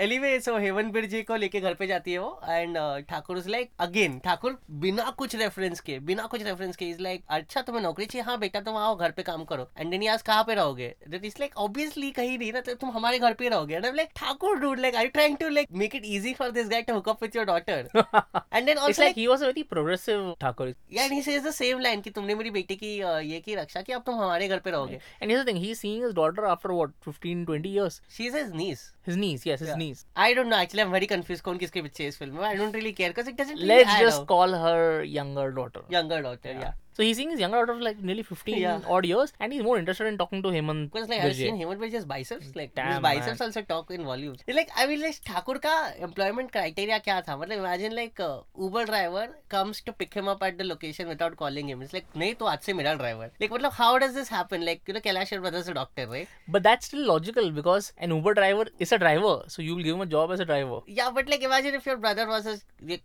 anyway 0.00 0.28
so 0.40 0.56
Heman 0.58 0.90
Birje 1.12 1.20
को 1.30 1.36
लेके 1.36 1.60
घर 1.60 1.74
पे 1.78 1.86
जाती 1.86 2.12
है 2.12 2.18
वो 2.18 2.28
and 2.48 2.76
uh, 2.78 2.98
Thakur 3.08 3.38
is 3.38 3.48
like 3.54 3.70
again 3.86 4.18
Thakur 4.24 4.56
बिना 4.84 5.10
कुछ 5.18 5.34
रेफरेंस 5.36 5.80
के 5.88 5.98
बिना 6.10 6.26
कुछ 6.34 6.42
रेफरेंस 6.42 6.76
के 6.76 6.84
इज 6.90 7.00
लाइक 7.06 7.24
अच्छा 7.38 7.62
तुम्हें 7.62 7.82
नौकरी 7.82 8.06
चाहिए 8.06 8.24
हाँ 8.26 8.38
बेटा 8.44 8.60
तुम 8.68 8.76
आओ 8.84 8.94
घर 8.96 9.10
पे 9.18 9.22
काम 9.22 9.44
करो 9.50 9.68
एंड 9.78 9.90
देन 9.90 10.06
आज 10.12 10.22
कहाँ 10.28 10.44
पे 10.48 10.54
रहोगे 10.54 10.88
दैट 11.08 11.24
इज 11.30 11.34
लाइक 11.40 11.56
ऑब्वियसली 11.64 12.10
कहीं 12.20 12.38
नहीं 12.38 12.52
ना 12.52 12.60
तो 12.70 12.74
तुम 12.84 12.90
हमारे 12.90 13.18
घर 13.18 13.32
पे 13.42 13.48
रहोगे 13.48 13.74
and 13.74 13.86
like 13.96 14.08
Thakur 14.16 14.56
dude 14.60 14.80
like 14.80 14.94
I 15.02 15.08
trying 15.18 15.36
to 15.42 15.48
like 15.58 15.68
make 15.82 15.94
it 15.96 16.04
easy 16.14 16.32
for 16.38 16.50
this 16.58 16.68
guy 16.70 16.82
to 16.88 16.94
hook 16.94 17.08
up 17.08 17.22
with 17.22 17.36
your 17.36 17.44
daughter 17.52 17.86
and 17.96 18.66
then 18.66 18.78
also 18.78 19.02
like 19.02 19.16
he 19.18 19.26
was 19.34 19.42
very 19.44 19.62
progressive 19.74 20.34
Thakur 20.46 20.72
या 20.92 21.04
and 21.04 21.12
he 21.12 21.22
says 21.28 21.46
the 21.46 21.50
same 21.60 21.80
line 21.88 22.00
कि 22.06 22.10
तुमने 22.20 22.34
मेरी 22.40 22.50
बेटी 22.56 22.76
की 22.84 22.96
uh, 23.10 23.20
ये 23.32 23.40
की 23.40 23.54
रक्षा 23.60 23.82
की 23.82 23.92
अब 23.98 24.02
तुम 24.06 24.14
हमारे 24.22 24.48
घर 24.48 24.58
पे 24.64 24.70
रहोगे 24.76 24.98
and 25.22 25.30
he 25.56 25.70
is 25.70 25.76
seeing 25.78 26.02
his 26.04 26.14
daughter 26.22 26.44
after 26.56 26.72
what 26.72 26.94
15 27.08 27.46
20 27.52 27.66
years 27.74 28.00
she 28.16 28.26
is 28.26 28.36
his 28.36 28.52
niece 28.64 28.90
His 29.02 29.16
niece, 29.16 29.46
yes, 29.46 29.60
his 29.60 29.70
yeah. 29.70 29.74
niece. 29.76 30.04
I 30.14 30.34
don't 30.34 30.48
know. 30.50 30.56
Actually, 30.56 30.82
I'm 30.82 30.90
very 30.96 31.06
confused. 31.14 31.42
कौन 31.44 31.56
किसके 31.62 31.82
बच्चे 31.86 32.06
इस 32.08 32.18
film 32.22 32.40
I 32.50 32.54
don't 32.60 32.74
really 32.80 32.92
care 32.98 33.10
because 33.14 33.28
it 33.28 33.36
doesn't. 33.40 33.56
Really 33.62 33.68
Let's 33.74 33.98
just 34.00 34.26
call 34.34 34.52
her 34.64 34.80
younger 35.16 35.50
daughter. 35.60 35.82
Younger 35.98 36.20
daughter, 36.30 36.52
yeah. 36.52 36.60
yeah. 36.60 36.72
So 36.94 37.04
he's 37.04 37.16
seeing 37.16 37.30
his 37.30 37.38
younger 37.40 37.58
out 37.58 37.70
of 37.70 37.80
like 37.80 37.98
nearly 38.02 38.22
15 38.24 38.58
yeah. 38.58 38.80
odd 38.88 39.06
years, 39.06 39.32
and 39.38 39.52
he's 39.52 39.62
more 39.62 39.78
interested 39.78 40.06
in 40.06 40.18
talking 40.18 40.42
to 40.42 40.48
Hemant. 40.48 40.90
Because 40.92 41.08
like 41.08 41.20
I've 41.20 41.36
seen 41.36 41.56
Hemant 41.56 41.78
Birja's 41.78 42.04
biceps, 42.04 42.54
like 42.56 42.74
Damn, 42.74 42.92
his 42.92 42.98
biceps 43.00 43.38
man. 43.40 43.46
also 43.48 43.62
talk 43.62 43.90
in 43.92 44.04
volumes. 44.04 44.40
Like 44.48 44.70
I 44.76 44.86
mean, 44.86 45.00
like 45.02 45.14
Thakur 45.28 45.58
ka 45.66 45.74
employment 46.08 46.50
criteria 46.56 46.98
kya 47.08 47.22
tha? 47.28 47.36
Matlab 47.42 47.58
imagine 47.64 47.94
like 47.94 48.18
uh, 48.28 48.40
Uber 48.66 48.84
driver 48.90 49.26
comes 49.48 49.80
to 49.82 49.92
pick 50.02 50.12
him 50.14 50.26
up 50.34 50.42
at 50.48 50.58
the 50.58 50.64
location 50.70 51.06
without 51.14 51.36
calling 51.36 51.68
him. 51.74 51.80
It's 51.86 51.92
like 51.98 52.10
nahi 52.24 52.32
to 52.42 52.50
aaj 52.54 52.64
se 52.64 52.72
mera 52.80 52.96
driver. 53.04 53.30
Like 53.44 53.52
like 53.68 53.72
how 53.82 53.92
does 54.06 54.14
this 54.20 54.28
happen? 54.36 54.64
Like 54.70 54.82
you 54.88 54.94
know 54.94 55.00
Kailash 55.06 55.34
brother's 55.46 55.68
a 55.68 55.74
doctor, 55.80 56.08
right? 56.16 56.28
But 56.58 56.64
that's 56.68 56.86
still 56.92 57.06
logical 57.12 57.52
because 57.60 57.92
an 57.98 58.10
Uber 58.16 58.34
driver 58.40 58.66
is 58.80 58.90
a 58.90 58.98
driver, 59.04 59.36
so 59.46 59.62
you'll 59.68 59.86
give 59.88 59.94
him 59.94 60.00
a 60.00 60.06
job 60.16 60.32
as 60.32 60.40
a 60.40 60.50
driver. 60.52 60.80
Yeah, 61.00 61.12
but 61.20 61.28
like 61.36 61.44
imagine 61.52 61.76
if 61.82 61.86
your 61.92 61.98
brother 62.06 62.26
was 62.34 62.46
a, 62.46 62.58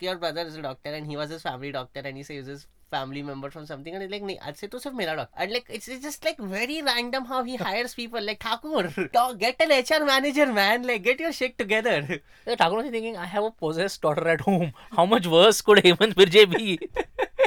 your 0.08 0.18
brother 0.26 0.42
is 0.42 0.56
a 0.56 0.64
doctor 0.70 0.92
and 1.02 1.06
he 1.06 1.16
was 1.24 1.30
his 1.38 1.44
family 1.50 1.72
doctor 1.80 2.02
and 2.06 2.18
he 2.18 2.24
says 2.32 2.48
his 2.56 2.68
family 2.92 3.22
member 3.24 3.50
from 3.50 3.66
something 3.66 3.96
and 3.98 4.04
he's 4.04 4.12
like 4.14 4.26
nahi 4.30 4.44
aaj 4.50 4.60
se 4.64 4.68
to 4.74 4.82
sirf 4.86 4.96
mera 5.02 5.14
dog 5.20 5.40
and 5.44 5.56
like 5.56 5.72
it's, 5.78 5.88
it's 5.96 6.04
just 6.08 6.28
like 6.30 6.42
very 6.54 6.78
random 6.90 7.26
how 7.32 7.40
he 7.50 7.56
hires 7.64 7.96
people 8.02 8.28
like 8.32 8.44
Thakur 8.46 8.86
dog, 9.18 9.40
get 9.46 9.66
an 9.68 9.74
HR 9.80 10.04
manager 10.12 10.48
man 10.60 10.86
like 10.92 11.04
get 11.10 11.24
your 11.28 11.34
shit 11.42 11.58
together 11.64 11.96
Thakur 12.16 12.76
was 12.82 12.90
thinking 12.98 13.18
I 13.26 13.26
have 13.38 13.50
a 13.52 13.52
possessed 13.66 14.02
daughter 14.08 14.28
at 14.38 14.42
home 14.50 14.72
how 15.02 15.06
much 15.16 15.28
worse 15.38 15.62
could 15.72 15.84
Hemant 15.88 16.18
Birje 16.22 16.44
be 16.56 16.78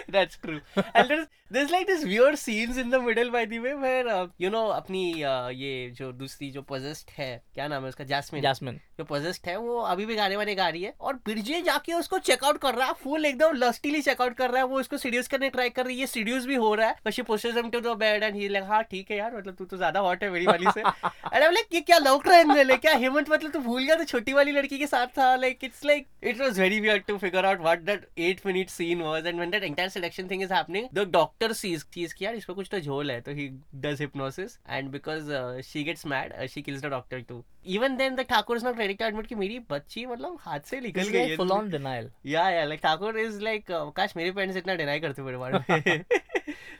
That's 0.12 0.38
true. 0.38 0.60
And 0.94 1.10
there's 1.10 1.26
there's 1.50 1.70
like 1.70 1.86
this 1.86 2.04
weird 2.04 2.38
scenes 2.38 2.76
in 2.78 2.88
the 2.90 2.98
middle 3.00 3.30
by 3.30 3.44
the 3.44 3.58
way 3.58 3.74
where 3.84 4.04
uh, 4.16 4.26
you 4.44 4.50
know 4.54 4.62
अपनी 4.76 5.02
uh, 5.30 5.50
ये 5.62 5.72
जो 5.98 6.10
दूसरी 6.22 6.50
जो 6.56 6.62
possessed 6.70 7.10
है 7.18 7.28
क्या 7.54 7.66
नाम 7.72 7.82
है 7.82 7.88
उसका 7.94 8.04
जैस्मिन 8.12 8.42
जैस्मिन 8.42 8.78
जो 8.98 9.04
possessed 9.12 9.46
है 9.48 9.56
वो 9.66 9.78
अभी 9.94 10.06
भी 10.10 10.16
गाने 10.20 10.36
वाने 10.36 10.54
गा 10.60 10.68
रही 10.76 10.82
है 10.82 10.92
और 11.10 11.14
बिरजे 11.26 11.60
जाके 11.68 11.92
उसको 12.00 12.18
चेकआउट 12.30 12.58
कर 12.64 12.74
रहा 12.74 12.86
है 12.88 12.92
फुल 13.02 13.26
एकदम 13.32 13.56
लस्टीली 13.62 14.00
चेकआउट 14.08 14.36
कर 14.40 14.50
रहा 14.50 14.62
है 14.62 14.68
वो 14.72 14.80
उसको 14.80 14.96
सीरियस 15.04 15.28
करने 15.34 15.50
ट्राई 15.56 15.70
कर 15.78 15.86
रही 15.86 15.94
है 15.94 16.00
ये 16.00 16.06
सीरियस 16.12 16.46
भी 16.46 16.54
हो 16.64 16.74
रहा 16.82 16.88
है 16.88 16.96
but 17.06 17.12
she 17.18 17.22
pushes 17.32 17.56
him 17.56 17.70
to 17.76 17.80
the 17.88 17.96
bed 18.04 18.22
and 18.28 18.36
he 18.42 18.48
like 18.56 18.64
हां 18.72 18.82
ठीक 18.90 19.10
है 19.10 19.16
यार 19.18 19.36
मतलब 19.36 19.56
तू 19.58 19.64
तो 19.74 19.78
ज्यादा 19.84 20.00
हॉट 20.08 20.24
है 20.24 20.30
मेरी 20.36 20.46
वाली 20.52 20.70
से 20.74 20.80
एंड 20.80 21.42
आई 21.42 21.52
लाइक 21.54 21.74
ये 21.74 21.80
क्या 21.92 21.98
लव 22.08 22.20
ट्रेन 22.28 22.54
क्या 22.88 22.94
हेमंत 23.06 23.30
मतलब 23.30 23.50
तू 23.50 23.60
भूल 23.68 23.82
गया 23.84 23.96
तो 23.96 24.04
छोटी 24.14 24.32
वाली 24.40 24.52
लड़की 24.60 24.78
के 24.78 24.86
साथ 24.96 25.16
था 25.18 25.34
like 25.46 25.64
it's 25.70 25.84
like 25.92 26.06
it 26.32 26.40
was 26.40 26.60
very 26.60 26.80
weird 26.88 27.04
to 27.08 27.18
figure 27.26 27.44
out 27.52 27.60
what 27.68 27.80
that 27.90 28.06
8 28.32 28.46
minute 28.46 28.68
scene 28.70 29.00
was 29.02 29.26
and 29.26 29.34
when 29.36 29.50
that 29.50 29.64
entire 29.64 29.90
selection 29.98 30.28
thing 30.30 30.42
is 30.42 30.52
happening 30.52 30.86
the 30.94 31.06
doctor 31.12 31.52
sees 31.60 31.84
चीज 31.94 32.12
की 32.18 32.24
यार 32.24 32.36
कुछ 32.56 32.68
तो 32.72 32.78
झोल 32.80 33.10
है 33.10 33.20
तो 33.28 33.32
he 33.38 33.48
does 33.86 34.00
hypnosis 34.00 34.58
and 34.68 34.90
because 34.90 35.30
she 35.72 35.82
gets 35.90 36.06
mad 36.14 36.34
she 36.54 36.62
kills 36.68 36.82
the 36.82 36.90
doctor 36.96 37.20
too 37.28 37.42
even 37.78 37.96
then 37.96 38.14
the 38.16 38.22
Thakur 38.34 38.56
is 38.56 38.64
not 38.64 38.78
ready 38.78 38.94
to 39.00 39.04
admit 39.04 39.26
की 39.26 39.34
मेरी 39.44 39.58
बच्ची 39.70 40.04
मतलब 40.12 40.38
हाथ 40.40 40.70
से 40.72 40.80
निकल 40.88 41.08
गई 41.16 41.36
फुल 41.36 41.50
ऑन 41.58 41.70
डिनाइल 41.70 42.10
या 42.34 42.48
लाइक 42.72 42.80
ठाकुर 42.82 43.18
इज 43.26 43.40
लाइक 43.50 43.64
काश 43.96 44.16
मेरे 44.16 44.30
पेरेंट्स 44.38 44.56
इतना 44.64 44.74
डिनाई 44.84 45.00
करते 45.06 45.22
मेरे 45.30 45.36
बारे 45.44 45.58
में 45.58 46.04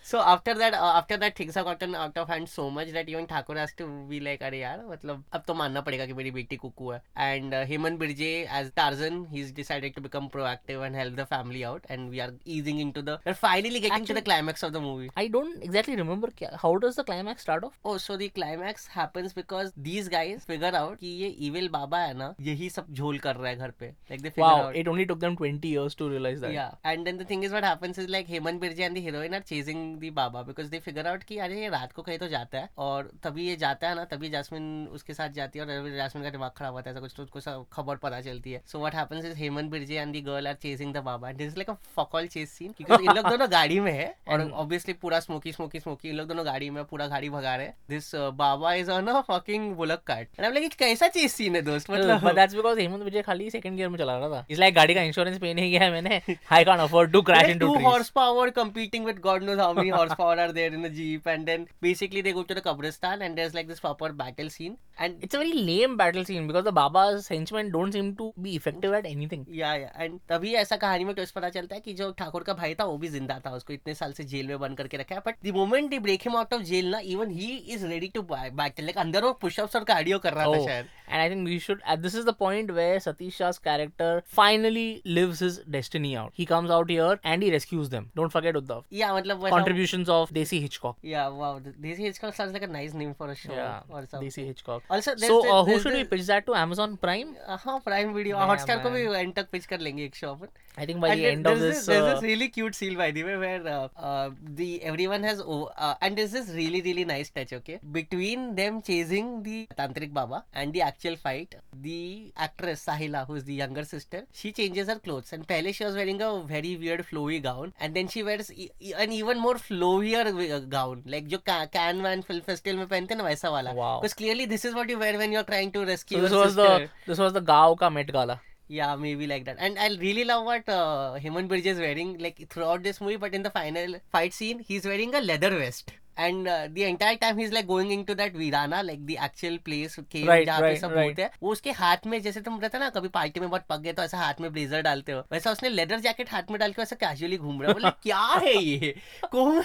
So 0.04 0.19
after 0.19 0.54
that, 0.56 0.73
uh, 0.73 0.93
after 0.99 1.17
that 1.17 1.36
things 1.36 1.56
have 1.56 1.65
gotten 1.65 1.95
out 1.95 2.17
of 2.17 2.28
hand 2.28 2.49
so 2.49 2.69
much 2.69 2.89
that 2.91 3.08
even 3.10 3.26
Thakur 3.28 3.56
has 3.58 3.71
to 3.82 3.86
be 4.10 4.19
like, 4.19 4.41
अरे 4.43 4.60
यार 4.62 4.84
मतलब 4.89 5.23
अब 5.34 5.43
तो 5.47 5.54
मानना 5.54 5.82
पड़ेगा 5.82 6.06
कि 6.06 6.13
मेरी 6.13 6.32
बेटी 6.32 6.56
कुकू 6.63 6.91
है. 6.91 6.99
And 7.28 7.54
uh, 7.54 7.65
Hemant 7.69 7.97
Birje 8.02 8.32
as 8.60 8.71
Tarzan, 8.80 9.21
he's 9.36 9.52
decided 9.60 9.95
to 9.95 10.02
become 10.02 10.30
proactive 10.30 10.86
and 10.88 10.95
help 10.95 11.15
the 11.15 11.26
family 11.26 11.63
out. 11.65 11.86
And 11.89 12.10
we 12.10 12.19
are 12.19 12.32
easing 12.45 12.80
into 12.80 13.02
the, 13.02 13.19
we're 13.26 13.34
finally 13.34 13.80
getting 13.80 13.89
to 13.91 14.02
Actually- 14.02 14.15
the 14.15 14.21
climax 14.30 14.63
of 14.63 14.73
the 14.73 14.82
movie. 14.82 15.10
I 15.15 15.28
don't 15.38 15.63
exactly 15.69 15.95
remember 15.95 16.32
क्या 16.41 16.52
how 16.65 16.73
does 16.78 16.95
the 16.97 17.04
climax 17.12 17.41
start 17.47 17.63
off? 17.63 17.80
Oh, 17.86 17.97
so 17.97 18.17
the 18.17 18.30
climax 18.30 18.88
happens 18.88 19.34
because 19.34 19.71
these 19.78 20.10
guys 20.17 20.43
figure 20.52 20.73
out 20.82 20.99
कि 20.99 21.13
ये 21.23 21.32
evil 21.49 21.69
बाबा 21.78 21.99
है 22.06 22.13
ना, 22.17 22.34
यही 22.41 22.69
सब 22.69 22.93
झोल 22.93 23.17
कर 23.28 23.36
रहा 23.36 23.49
है 23.49 23.56
घर 23.58 23.71
पे. 23.80 23.91
Like 24.12 24.21
they 24.21 24.30
figure 24.36 24.43
Wow, 24.49 24.67
out. 24.67 24.76
it 24.76 24.88
only 24.88 25.06
took 25.06 25.19
them 25.21 25.36
20 25.38 25.67
years 25.78 25.95
to 25.95 26.10
realize 26.10 26.41
that. 26.41 26.54
Yeah, 26.54 26.71
and 26.84 27.08
then 27.08 27.17
the 27.17 27.26
thing 27.32 27.43
is, 27.43 27.52
what 27.52 27.63
happens 27.63 27.97
is 27.97 28.10
like 28.10 28.28
Hemant 28.28 28.60
Birje 28.65 28.86
and 28.89 28.97
the 28.97 29.02
heroine 29.02 29.34
are 29.34 29.41
chasing 29.54 29.87
following 29.88 30.01
the 30.01 30.11
baba 30.16 30.42
because 30.48 30.66
they 30.70 30.79
figure 30.85 31.07
out 31.07 31.22
की 31.29 31.37
अरे 31.44 31.61
ये 31.61 31.68
रात 31.68 31.92
को 31.92 32.03
कहीं 32.03 32.18
तो 32.18 32.27
जाता 32.29 32.59
है 32.59 32.68
और 32.87 33.11
तभी 33.22 33.46
ये 33.48 33.55
जाता 33.57 33.88
है 33.88 33.94
ना 33.96 34.05
तभी 34.11 34.29
जासमिन 34.31 34.88
उसके 34.94 35.14
साथ 35.14 35.31
जाती 35.38 35.59
है 35.59 35.64
और 35.64 35.88
जासमिन 35.96 36.24
का 36.24 36.31
दिमाग 36.31 36.51
खराब 36.57 36.74
होता 36.74 36.90
है 36.90 37.01
कुछ 37.01 37.12
तो 37.16 37.22
उसको 37.22 37.62
खबर 37.72 37.96
पता 38.05 38.20
चलती 38.29 38.53
है 38.53 38.62
so 38.72 38.79
what 38.85 38.94
happens 38.94 39.24
is 39.24 39.37
Heman 39.38 39.68
Birje 39.70 39.98
and 40.01 40.12
the 40.12 40.20
girl 40.29 40.48
are 40.48 40.55
chasing 40.64 40.92
the 40.94 41.03
baba 41.09 41.31
and 41.31 41.40
like 41.42 41.70
a 41.70 41.74
fuck 41.96 42.16
chase 42.35 42.53
scene 42.59 42.72
क्योंकि 42.81 43.05
इन 43.05 43.16
लोग 43.16 43.29
दोनों 43.29 43.51
गाड़ी 43.53 43.79
में 43.87 43.92
है 43.92 44.09
और 44.33 44.48
ऑब्वियसली 44.64 44.94
पूरा 45.03 45.20
स्मोकी 45.27 45.53
स्मोकी 45.53 45.81
स्मोकी 45.81 46.09
इन 46.09 46.16
लोग 46.16 46.29
दोनों 46.29 46.46
गाड़ी 46.46 46.70
में 46.77 46.83
पूरा 46.92 47.07
गाड़ी 47.14 47.31
भगा 47.37 47.55
रहे 47.57 47.66
हैं 47.66 47.74
this 47.90 48.11
baba 48.42 48.72
is 48.83 48.90
on 48.96 49.07
a 49.09 49.20
fucking 49.31 49.72
bullock 49.77 50.03
cart 50.12 50.29
and 50.40 50.46
I 50.46 50.53
like 50.61 50.74
कैसा 50.85 51.09
चेस 51.18 51.35
सीन 51.35 51.57
है 51.57 51.62
दोस्त 51.70 51.90
मतलब 51.90 52.22
but 52.24 52.35
that's 52.35 52.55
because 52.55 52.79
Hemant 52.81 53.03
Birje 53.03 53.22
खाली 53.31 53.51
सेकंड 53.51 53.77
गियर 53.77 53.88
में 53.88 53.98
चला 53.98 54.16
रहा 54.18 54.29
था 54.37 54.44
इज 54.51 54.61
लाइक 54.61 54.74
गाड़ी 54.74 54.94
का 54.94 55.03
इंश्योरेंस 55.11 55.38
पे 55.40 55.55
नहीं 55.61 55.70
गया 55.79 55.90
मैंने 55.90 56.20
I 56.59 56.64
can't 56.64 56.81
afford 56.88 57.12
to 57.12 57.22
crash 57.31 57.48
into 57.51 57.66
trees 57.72 57.87
2 57.87 57.90
horsepower 58.20 58.51
competing 58.61 59.05
with 59.07 59.18
God 59.24 59.42
knows 59.44 59.59
how 59.59 59.74
many 59.79 59.91
horsepower 59.99 60.37
are 60.45 60.53
there 60.53 60.73
in 60.79 60.83
the 60.87 60.91
jeep, 60.99 61.27
and 61.27 61.51
then 61.51 61.67
basically 61.81 62.21
they 62.27 62.33
go 62.38 62.43
to 62.43 62.55
the 62.59 62.62
Kabristan, 62.69 63.25
and 63.27 63.41
there's 63.41 63.55
like 63.59 63.69
this 63.73 63.81
proper 63.87 64.11
battle 64.23 64.51
scene, 64.57 64.77
and 65.07 65.25
it's 65.27 65.38
a 65.38 65.43
very 65.43 65.55
lame 65.69 65.97
battle 66.03 66.25
scene 66.25 66.47
because 66.53 66.64
the 66.69 66.75
Baba's 66.81 67.29
henchmen 67.35 67.71
don't 67.77 67.99
seem 67.99 68.11
to 68.23 68.33
be 68.49 68.55
effective 68.61 68.93
at 69.01 69.07
anything. 69.14 69.47
Yeah, 69.62 69.77
yeah, 69.85 70.01
and 70.07 70.21
तभी 70.31 70.53
ऐसा 70.64 70.77
कहानी 70.87 71.05
में 71.11 71.14
twist 71.14 71.35
पता 71.35 71.49
चलता 71.59 71.75
है 71.77 71.81
कि 71.88 71.93
जो 72.03 72.11
ठाकुर 72.23 72.43
का 72.51 72.55
भाई 72.62 72.75
था 72.81 72.85
वो 72.93 72.97
भी 73.05 73.09
जिंदा 73.17 73.38
था 73.47 73.51
उसको 73.61 73.73
इतने 73.79 73.95
साल 74.03 74.12
से 74.21 74.25
जेल 74.35 74.47
में 74.55 74.59
बंद 74.67 74.77
करके 74.83 74.97
रखा 75.05 75.14
है 75.21 75.27
but 75.27 75.37
the 75.47 75.55
moment 75.61 75.91
they 75.91 75.99
break 76.11 76.29
him 76.29 76.37
out 76.43 76.55
of 76.55 76.62
jail 76.73 76.91
ना 76.97 77.01
even 77.17 77.31
he 77.41 77.51
is 77.77 77.85
ready 77.97 78.09
to 78.19 78.23
battle 78.35 78.85
like 78.85 78.99
अंदर 79.07 79.25
वो 79.31 79.33
पुशअप्स 79.47 79.77
और 79.83 79.91
कार्डियो 79.95 80.19
कर 80.29 80.33
रहा 80.41 80.53
था 80.55 80.64
शायद 80.64 80.97
and 81.08 81.21
I 81.21 81.30
think 81.30 81.45
we 81.47 81.58
should. 81.60 81.82
Uh, 81.86 81.95
this 81.95 82.13
is 82.19 82.26
the 82.26 82.34
point 82.34 82.71
where 82.80 82.97
Satish 83.06 83.34
Shah's 83.39 83.60
character 83.60 84.10
finally 84.26 85.02
lives 85.06 85.39
his 85.39 85.58
destiny 85.78 86.15
out. 86.17 86.32
He 86.41 86.45
comes 86.45 86.71
out 86.71 86.89
here 86.89 87.19
and 87.23 87.43
he 87.43 87.52
rescues 87.52 87.89
them. 87.89 88.10
Don't 88.21 88.32
forget 88.38 88.56
Uddhav. 88.62 88.84
या 89.02 89.13
मतलब 89.15 89.43
वैसा 89.43 89.56
Contributions 89.56 90.10
of 90.17 90.34
Desi 90.39 90.62
Hitchcock. 90.65 90.95
या 91.13 91.28
wow 91.41 91.60
Desi 91.88 92.08
Hitchcock 92.08 92.34
sounds 92.39 92.54
like 92.58 92.67
a 92.69 92.71
nice 92.78 92.93
name 93.04 93.13
for 93.21 93.30
a 93.30 93.36
show 93.43 93.54
Yeah, 93.60 93.80
or 93.89 94.02
something 94.06 94.28
Desi 94.30 94.45
Hitchcock. 94.52 94.84
also 94.97 95.15
there's 95.15 95.28
So, 95.34 95.41
the- 95.41 95.54
uh, 95.58 95.62
who 95.63 95.71
there's 95.71 95.82
should 95.88 95.93
we 95.99 96.04
the- 96.04 96.10
pitch 96.15 96.26
that 96.34 96.45
to? 96.52 96.56
Amazon 96.63 96.97
Prime? 97.06 97.36
हाँ 97.65 97.80
prime 97.86 98.13
video 98.19 98.38
Man, 98.38 98.47
Hotstar 98.54 98.84
को 98.84 98.89
भी 98.97 99.06
man. 99.08 99.15
And 99.15 99.34
तक 99.41 99.49
pitch 99.52 99.65
कर 99.73 99.80
लेंगे 99.89 100.06
एक 100.06 100.15
show 100.23 100.32
upon 100.36 100.47
I 100.82 100.86
think 100.89 101.02
by 101.02 101.10
And 101.13 101.19
the 101.19 101.23
there- 101.23 101.32
end 101.38 101.47
of 101.49 101.60
there's 101.60 101.73
this. 101.76 101.86
there's 101.88 102.04
uh, 102.04 102.13
this 102.13 102.23
really 102.28 102.45
cute 102.54 102.76
scene 102.78 102.95
by 102.99 103.10
the 103.17 103.23
way 103.26 103.34
where 103.41 103.67
uh, 103.73 103.88
uh, 104.12 104.30
the 104.62 104.69
everyone 104.91 105.28
has 105.30 105.41
oh, 105.56 105.58
uh, 105.88 105.93
and 106.08 106.17
there's 106.21 106.32
this 106.38 106.47
really 106.60 106.82
really 106.88 107.04
nice 107.12 107.30
touch 107.36 107.54
okay 107.58 107.76
between 107.97 108.47
them 108.62 108.80
chasing 108.88 109.28
the 109.49 109.58
tantric 109.82 110.15
baba 110.19 110.39
and 110.63 110.73
the 110.78 110.82
actual 110.97 111.15
fight 111.15 111.56
the 111.82 112.32
actress 112.38 112.86
sahila 112.86 113.26
who's 113.28 113.43
the 113.43 113.54
younger 113.54 113.84
sister 113.84 114.26
she 114.32 114.52
changes 114.52 114.88
her 114.88 114.97
clothes 114.99 115.34
and 115.34 115.47
pehle 115.47 115.71
she 115.73 115.84
was 115.86 115.95
wearing 115.95 116.21
a 116.21 116.32
very 116.54 116.76
weird 116.78 117.06
flowy 117.12 117.41
gown 117.47 117.73
and 117.80 117.93
then 117.95 118.08
she 118.08 118.23
wears 118.23 118.52
e- 118.54 118.69
e- 118.80 118.93
an 118.93 119.12
even 119.12 119.39
more 119.39 119.56
flowier 119.56 120.26
uh, 120.28 120.60
gown 120.78 121.04
like 121.06 121.28
जो 121.28 121.39
can 121.78 122.02
man 122.02 122.21
film 122.30 122.41
festival 122.41 122.80
में 122.80 122.88
पहनते 122.88 123.13
हैं 123.13 123.17
ना 123.21 123.28
वैसा 123.30 123.49
वाला 123.49 123.73
Wow. 123.76 123.99
because 124.02 124.13
clearly 124.23 124.45
this 124.56 124.65
is 124.65 124.73
what 124.80 124.89
you 124.89 124.97
wear 124.99 125.17
when 125.17 125.32
you're 125.32 125.49
trying 125.52 125.71
to 125.78 125.86
rescue 125.86 126.17
so 126.17 126.23
this 126.23 126.32
your 126.32 126.43
was 126.45 126.54
sister. 126.56 126.80
the 126.80 127.12
this 127.12 127.19
was 127.28 127.34
the 127.34 127.41
Gao 127.41 127.76
ka 127.76 127.89
Met 127.89 128.12
Gala. 128.12 128.39
Yeah, 128.69 128.95
maybe 128.95 129.26
like 129.28 129.43
that. 129.45 129.58
And 129.60 129.78
I 129.78 129.88
really 130.02 130.23
love 130.23 130.45
what 130.45 130.69
uh, 130.69 131.15
Hemant 131.23 131.49
Birje 131.49 131.65
is 131.71 131.80
wearing 131.80 132.17
like 132.26 132.38
throughout 132.49 132.82
this 132.82 132.99
movie. 133.02 133.17
But 133.23 133.34
in 133.39 133.43
the 133.43 133.49
final 133.49 133.95
fight 134.15 134.34
scene, 134.34 134.60
he's 134.69 134.86
wearing 134.91 135.13
a 135.13 135.21
leather 135.21 135.49
vest. 135.49 135.91
And 136.18 136.48
the 136.74 136.83
entire 136.83 137.16
time 137.20 137.40
is 137.40 137.52
like 137.52 137.66
going 137.66 137.92
in 137.92 138.02
to 138.04 138.14
that 138.20 138.37
Veerana 138.37 138.81
like 138.83 139.04
the 139.07 139.11
actual 139.24 139.57
place 139.64 139.96
के 140.14 140.44
जहाँ 140.44 140.61
पे 140.61 140.74
सब 140.76 140.96
होते 140.98 141.22
हैं 141.22 141.31
वो 141.42 141.52
उसके 141.52 141.70
हाथ 141.81 142.07
में 142.12 142.20
जैसे 142.22 142.40
तुम 142.48 142.59
रहते 142.61 142.78
ना 142.78 142.88
कभी 142.96 143.09
पार्टी 143.18 143.40
में 143.40 143.48
बहुत 143.48 143.64
पक 143.68 143.81
गए 143.85 143.92
तो 143.98 144.02
ऐसा 144.02 144.18
हाथ 144.18 144.40
में 144.40 144.52
ब्लेजर 144.52 144.83
डालते 144.88 145.12
हो 145.12 145.20
वैसा 145.33 145.50
उसने 145.52 145.68
लेदर 145.68 145.98
जैकेट 146.09 146.31
हाथ 146.33 146.50
में 146.50 146.59
डाल 146.61 146.72
के 146.72 146.83
वैसा 146.83 146.96
कैजुअली 147.04 147.37
घूम 147.37 147.62
रहा 147.62 147.68
है 147.70 147.74
बोले 147.81 147.90
क्या 148.02 148.20
है 148.46 148.57
ये 148.62 148.94
कौन 149.33 149.62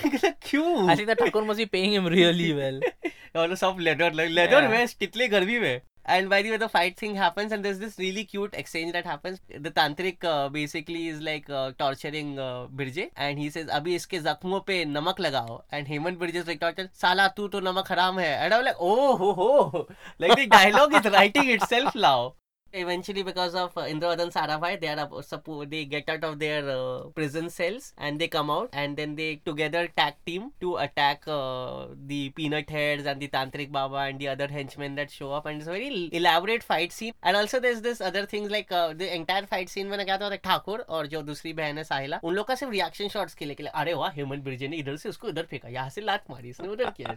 क्यों 0.50 1.14
Thakur 1.24 1.44
must 1.50 1.68
paying 1.78 1.94
him 1.94 2.08
really 2.18 2.52
well 2.62 2.82
और 3.42 3.56
सब 3.64 3.78
लेदर 3.88 4.14
लेदर 4.30 4.68
वेस्ट 4.78 5.00
कितने 5.00 5.28
गर्मी 5.28 5.60
में 5.60 5.80
And 6.06 6.30
by 6.30 6.42
the 6.42 6.52
way, 6.52 6.58
the 6.58 6.68
fight 6.68 6.98
thing 6.98 7.16
happens, 7.16 7.54
and 7.54 7.64
there's 7.64 7.80
this 7.80 7.98
really 7.98 8.26
cute 8.26 8.54
exchange 8.54 8.92
that 8.94 9.06
happens. 9.06 9.40
The 9.58 9.72
tantric 9.72 10.22
uh, 10.26 10.50
basically 10.50 11.08
is 11.08 11.22
like 11.22 11.50
uh, 11.50 11.72
torturing 11.80 12.38
uh, 12.38 12.68
Birje, 12.80 13.10
and 13.16 13.40
he 13.40 13.50
says, 13.50 13.68
"Abhi 13.80 13.96
iske 14.02 14.18
zakhmon 14.28 14.66
pe 14.68 14.84
namak 14.84 15.22
lagao." 15.28 15.62
And 15.72 15.88
Hemant 15.88 16.18
Birje 16.18 16.42
is 16.44 16.48
like 16.48 16.60
tortured, 16.60 16.90
"Sala 16.94 17.32
tu 17.34 17.48
to 17.50 17.62
namak 17.62 17.88
haram 17.88 18.18
hai." 18.26 18.32
And 18.48 18.54
I'm 18.54 18.66
like, 18.66 18.80
"Oh 18.94 19.16
ho 19.24 19.34
ho!" 19.42 19.88
Like 20.20 20.36
the 20.36 20.48
dialogue 20.48 20.94
is 20.94 21.12
writing 21.12 21.50
itself 21.58 21.96
now 21.96 22.34
Eventually, 22.73 23.23
because 23.23 23.55
of 23.55 23.77
uh, 23.79 23.83
Indravadan 23.83 24.31
Sarabhai, 24.31 24.79
they 24.79 24.89
are 24.89 24.99
uh, 24.99 25.07
suppo- 25.23 25.69
they 25.69 25.87
get 25.87 26.07
out 26.09 26.23
of 26.23 26.39
their 26.39 26.69
uh, 26.69 27.05
prison 27.15 27.49
cells 27.49 27.95
and 27.97 28.21
they 28.21 28.29
come 28.29 28.51
out, 28.51 28.69
and 28.75 28.95
then 28.95 29.15
they 29.17 29.41
together 29.47 29.89
tag 29.97 30.15
team 30.27 30.53
to 30.61 30.77
attack 30.77 31.23
uh, 31.27 31.87
the 32.07 32.29
Peanut 32.31 32.69
Heads 32.69 33.07
and 33.07 33.21
the 33.21 33.29
Tantric 33.29 33.73
Baba 33.73 33.97
and 33.97 34.19
the 34.19 34.29
other 34.29 34.49
henchmen 34.49 34.97
that 34.97 35.11
show 35.11 35.33
up. 35.33 35.47
And 35.47 35.61
it's 35.61 35.67
a 35.67 35.73
very 35.73 36.11
elaborate 36.13 36.63
fight 36.63 36.93
scene. 36.93 37.15
And 37.23 37.39
also, 37.39 37.59
there's 37.59 37.81
this 37.81 38.03
other 38.03 38.27
things 38.27 38.51
like 38.51 38.71
uh, 38.71 38.93
the 38.93 39.15
entire 39.15 39.47
fight 39.47 39.71
scene 39.71 39.89
में 39.89 40.05
क्या 40.05 40.15
होता 40.15 40.29
है 40.29 40.37
ठाकुर 40.45 40.81
और 40.89 41.07
जो 41.07 41.23
दूसरी 41.23 41.53
बहन 41.53 41.79
है 41.79 41.85
साहिला 41.85 42.21
उन 42.25 42.35
लोग 42.35 42.47
का 42.47 42.55
सिर्फ 42.55 42.73
रिएक्शन 42.73 43.09
शॉट्स 43.09 43.35
के 43.35 43.45
लिए 43.45 43.55
के 43.55 43.63
लिए 43.63 43.73
अरे 43.75 43.95
वाह 43.95 44.11
हेमंत 44.17 44.45
बिरजे 44.45 44.69
ने 44.69 44.77
इधर 44.77 44.97
से 44.97 45.09
उसको 45.09 45.29
इधर 45.29 45.47
फेंका 45.51 45.69
यहाँ 45.69 45.89
से 45.91 46.01
लात 46.01 46.31
मारी 46.31 46.49
इसने 46.49 46.69
उधर 46.69 46.91
किया 47.01 47.17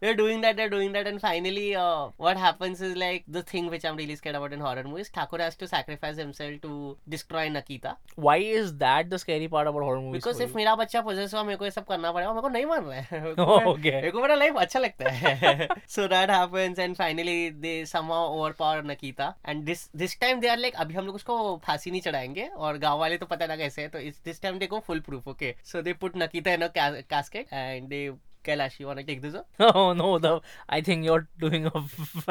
they're 0.00 0.16
doing 0.22 0.40
that 0.40 0.56
they're 0.56 0.74
doing 0.74 0.92
that 0.92 1.06
and 1.06 1.20
finally 1.20 1.68
uh, 1.76 2.08
what 2.16 2.36
happens 2.36 2.80
is 2.80 2.96
like 2.96 3.24
the 3.28 3.42
thing 3.42 3.70
which 3.76 3.84
I'm 3.84 3.96
really 3.96 4.16
scared 4.16 4.36
about 4.36 4.52
in 4.52 4.60
horror 4.60 4.78
horror 4.85 4.91
movies, 4.91 5.09
Thakur 5.09 5.37
has 5.39 5.55
to 5.57 5.67
sacrifice 5.67 6.17
himself 6.17 6.53
to 6.61 6.97
destroy 7.07 7.49
Nakita. 7.49 7.97
Why 8.15 8.37
is 8.37 8.75
that 8.77 9.09
the 9.09 9.17
scary 9.19 9.47
part 9.47 9.67
about 9.67 9.81
horror 9.83 10.01
movies? 10.01 10.23
Because 10.23 10.39
if 10.39 10.53
मेरा 10.55 10.75
बच्चा 10.77 11.01
poses 11.01 11.33
हुआ 11.33 11.43
मेरे 11.43 11.57
को 11.57 11.65
ये 11.65 11.71
सब 11.71 11.85
करना 11.87 12.11
पड़ेगा 12.11 12.33
मेरे 12.33 12.41
को 12.41 12.49
नहीं 12.49 12.65
मन 12.65 12.83
रहा 12.89 12.99
है 12.99 13.31
ओके 13.73 13.91
मेरे 13.95 14.11
को 14.11 14.21
मेरा 14.21 14.35
लाइफ 14.35 14.55
अच्छा 14.65 14.79
लगता 14.79 15.09
है 15.09 15.67
so 15.95 16.07
that 16.07 16.29
happens 16.29 16.79
and 16.79 16.95
finally 16.95 17.49
they 17.65 17.73
somehow 17.93 18.33
overpower 18.39 18.83
Nakita 18.91 19.33
and 19.47 19.63
this 19.65 19.89
this 20.03 20.19
time 20.19 20.39
they 20.39 20.47
are 20.49 20.57
like 20.57 20.75
अभी 20.85 20.93
हम 20.93 21.05
लोग 21.05 21.15
उसको 21.15 21.37
फांसी 21.67 21.91
नहीं 21.91 22.01
चढ़ाएंगे 22.09 22.47
और 22.57 22.77
गांव 22.85 22.99
वाले 22.99 23.17
तो 23.17 23.25
पता 23.33 23.47
ना 23.47 23.55
कैसे 23.63 23.81
है 23.81 23.87
तो 23.95 23.99
इस 24.11 24.21
this 24.25 24.41
time 24.41 24.59
they 24.59 24.67
go 24.75 24.79
foolproof 25.09 25.27
okay 25.35 25.55
so 25.71 25.81
they 25.89 25.93
put 26.05 26.17
Nakita 26.25 26.53
in 26.53 26.67
a 26.67 26.71
casket 26.77 27.53
and 27.53 27.87
they 27.95 28.03
Kailash, 28.43 28.79
you 28.79 28.87
want 28.87 28.99
to 28.99 29.05
take 29.05 29.21
this 29.21 29.35
up? 29.39 29.47
Oh 29.83 29.93
no, 29.93 30.19
the 30.19 30.41
I 30.69 30.81
think 30.81 31.05
you're 31.05 31.27
doing 31.39 31.65
a 31.67 31.81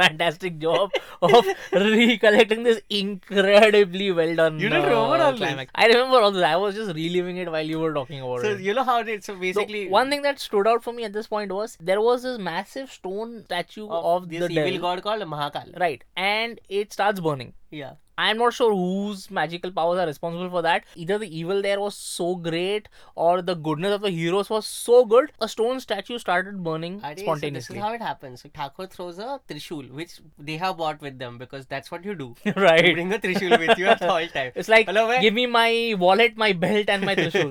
fantastic 0.00 0.58
job 0.58 0.90
of 1.22 1.46
recollecting 1.72 2.62
this 2.62 2.80
incredibly 2.90 4.12
well 4.12 4.34
done. 4.36 4.58
You 4.60 4.68
don't 4.68 4.82
uh, 4.82 4.90
remember 4.90 5.22
all 5.24 5.36
climax. 5.36 5.72
This. 5.74 5.84
I 5.84 5.86
remember 5.88 6.18
all 6.20 6.30
this. 6.30 6.42
I 6.44 6.56
was 6.56 6.74
just 6.74 6.94
reliving 6.94 7.38
it 7.38 7.50
while 7.50 7.66
you 7.74 7.80
were 7.80 7.92
talking 7.94 8.20
about 8.20 8.40
so 8.42 8.48
it. 8.50 8.54
So 8.54 8.58
you 8.62 8.74
know 8.74 8.84
how 8.84 9.00
it. 9.00 9.24
So 9.24 9.36
basically, 9.36 9.86
so 9.86 9.90
one 9.90 10.10
thing 10.10 10.22
that 10.22 10.38
stood 10.38 10.66
out 10.66 10.84
for 10.84 10.92
me 10.92 11.04
at 11.04 11.12
this 11.14 11.26
point 11.28 11.50
was 11.50 11.78
there 11.80 12.00
was 12.00 12.22
this 12.22 12.38
massive 12.38 12.90
stone 12.92 13.44
statue 13.46 13.88
of, 13.88 14.04
of 14.24 14.28
this 14.28 14.46
the 14.48 14.66
evil 14.66 14.80
god 14.80 15.02
called 15.02 15.22
Mahakal. 15.22 15.78
Right, 15.86 16.04
and 16.16 16.60
it 16.68 16.92
starts 16.92 17.20
burning. 17.20 17.54
Yeah 17.70 17.94
I'm 18.22 18.38
not 18.38 18.54
sure 18.56 18.72
whose 18.72 19.22
magical 19.36 19.70
powers 19.72 19.98
are 20.02 20.06
responsible 20.06 20.48
for 20.54 20.62
that. 20.62 20.84
Either 20.94 21.18
the 21.18 21.28
evil 21.40 21.60
there 21.66 21.80
was 21.80 21.96
so 21.96 22.26
great 22.46 22.88
or 23.16 23.42
the 23.42 23.54
goodness 23.68 23.94
of 23.96 24.02
the 24.02 24.10
heroes 24.10 24.48
was 24.48 24.64
so 24.66 25.04
good, 25.04 25.32
a 25.40 25.48
stone 25.48 25.80
statue 25.80 26.18
started 26.18 26.62
burning 26.62 27.00
Are 27.02 27.16
spontaneously. 27.16 27.74
So 27.74 27.74
this 27.74 27.78
is 27.78 27.82
how 27.88 27.94
it 27.94 28.02
happens. 28.06 28.42
So 28.42 28.50
Thakur 28.54 28.86
throws 28.86 29.18
a 29.18 29.40
trishul, 29.48 29.90
which 29.90 30.12
they 30.38 30.56
have 30.58 30.76
bought 30.76 31.00
with 31.00 31.18
them 31.18 31.36
because 31.38 31.66
that's 31.66 31.90
what 31.90 32.04
you 32.04 32.14
do. 32.14 32.28
right. 32.56 32.86
You 32.86 32.94
bring 32.94 33.12
a 33.12 33.18
trishul 33.18 33.58
with 33.64 33.76
you 33.76 33.86
at 33.86 34.02
all 34.02 34.24
times. 34.28 34.52
It's 34.54 34.68
like, 34.68 34.86
Hello, 34.86 35.08
give 35.20 35.34
me 35.34 35.46
my 35.46 35.94
wallet, 35.98 36.36
my 36.36 36.52
belt, 36.52 36.88
and 36.96 37.04
my 37.04 37.16
trishul. 37.16 37.50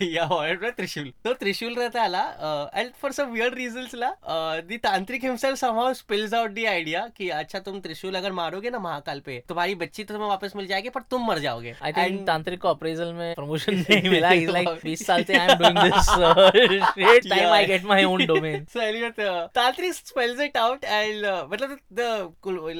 yeah, 0.00 0.26
wallet, 0.26 0.62
my 0.62 0.70
trishul. 0.80 1.12
So 1.26 1.34
trishul 1.44 1.76
रहता 1.76 2.00
आला 2.08 2.24
uh, 2.40 2.70
and 2.72 2.96
for 2.96 3.12
some 3.12 3.30
weird 3.32 3.54
reasons 3.56 3.92
La 4.02 4.10
uh, 4.36 4.60
the 4.66 4.78
tantric 4.86 5.20
himself 5.30 5.58
somehow 5.58 5.92
spills 5.92 6.32
out 6.32 6.54
the 6.54 6.66
idea 6.68 7.02
that 7.18 7.40
अच्छा 7.42 7.58
तुम 7.66 7.78
त्रिशूल 7.82 8.14
अगर 8.22 8.32
मारोगे 8.38 8.70
ना 8.70 8.78
महाकाल 8.88 9.20
पे 9.26 9.42
तुम्हारी 9.48 9.74
बच्ची 9.82 10.02
तो 10.04 10.12
तुम्हें 10.14 10.28
वापस 10.28 10.52
मिल 10.56 10.66
जाएगी 10.66 10.88
पर 10.96 11.00
तुम 11.12 11.24
मर 11.28 11.38
जाओगे 11.46 11.74
आई 11.88 11.92
थिंक 11.92 12.26
तांत्रिक 12.26 12.60
को 12.60 12.68
अप्रेजल 12.68 13.12
में 13.14 13.34
प्रमोशन 13.34 13.74
नहीं 13.88 14.10
मिला 14.10 14.30
इज 14.42 14.50
लाइक 14.56 14.68
20 14.84 15.02
साल 15.06 15.22
से 15.30 15.36
I 15.38 15.46
am 15.52 15.62
doing 15.62 15.78
this 15.78 16.10
shit 16.10 17.28
time 17.30 17.52
I 17.54 17.66
get 17.72 17.84
my 17.92 18.04
own 18.10 18.24
domain 18.32 18.64
so 18.74 18.80
Elliot 18.88 19.20
tantrik 19.58 19.94
spells 19.94 20.40
it 20.46 20.56
out 20.64 20.84
and 20.84 21.26
मतलब 21.52 21.76
the 22.00 22.08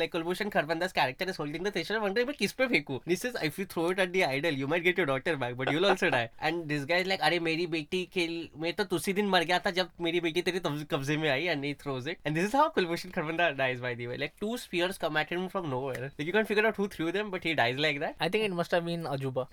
like 0.02 0.12
Kulbhushan 0.12 0.48
Kharbanda's 0.56 0.92
character 1.00 1.28
is 1.32 1.36
holding 1.42 1.66
the 1.66 1.72
thresher 1.78 1.98
wondering 2.06 2.28
मैं 2.28 2.36
किस 2.44 2.52
पे 2.60 2.66
फेंकू 2.74 3.00
this 3.14 3.24
is 3.30 3.36
if 3.50 3.58
you 3.60 3.66
throw 3.74 3.90
it 3.96 4.04
at 4.06 4.12
the 4.16 4.22
idol 4.28 4.60
you 4.62 4.68
might 4.74 4.82
get 4.86 4.98
your 5.04 5.08
daughter 5.12 5.36
back 5.42 5.56
but 5.62 5.72
you 5.72 5.78
will 5.78 5.88
also 5.94 6.10
die 6.16 6.26
and 6.50 6.62
this 6.74 6.86
guy's 6.92 7.06
like 7.14 7.20
अरे 7.30 7.38
मेरी 7.48 7.66
बेटी 7.76 8.04
के 8.18 8.28
मैं 8.66 8.72
तो 8.82 8.86
उसी 9.00 9.12
दिन 9.22 9.28
मर 9.36 9.44
गया 9.52 9.58
था 9.66 9.70
जब 9.80 9.90
मेरी 10.08 10.20
बेटी 10.28 10.42
तेरे 10.50 10.60
कब्जे 10.94 11.16
में 11.24 11.28
आई 11.36 11.46
and 11.56 11.64
he 11.70 11.74
throws 11.82 12.08
it 12.14 12.18
and 12.26 12.36
this 12.40 12.48
is 12.52 12.56
how 12.62 12.68
Kulbhushan 12.78 13.10
Kharbanda's 13.18 13.56
dies 13.64 13.80
by 13.88 13.94
the 14.04 14.08
way 14.14 14.22
like 14.24 14.32
two 14.46 14.56
spears 14.68 14.98
come 15.06 15.18
at 15.24 15.32
him 15.36 15.46
from 15.56 15.68
nowhere 15.76 16.00
like 16.06 16.26
you 16.26 16.32
can 16.32 16.44
figure 16.54 16.66
out 16.66 16.80
who 16.82 16.88
threw 16.94 17.12
them, 17.16 17.30
but 17.30 17.44
he 17.48 17.54
dies 17.62 17.78
like 17.84 18.00
that. 18.04 18.16
I 18.20 18.28
think 18.28 18.44
it 18.48 18.52
must 18.60 18.72
have 18.76 18.84
been 18.90 19.04
Ajuba. 19.14 19.46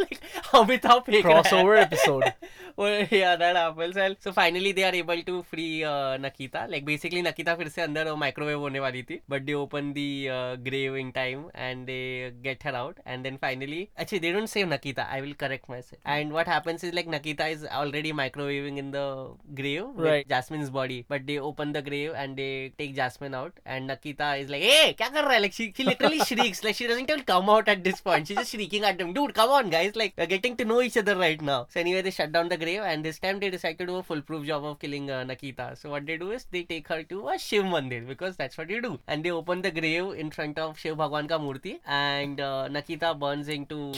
like 0.00 0.18
Amitabh 0.56 1.04
crossover 1.26 1.74
episode. 1.80 2.32
well, 2.76 3.06
yeah, 3.10 3.34
that 3.42 3.56
happens. 3.62 3.94
Well, 4.00 4.14
so 4.26 4.32
finally 4.40 4.72
they 4.78 4.84
are 4.88 4.94
able 5.00 5.22
to 5.30 5.42
free 5.52 5.84
uh, 5.84 6.14
Nakita. 6.26 6.64
Like 6.74 6.84
basically 6.92 7.22
Nakita 7.28 7.56
फिर 7.58 7.68
से 7.78 7.82
अंदर 7.88 8.12
microwave. 8.26 8.56
होने 8.68 8.80
वाली 8.80 9.02
थी, 9.10 9.18
but 9.28 9.46
they 9.46 9.54
open 9.54 9.92
the 9.92 10.28
uh, 10.34 10.56
grave 10.68 10.94
in 11.02 11.12
time 11.18 11.44
and 11.66 11.86
they 11.92 12.32
get 12.48 12.62
her 12.68 12.74
out. 12.80 12.98
And 13.04 13.24
then 13.28 13.38
finally, 13.46 13.82
actually 13.96 14.20
they 14.26 14.32
don't 14.38 14.52
save 14.56 14.68
Nakita. 14.74 15.06
I 15.16 15.20
will 15.20 15.34
correct 15.44 15.68
myself. 15.68 16.00
And 16.16 16.32
what 16.32 16.46
happens 16.52 16.82
is 16.84 16.94
like 16.94 17.06
Nakita 17.14 17.50
is 17.56 17.66
already 17.82 18.12
microwaving 18.24 18.78
in 18.84 18.90
the 18.90 19.06
grave 19.54 20.00
right. 20.06 20.24
with 20.24 20.36
Jasmine's 20.36 20.70
body, 20.70 21.04
but 21.08 21.26
they 21.26 21.38
open 21.50 21.72
the 21.72 21.82
grave 21.82 22.12
and 22.16 22.36
they 22.36 22.72
take 22.78 22.94
Jasmine 22.96 23.34
out. 23.34 23.52
And 23.66 23.88
Nakita 23.90 24.32
is 24.40 24.48
like, 24.54 24.62
hey, 24.72 24.94
क्या 24.98 25.08
कर 25.14 25.22
रहा 25.24 25.32
है? 25.32 25.40
Like 25.46 25.52
she, 25.58 25.72
she 25.76 25.84
literally 25.88 26.20
shrieks. 26.40 26.64
Like 26.64 26.74
she 26.76 26.84
doesn't 26.86 27.10
even 27.10 27.22
come 27.24 27.50
out 27.50 27.68
at 27.68 27.84
this 27.84 28.00
point. 28.00 28.28
She's 28.28 28.36
just 28.36 28.50
shrieking 28.50 28.84
at 28.84 28.98
them. 28.98 29.12
Dude, 29.12 29.34
come 29.34 29.50
on, 29.50 29.70
guys. 29.70 29.96
Like 29.96 30.14
are 30.18 30.26
getting 30.26 30.56
to 30.56 30.64
know 30.64 30.80
each 30.80 30.96
other 30.96 31.16
right 31.16 31.40
now. 31.40 31.66
So 31.70 31.80
anyway, 31.80 32.02
they 32.02 32.10
shut 32.10 32.32
down 32.32 32.48
the 32.48 32.56
grave, 32.56 32.80
and 32.82 33.04
this 33.04 33.18
time 33.18 33.40
they 33.40 33.50
decide 33.50 33.78
to 33.78 33.86
do 33.86 33.96
a 33.96 34.02
foolproof 34.02 34.46
job 34.46 34.64
of 34.64 34.78
killing 34.78 35.10
uh, 35.10 35.24
Nakita. 35.30 35.68
So 35.78 35.90
what 35.90 36.06
they 36.06 36.16
do 36.16 36.30
is 36.32 36.46
they 36.50 36.62
take 36.62 36.88
her 36.88 37.02
to 37.12 37.28
a 37.28 37.38
Shiv 37.38 37.64
Mandir 37.64 38.06
because 38.06 38.36
that's 38.36 38.58
what 38.58 38.70
you 38.70 38.80
do. 38.82 38.98
And 39.06 39.24
they 39.24 39.30
open 39.30 39.62
the 39.62 39.70
grave 39.70 40.14
in 40.26 40.30
front 40.30 40.58
of 40.58 40.78
Shiv 40.78 40.96
Bhagwan 40.96 41.28
ka 41.28 41.38
murti, 41.38 41.78
and 41.86 42.40
uh, 42.40 42.68
Nakita 42.70 43.18
burns 43.18 43.48
into 43.48 43.92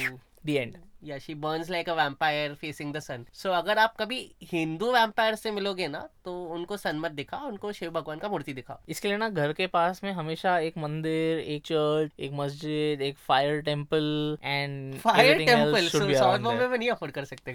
the 0.45 0.59
end. 0.59 0.79
या 1.07 1.19
she 1.27 1.35
burns 1.45 1.71
like 1.71 1.89
a 1.91 1.95
vampire 1.95 2.55
facing 2.61 2.93
the 2.95 2.99
sun 3.05 3.25
so 3.43 3.51
अगर 3.59 3.79
आप 3.79 3.95
कभी 4.01 4.19
Hindu 4.53 4.91
vampire 4.93 5.35
से 5.43 5.51
मिलोगे 5.59 5.87
ना 5.89 6.01
तो 6.25 6.35
उनको 6.55 6.77
सन 6.77 6.97
मत 7.05 7.11
दिखाओ 7.21 7.49
उनको 7.49 7.73
शिव 7.79 7.91
भगवान 7.91 8.19
का 8.25 8.29
मूर्ति 8.29 8.53
दिखा 8.55 8.79
इसके 8.95 9.09
लिए 9.09 9.17
ना 9.23 9.29
घर 9.29 9.53
के 9.61 9.67
पास 9.77 10.01
में 10.05 10.11
हमेशा 10.13 10.59
एक 10.69 10.79
मंदिर 10.79 11.39
एक 11.55 11.63
चर्च 11.67 12.11
एक 12.29 12.33
मस्जिद 12.41 13.03
एक 13.11 13.17
fire 13.29 13.61
temple 13.71 14.37
and 14.45 14.95
fire 15.07 15.45
temple 15.47 15.89
south 15.95 16.39
Bombay 16.49 16.67
में 16.67 16.79
नहीं 16.79 16.91
अफोर्ड 16.91 17.13
कर 17.13 17.25
सकते 17.25 17.49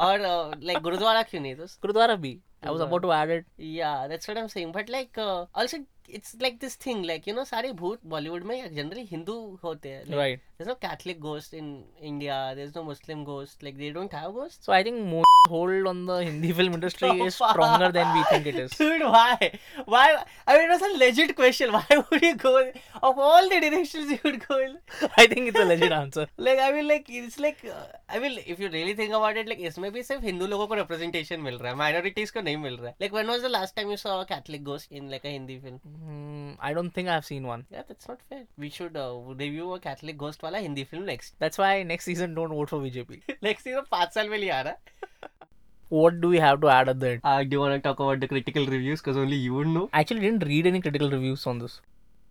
और 0.00 0.18
लाइक 0.20 0.76
uh, 0.76 0.82
गुरुद्वारा 0.82 1.22
क्यों 1.22 1.40
नहीं 1.42 1.54
दोस्त 1.56 1.78
तो 1.80 1.86
गुरुद्वारा 1.88 2.14
भी 2.26 2.38
I 2.70 2.72
was 2.72 2.82
about 2.84 3.00
to 3.02 3.10
add 3.16 3.30
it. 3.34 3.44
Yeah, 3.74 4.00
that's 4.08 4.28
what 4.30 4.38
I'm 4.40 4.48
saying. 4.54 4.72
But 4.72 4.90
like, 4.94 5.18
uh, 5.26 5.36
also 5.60 5.78
it's 6.09 6.35
like 6.39 6.59
this 6.59 6.75
thing, 6.75 7.03
like 7.03 7.27
you 7.27 7.33
know, 7.33 7.43
सारे 7.45 7.71
भूत 7.83 8.01
बॉलीवुड 8.07 8.43
में 8.43 8.75
जनरली 8.75 9.05
हिंदू 9.11 9.37
होते 9.63 9.89
हैं. 9.89 10.03
Like, 10.05 10.17
right 10.17 10.39
There's 10.57 10.69
no 10.69 10.75
Catholic 10.75 11.19
ghost 11.19 11.53
in 11.53 11.83
India. 12.01 12.53
There's 12.55 12.75
no 12.75 12.83
Muslim 12.89 13.23
ghost. 13.25 13.63
Like 13.67 13.77
they 13.77 13.89
don't 13.91 14.13
have 14.13 14.33
ghosts. 14.33 14.65
so 14.65 14.71
I 14.71 14.83
think 14.83 15.01
more 15.13 15.23
hold 15.49 15.87
on 15.87 16.05
the 16.05 16.23
Hindi 16.23 16.51
film 16.59 16.73
industry 16.73 17.09
So 17.09 17.25
is 17.25 17.35
stronger 17.35 17.91
than 17.91 18.13
we 18.17 18.23
think 18.29 18.47
it 18.51 18.55
is 18.55 18.71
Dude, 18.71 19.01
why? 19.01 19.59
Why? 19.85 20.23
I 20.47 20.57
mean, 20.57 20.69
it 20.69 20.73
was 20.73 20.81
a 20.81 20.97
legit 20.97 21.35
question. 21.35 21.73
Why 21.73 21.97
would 22.11 22.21
you 22.21 22.35
go 22.35 22.53
of 23.09 23.19
all 23.19 23.49
the 23.49 23.59
directions 23.59 24.11
you 24.11 24.19
would 24.23 24.47
go 24.47 24.59
in? 24.59 24.77
I 25.17 25.27
think 25.27 25.49
it's 25.49 25.59
a 25.59 25.65
legit 25.65 25.91
answer 25.91 26.27
Like 26.37 26.59
I 26.59 26.71
mean, 26.71 26.87
like 26.87 27.09
it's 27.09 27.39
like 27.39 27.63
uh, 27.65 27.85
I 28.09 28.19
mean, 28.19 28.39
if 28.45 28.59
you 28.59 28.69
really 28.69 28.95
think 29.01 29.13
about 29.19 29.37
it, 29.43 29.51
like 29.53 29.59
इसमें 29.71 29.91
भी 29.91 30.03
सिर्फ 30.03 30.23
हिंदू 30.23 30.47
लोगों 30.47 30.67
को 30.67 30.79
representation 30.81 31.45
मिल 31.49 31.57
रहा 31.57 31.71
है, 31.71 31.77
minorities 31.83 32.31
को 32.31 32.41
नहीं 32.47 32.57
मिल 32.57 32.77
रहा 32.77 32.87
है. 32.87 32.95
Like 33.01 33.19
when 33.19 33.35
was 33.35 33.45
the 33.49 33.53
last 33.57 33.75
time 33.75 33.93
you 33.95 34.01
saw 34.05 34.19
a 34.21 34.25
Catholic 34.33 34.63
ghost 34.71 34.97
in 35.01 35.11
like 35.15 35.25
a 35.25 35.37
Hindi 35.37 35.59
film? 35.67 35.79
Hmm, 35.99 36.51
I 36.59 36.73
don't 36.73 36.91
think 36.97 37.09
I've 37.09 37.25
seen 37.25 37.45
one 37.47 37.65
Yeah, 37.71 37.83
that's 37.87 38.07
not 38.07 38.19
fair. 38.29 38.43
We 38.57 38.69
should 38.69 38.97
uh, 38.97 39.07
review 39.43 39.73
a 39.73 39.79
Catholic 39.87 40.17
ghost 40.23 40.43
वाला 40.43 40.57
Hindi 40.67 40.85
film 40.91 41.05
next. 41.11 41.35
that's 41.45 41.57
why 41.63 41.71
next 41.93 42.05
season 42.11 42.35
don't 42.39 42.55
vote 42.59 42.69
for 42.75 42.79
BJP 42.85 43.19
next 43.49 43.63
season 43.69 43.89
पाँच 43.91 44.13
साल 44.19 44.29
में 44.29 44.37
नहीं 44.37 44.49
आ 44.49 44.61
रहा. 44.69 44.75
what 45.97 46.19
do 46.21 46.29
we 46.35 46.39
have 46.45 46.59
to 46.61 46.69
add 46.75 46.89
at 46.93 46.99
the 47.01 47.09
end 47.15 47.21
Uh, 47.31 47.41
do 47.49 47.57
you 47.57 47.59
want 47.65 47.75
to 47.77 47.81
talk 47.87 47.99
about 48.05 48.19
the 48.25 48.27
critical 48.27 48.65
reviews? 48.75 49.01
Because 49.01 49.17
only 49.25 49.37
you 49.47 49.53
would 49.57 49.67
know. 49.73 49.83
I 49.93 49.99
actually 50.05 50.21
didn't 50.27 50.45
read 50.53 50.69
any 50.71 50.81
critical 50.87 51.11
reviews 51.17 51.45
on 51.51 51.59
this. 51.65 51.75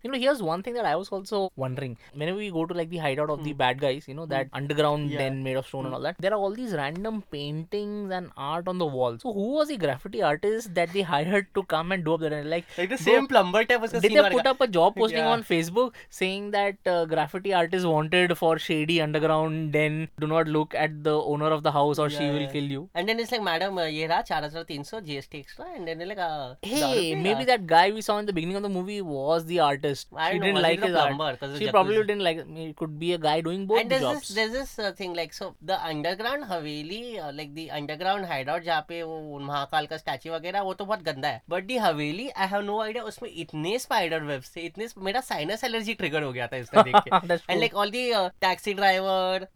You 0.02 0.10
know, 0.10 0.18
here's 0.18 0.42
one 0.42 0.62
thing 0.62 0.72
that 0.74 0.86
I 0.86 0.96
was 0.96 1.08
also 1.12 1.52
wondering. 1.56 1.98
Whenever 2.14 2.38
we 2.38 2.50
go 2.50 2.64
to 2.64 2.72
like 2.72 2.88
the 2.88 2.96
hideout 2.96 3.28
of 3.28 3.40
mm. 3.40 3.44
the 3.44 3.50
hmm. 3.52 3.58
bad 3.58 3.80
guys, 3.80 4.08
you 4.08 4.14
know, 4.14 4.24
that 4.26 4.46
mm. 4.46 4.50
underground 4.54 5.10
yeah. 5.10 5.18
den 5.18 5.42
made 5.42 5.56
of 5.58 5.66
stone 5.66 5.82
mm. 5.84 5.86
and 5.86 5.88
hmm. 5.88 5.94
all 5.96 6.00
that, 6.00 6.16
there 6.20 6.32
are 6.32 6.38
all 6.38 6.54
these 6.54 6.72
random 6.72 7.22
paintings 7.30 8.10
and 8.10 8.30
art 8.36 8.66
on 8.66 8.78
the 8.78 8.86
wall. 8.86 9.18
So 9.20 9.30
who 9.32 9.48
was 9.58 9.68
the 9.68 9.76
graffiti 9.76 10.22
artist 10.22 10.72
that 10.74 10.90
they 10.94 11.02
hired 11.14 11.52
to 11.54 11.64
come 11.64 11.92
and 11.92 12.02
do 12.02 12.14
up 12.14 12.20
there? 12.20 12.42
like, 12.44 12.64
like 12.78 12.88
the 12.88 12.96
same 12.96 13.26
plumber 13.26 13.62
type 13.64 13.82
was 13.82 13.92
Did 13.92 14.02
they 14.04 14.30
put 14.30 14.46
up 14.46 14.60
a 14.62 14.66
job 14.66 14.96
posting 14.96 15.18
yeah. 15.18 15.28
on 15.32 15.42
Facebook 15.44 15.92
saying 16.08 16.52
that 16.52 16.76
uh, 16.86 17.04
graffiti 17.04 17.52
artist 17.52 17.84
wanted 17.86 18.36
for 18.38 18.58
shady 18.58 19.02
underground 19.02 19.72
den? 19.74 20.08
Do 20.18 20.26
not 20.26 20.48
look 20.48 20.74
at 20.74 21.04
the 21.04 21.14
owner 21.22 21.50
of 21.50 21.62
the 21.62 21.72
house 21.72 21.98
or 21.98 22.08
yeah, 22.08 22.18
she 22.18 22.30
will 22.30 22.50
kill 22.50 22.64
you. 22.64 22.88
And 22.94 23.06
then 23.06 23.20
it's 23.20 23.32
like, 23.32 23.42
madam, 23.42 23.76
uh, 23.76 23.84
ye 23.84 24.06
raha 24.08 24.24
4300 24.50 25.06
GST 25.06 25.38
extra. 25.40 25.66
And 25.76 25.86
then 25.86 26.00
like, 26.08 26.16
uh, 26.18 26.54
hey, 26.62 27.14
maybe 27.14 27.44
that 27.44 27.66
guy 27.66 27.90
we 27.90 28.00
saw 28.00 28.16
in 28.16 28.24
the 28.24 28.32
beginning 28.32 28.56
of 28.56 28.62
the 28.62 28.70
movie 28.70 29.02
was 29.02 29.44
the 29.44 29.60
artist 29.60 29.89
therapist. 29.94 30.06
I 30.16 30.32
she 30.32 30.38
know, 30.38 30.46
didn't 30.46 30.62
like 30.62 30.80
his 30.82 30.92
plumber, 30.92 31.24
art. 31.24 31.58
She 31.58 31.70
probably 31.70 31.96
didn't 31.96 32.24
like. 32.28 32.38
It 32.54 32.76
could 32.76 32.98
be 32.98 33.12
a 33.14 33.18
guy 33.18 33.40
doing 33.40 33.66
both 33.66 33.80
and 33.80 33.90
there's 33.90 34.02
jobs. 34.02 34.28
This, 34.28 34.34
there's 34.36 34.52
this 34.52 34.78
uh, 34.78 34.92
thing 34.92 35.14
like 35.14 35.32
so 35.32 35.54
the 35.62 35.78
underground 35.84 36.44
haveli 36.44 37.20
uh, 37.24 37.30
like 37.40 37.54
the 37.54 37.70
underground 37.70 38.26
hideout 38.32 38.62
जहाँ 38.64 38.84
पे 38.88 39.02
वो 39.10 39.38
महाकाल 39.46 39.86
का 39.92 39.96
statue 39.96 40.32
वगैरह 40.34 40.60
वो 40.68 40.74
तो 40.80 40.84
बहुत 40.84 41.02
गंदा 41.10 41.28
है 41.28 41.42
but 41.50 41.64
the 41.70 41.76
haveli 41.86 42.28
I 42.44 42.48
have 42.48 42.60
no 42.70 42.80
idea 42.82 43.02
उसमें 43.12 43.28
इतने 43.30 43.78
स्पाइडर 43.86 44.22
वेब्स 44.32 44.52
थे 44.56 44.60
इतने 44.70 44.88
मेरा 45.08 45.20
साइनस 45.28 45.64
एलर्जी 45.64 45.94
ट्रिगर 46.02 46.22
हो 46.22 46.32
गया 46.32 46.46
था 46.46 46.56
इसने 46.64 46.82
देख 46.90 47.02
के 47.08 47.34
and 47.34 47.60
like 47.60 47.74
all 47.84 47.90
the 47.96 48.04
taxi 48.46 48.74
driver 48.82 49.46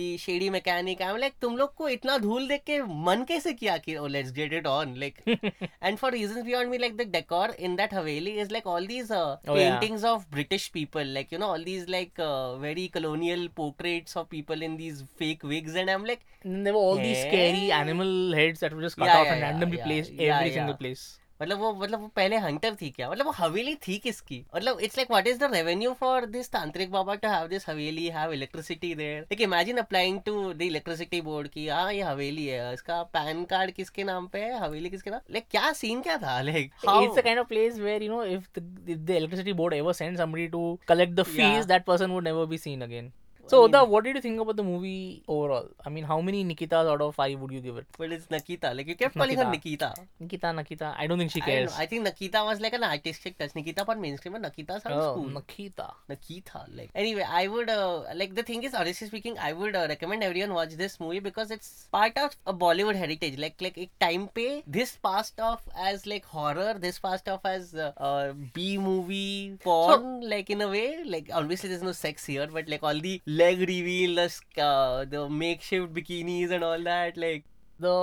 the 0.00 0.16
shady 0.26 0.50
mechanic 0.58 1.02
I 1.02 1.10
am 1.10 1.16
like 1.26 1.34
तुम 1.42 1.56
लोग 1.56 1.74
को 1.82 1.88
इतना 1.96 2.18
धूल 2.26 2.48
देख 2.48 2.62
के 2.70 2.80
मन 3.10 3.24
कैसे 3.28 3.52
किया 3.62 3.76
कि 3.86 3.96
ओ 3.96 4.06
let's 4.16 4.32
get 4.40 4.52
it 4.60 4.66
on 4.66 4.94
like 5.00 5.20
and 5.46 5.98
for 5.98 6.12
reasons 6.12 6.44
beyond 6.44 6.70
me 6.70 6.78
like 6.84 6.96
the 6.96 7.08
decor 7.16 7.50
in 7.70 7.76
that 7.76 7.94
haveli 7.94 8.38
is 8.42 8.52
like 8.52 8.66
all 8.76 8.86
these 8.86 9.08
paintings 9.12 9.81
paintings 9.82 10.04
of 10.04 10.30
British 10.30 10.70
people, 10.72 11.04
like 11.04 11.32
you 11.32 11.38
know, 11.38 11.48
all 11.54 11.62
these 11.70 11.88
like 11.88 12.18
uh, 12.18 12.56
very 12.58 12.88
colonial 12.96 13.48
portraits 13.60 14.16
of 14.16 14.28
people 14.30 14.62
in 14.68 14.76
these 14.76 15.02
fake 15.18 15.42
wigs, 15.42 15.74
and 15.74 15.90
I'm 15.90 16.04
like, 16.04 16.24
and 16.44 16.64
there 16.66 16.72
were 16.72 16.84
all 16.90 16.96
hey. 16.96 17.02
these 17.08 17.20
scary 17.26 17.70
animal 17.72 18.32
heads 18.32 18.60
that 18.60 18.72
were 18.72 18.80
just 18.82 18.96
cut 18.96 19.06
yeah, 19.06 19.18
off 19.18 19.26
yeah, 19.26 19.34
and 19.34 19.42
randomly 19.42 19.78
placed 19.78 20.10
every 20.18 20.52
single 20.52 20.74
place. 20.74 21.04
मतलब 21.42 21.58
वो 21.58 21.72
मतलब 21.74 22.00
वो 22.00 22.08
पहले 22.16 22.36
Hunter 22.44 22.74
थी 22.80 22.88
क्या 22.96 23.08
मतलब 23.10 23.26
वो 23.26 23.30
हवेली 23.36 23.74
थी 23.86 23.96
किसकी 24.02 24.36
मतलब 24.54 24.80
it's 24.86 24.96
like 24.96 25.10
what 25.10 25.26
is 25.28 25.38
the 25.38 25.44
revenue 25.52 25.92
for 26.00 26.26
this 26.34 26.50
tantrik 26.52 26.90
baba 26.90 27.14
to 27.24 27.28
have 27.28 27.46
this 27.48 27.68
haveli 27.68 28.06
have 28.16 28.32
electricity 28.32 28.94
there 29.00 29.20
like 29.20 29.40
imagine 29.48 29.78
applying 29.78 30.20
to 30.26 30.52
the 30.52 30.62
electricity 30.62 31.20
board 31.30 31.48
की 31.54 31.66
हाँ 31.68 31.92
ये 31.92 32.02
हवेली 32.02 32.46
है 32.46 32.72
इसका 32.74 33.02
पैन 33.16 33.42
कार्ड 33.54 33.70
किसके 33.80 34.04
नाम 34.12 34.26
पे 34.32 34.40
है 34.44 34.58
हवेली 34.60 34.90
किसके 34.90 35.10
नाम 35.10 35.20
लाइक 35.38 35.46
क्या 35.50 35.72
सीन 35.80 36.00
क्या 36.02 36.16
था 36.26 36.40
like 36.50 36.70
it's 36.84 37.18
a 37.18 37.22
kind 37.28 37.40
of 37.40 37.48
place 37.48 37.78
where 37.78 38.02
you 38.02 38.10
know 38.12 38.22
if 38.36 38.48
the 38.58 39.10
electricity 39.16 39.52
board 39.62 39.74
ever 39.80 39.92
send 40.02 40.16
somebody 40.18 40.46
to 40.56 40.62
collect 40.88 41.14
the 41.14 41.22
fees 41.34 41.64
that 41.74 41.84
person 41.90 42.10
would 42.10 42.24
never 42.24 42.46
be 42.54 42.58
seen 42.68 42.80
again 42.88 43.12
So, 43.51 43.59
I 43.59 43.67
mean- 43.67 43.73
Uda, 43.73 43.87
what 43.87 44.03
did 44.03 44.15
you 44.15 44.21
think 44.21 44.41
about 44.41 44.57
the 44.57 44.63
movie 44.63 45.23
overall? 45.27 45.69
I 45.85 45.89
mean, 45.89 46.03
how 46.03 46.19
many 46.19 46.43
Nikitas 46.43 46.89
out 46.93 47.01
of 47.01 47.15
five 47.15 47.39
would 47.39 47.51
you 47.51 47.61
give 47.61 47.77
it? 47.77 47.85
but 47.97 48.11
it's 48.11 48.29
Nikita 48.29 48.73
like 48.73 48.87
you 48.87 48.95
kept 48.95 49.15
calling 49.17 49.37
her 49.37 49.45
Nikita 49.49 49.93
Nikita, 50.19 50.51
Nikita. 50.53 50.95
I 50.97 51.07
don't 51.07 51.17
think 51.17 51.31
she 51.31 51.41
I, 51.41 51.45
don't 51.45 51.55
cares. 51.55 51.71
know. 51.71 51.83
I 51.83 51.85
think 51.85 52.03
Nikita 52.03 52.43
was 52.43 52.59
like 52.59 52.73
an 52.73 52.83
artistic 52.83 53.37
touch 53.37 53.53
Nikita 53.59 53.85
पर 53.85 53.97
mainstream 53.99 54.35
and 54.35 54.43
Nikita 54.47 54.79
sounds 54.81 55.05
oh, 55.05 55.13
cool 55.15 55.29
Nikita. 55.37 55.87
Nakita. 56.09 56.63
Like 56.79 56.89
anyway, 56.93 57.25
I 57.39 57.47
would 57.47 57.69
uh, 57.69 58.03
like 58.15 58.35
the 58.35 58.43
thing 58.43 58.63
is 58.63 58.73
honestly 58.73 59.07
speaking, 59.07 59.39
I 59.39 59.53
would 59.53 59.75
uh, 59.75 59.85
recommend 59.89 60.23
everyone 60.23 60.53
watch 60.53 60.75
this 60.81 60.99
movie 60.99 61.21
because 61.29 61.55
it's 61.57 61.71
part 61.91 62.17
of 62.17 62.35
a 62.45 62.53
Bollywood 62.65 62.95
heritage. 62.95 63.39
Like 63.45 63.65
like 63.67 63.77
एक 63.77 63.91
time 64.05 64.27
पे 64.35 64.47
this 64.79 64.93
passed 65.09 65.39
off 65.39 65.63
as 65.89 66.05
like 66.05 66.25
horror, 66.25 66.75
this 66.87 66.99
passed 66.99 67.29
off 67.29 67.45
as 67.45 67.73
uh, 67.73 67.91
uh, 67.97 68.33
B 68.59 68.77
movie 68.77 69.57
porn, 69.63 70.21
like 70.35 70.49
in 70.49 70.61
a 70.61 70.69
way. 70.75 70.87
Like 71.15 71.33
obviously 71.33 71.69
there's 71.69 71.89
no 71.89 71.97
sex 72.03 72.25
here, 72.25 72.47
but 72.59 72.67
like 72.75 72.83
all 72.83 73.03
the 73.09 73.21
leg 73.38 73.60
reveal, 73.68 74.14
the 74.16 74.62
uh, 74.68 75.04
the 75.14 75.22
makeshift 75.44 75.94
bikinis 75.98 76.50
and 76.56 76.64
all 76.64 76.82
that. 76.90 77.16
Like 77.16 77.44
the 77.78 77.94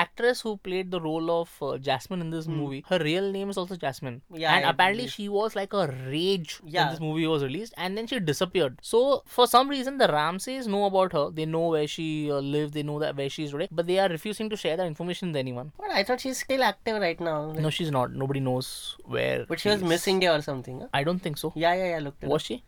actress 0.00 0.40
who 0.40 0.52
played 0.58 0.90
the 0.90 1.00
role 1.06 1.30
of 1.38 1.50
uh, 1.62 1.76
Jasmine 1.78 2.20
in 2.24 2.30
this 2.30 2.46
mm. 2.46 2.56
movie, 2.62 2.84
her 2.88 2.98
real 3.02 3.30
name 3.36 3.50
is 3.50 3.56
also 3.62 3.74
Jasmine. 3.84 4.20
Yeah, 4.42 4.54
and 4.54 4.66
I 4.66 4.70
apparently 4.70 5.06
she 5.14 5.28
was 5.28 5.56
like 5.60 5.72
a 5.82 5.86
rage 5.88 6.60
yeah. 6.64 6.82
when 6.82 6.90
this 6.92 7.00
movie 7.06 7.26
was 7.32 7.42
released, 7.48 7.74
and 7.76 7.98
then 7.98 8.06
she 8.12 8.20
disappeared. 8.30 8.78
So 8.92 9.02
for 9.36 9.46
some 9.54 9.68
reason, 9.74 9.98
the 10.04 10.08
Ramses 10.12 10.68
know 10.76 10.84
about 10.92 11.12
her. 11.18 11.24
They 11.40 11.46
know 11.56 11.64
where 11.74 11.86
she 11.96 12.08
uh, 12.30 12.38
lived. 12.54 12.74
They 12.80 12.84
know 12.92 12.98
that 13.04 13.16
where 13.22 13.28
she 13.36 13.44
is 13.44 13.50
today, 13.56 13.68
but 13.80 13.86
they 13.92 13.98
are 13.98 14.08
refusing 14.14 14.48
to 14.50 14.56
share 14.64 14.76
that 14.82 14.86
information 14.94 15.28
with 15.32 15.42
anyone. 15.44 15.72
But 15.80 15.90
I 15.90 16.04
thought 16.04 16.20
she's 16.26 16.38
still 16.46 16.62
active 16.70 17.00
right 17.08 17.18
now. 17.30 17.40
Like... 17.48 17.58
No, 17.58 17.70
she's 17.80 17.90
not. 17.98 18.12
Nobody 18.24 18.40
knows 18.50 18.76
where. 19.16 19.44
But 19.48 19.60
she, 19.60 19.68
she 19.68 19.74
was 19.74 19.82
is. 19.82 19.88
Miss 19.94 20.08
India 20.14 20.34
or 20.36 20.40
something. 20.50 20.80
Huh? 20.84 20.88
I 20.94 21.02
don't 21.10 21.20
think 21.28 21.38
so. 21.44 21.52
Yeah, 21.66 21.74
yeah, 21.82 21.90
yeah. 21.90 21.98
Looked 22.08 22.22
was 22.36 22.42
up. 22.42 22.46
she? 22.52 22.62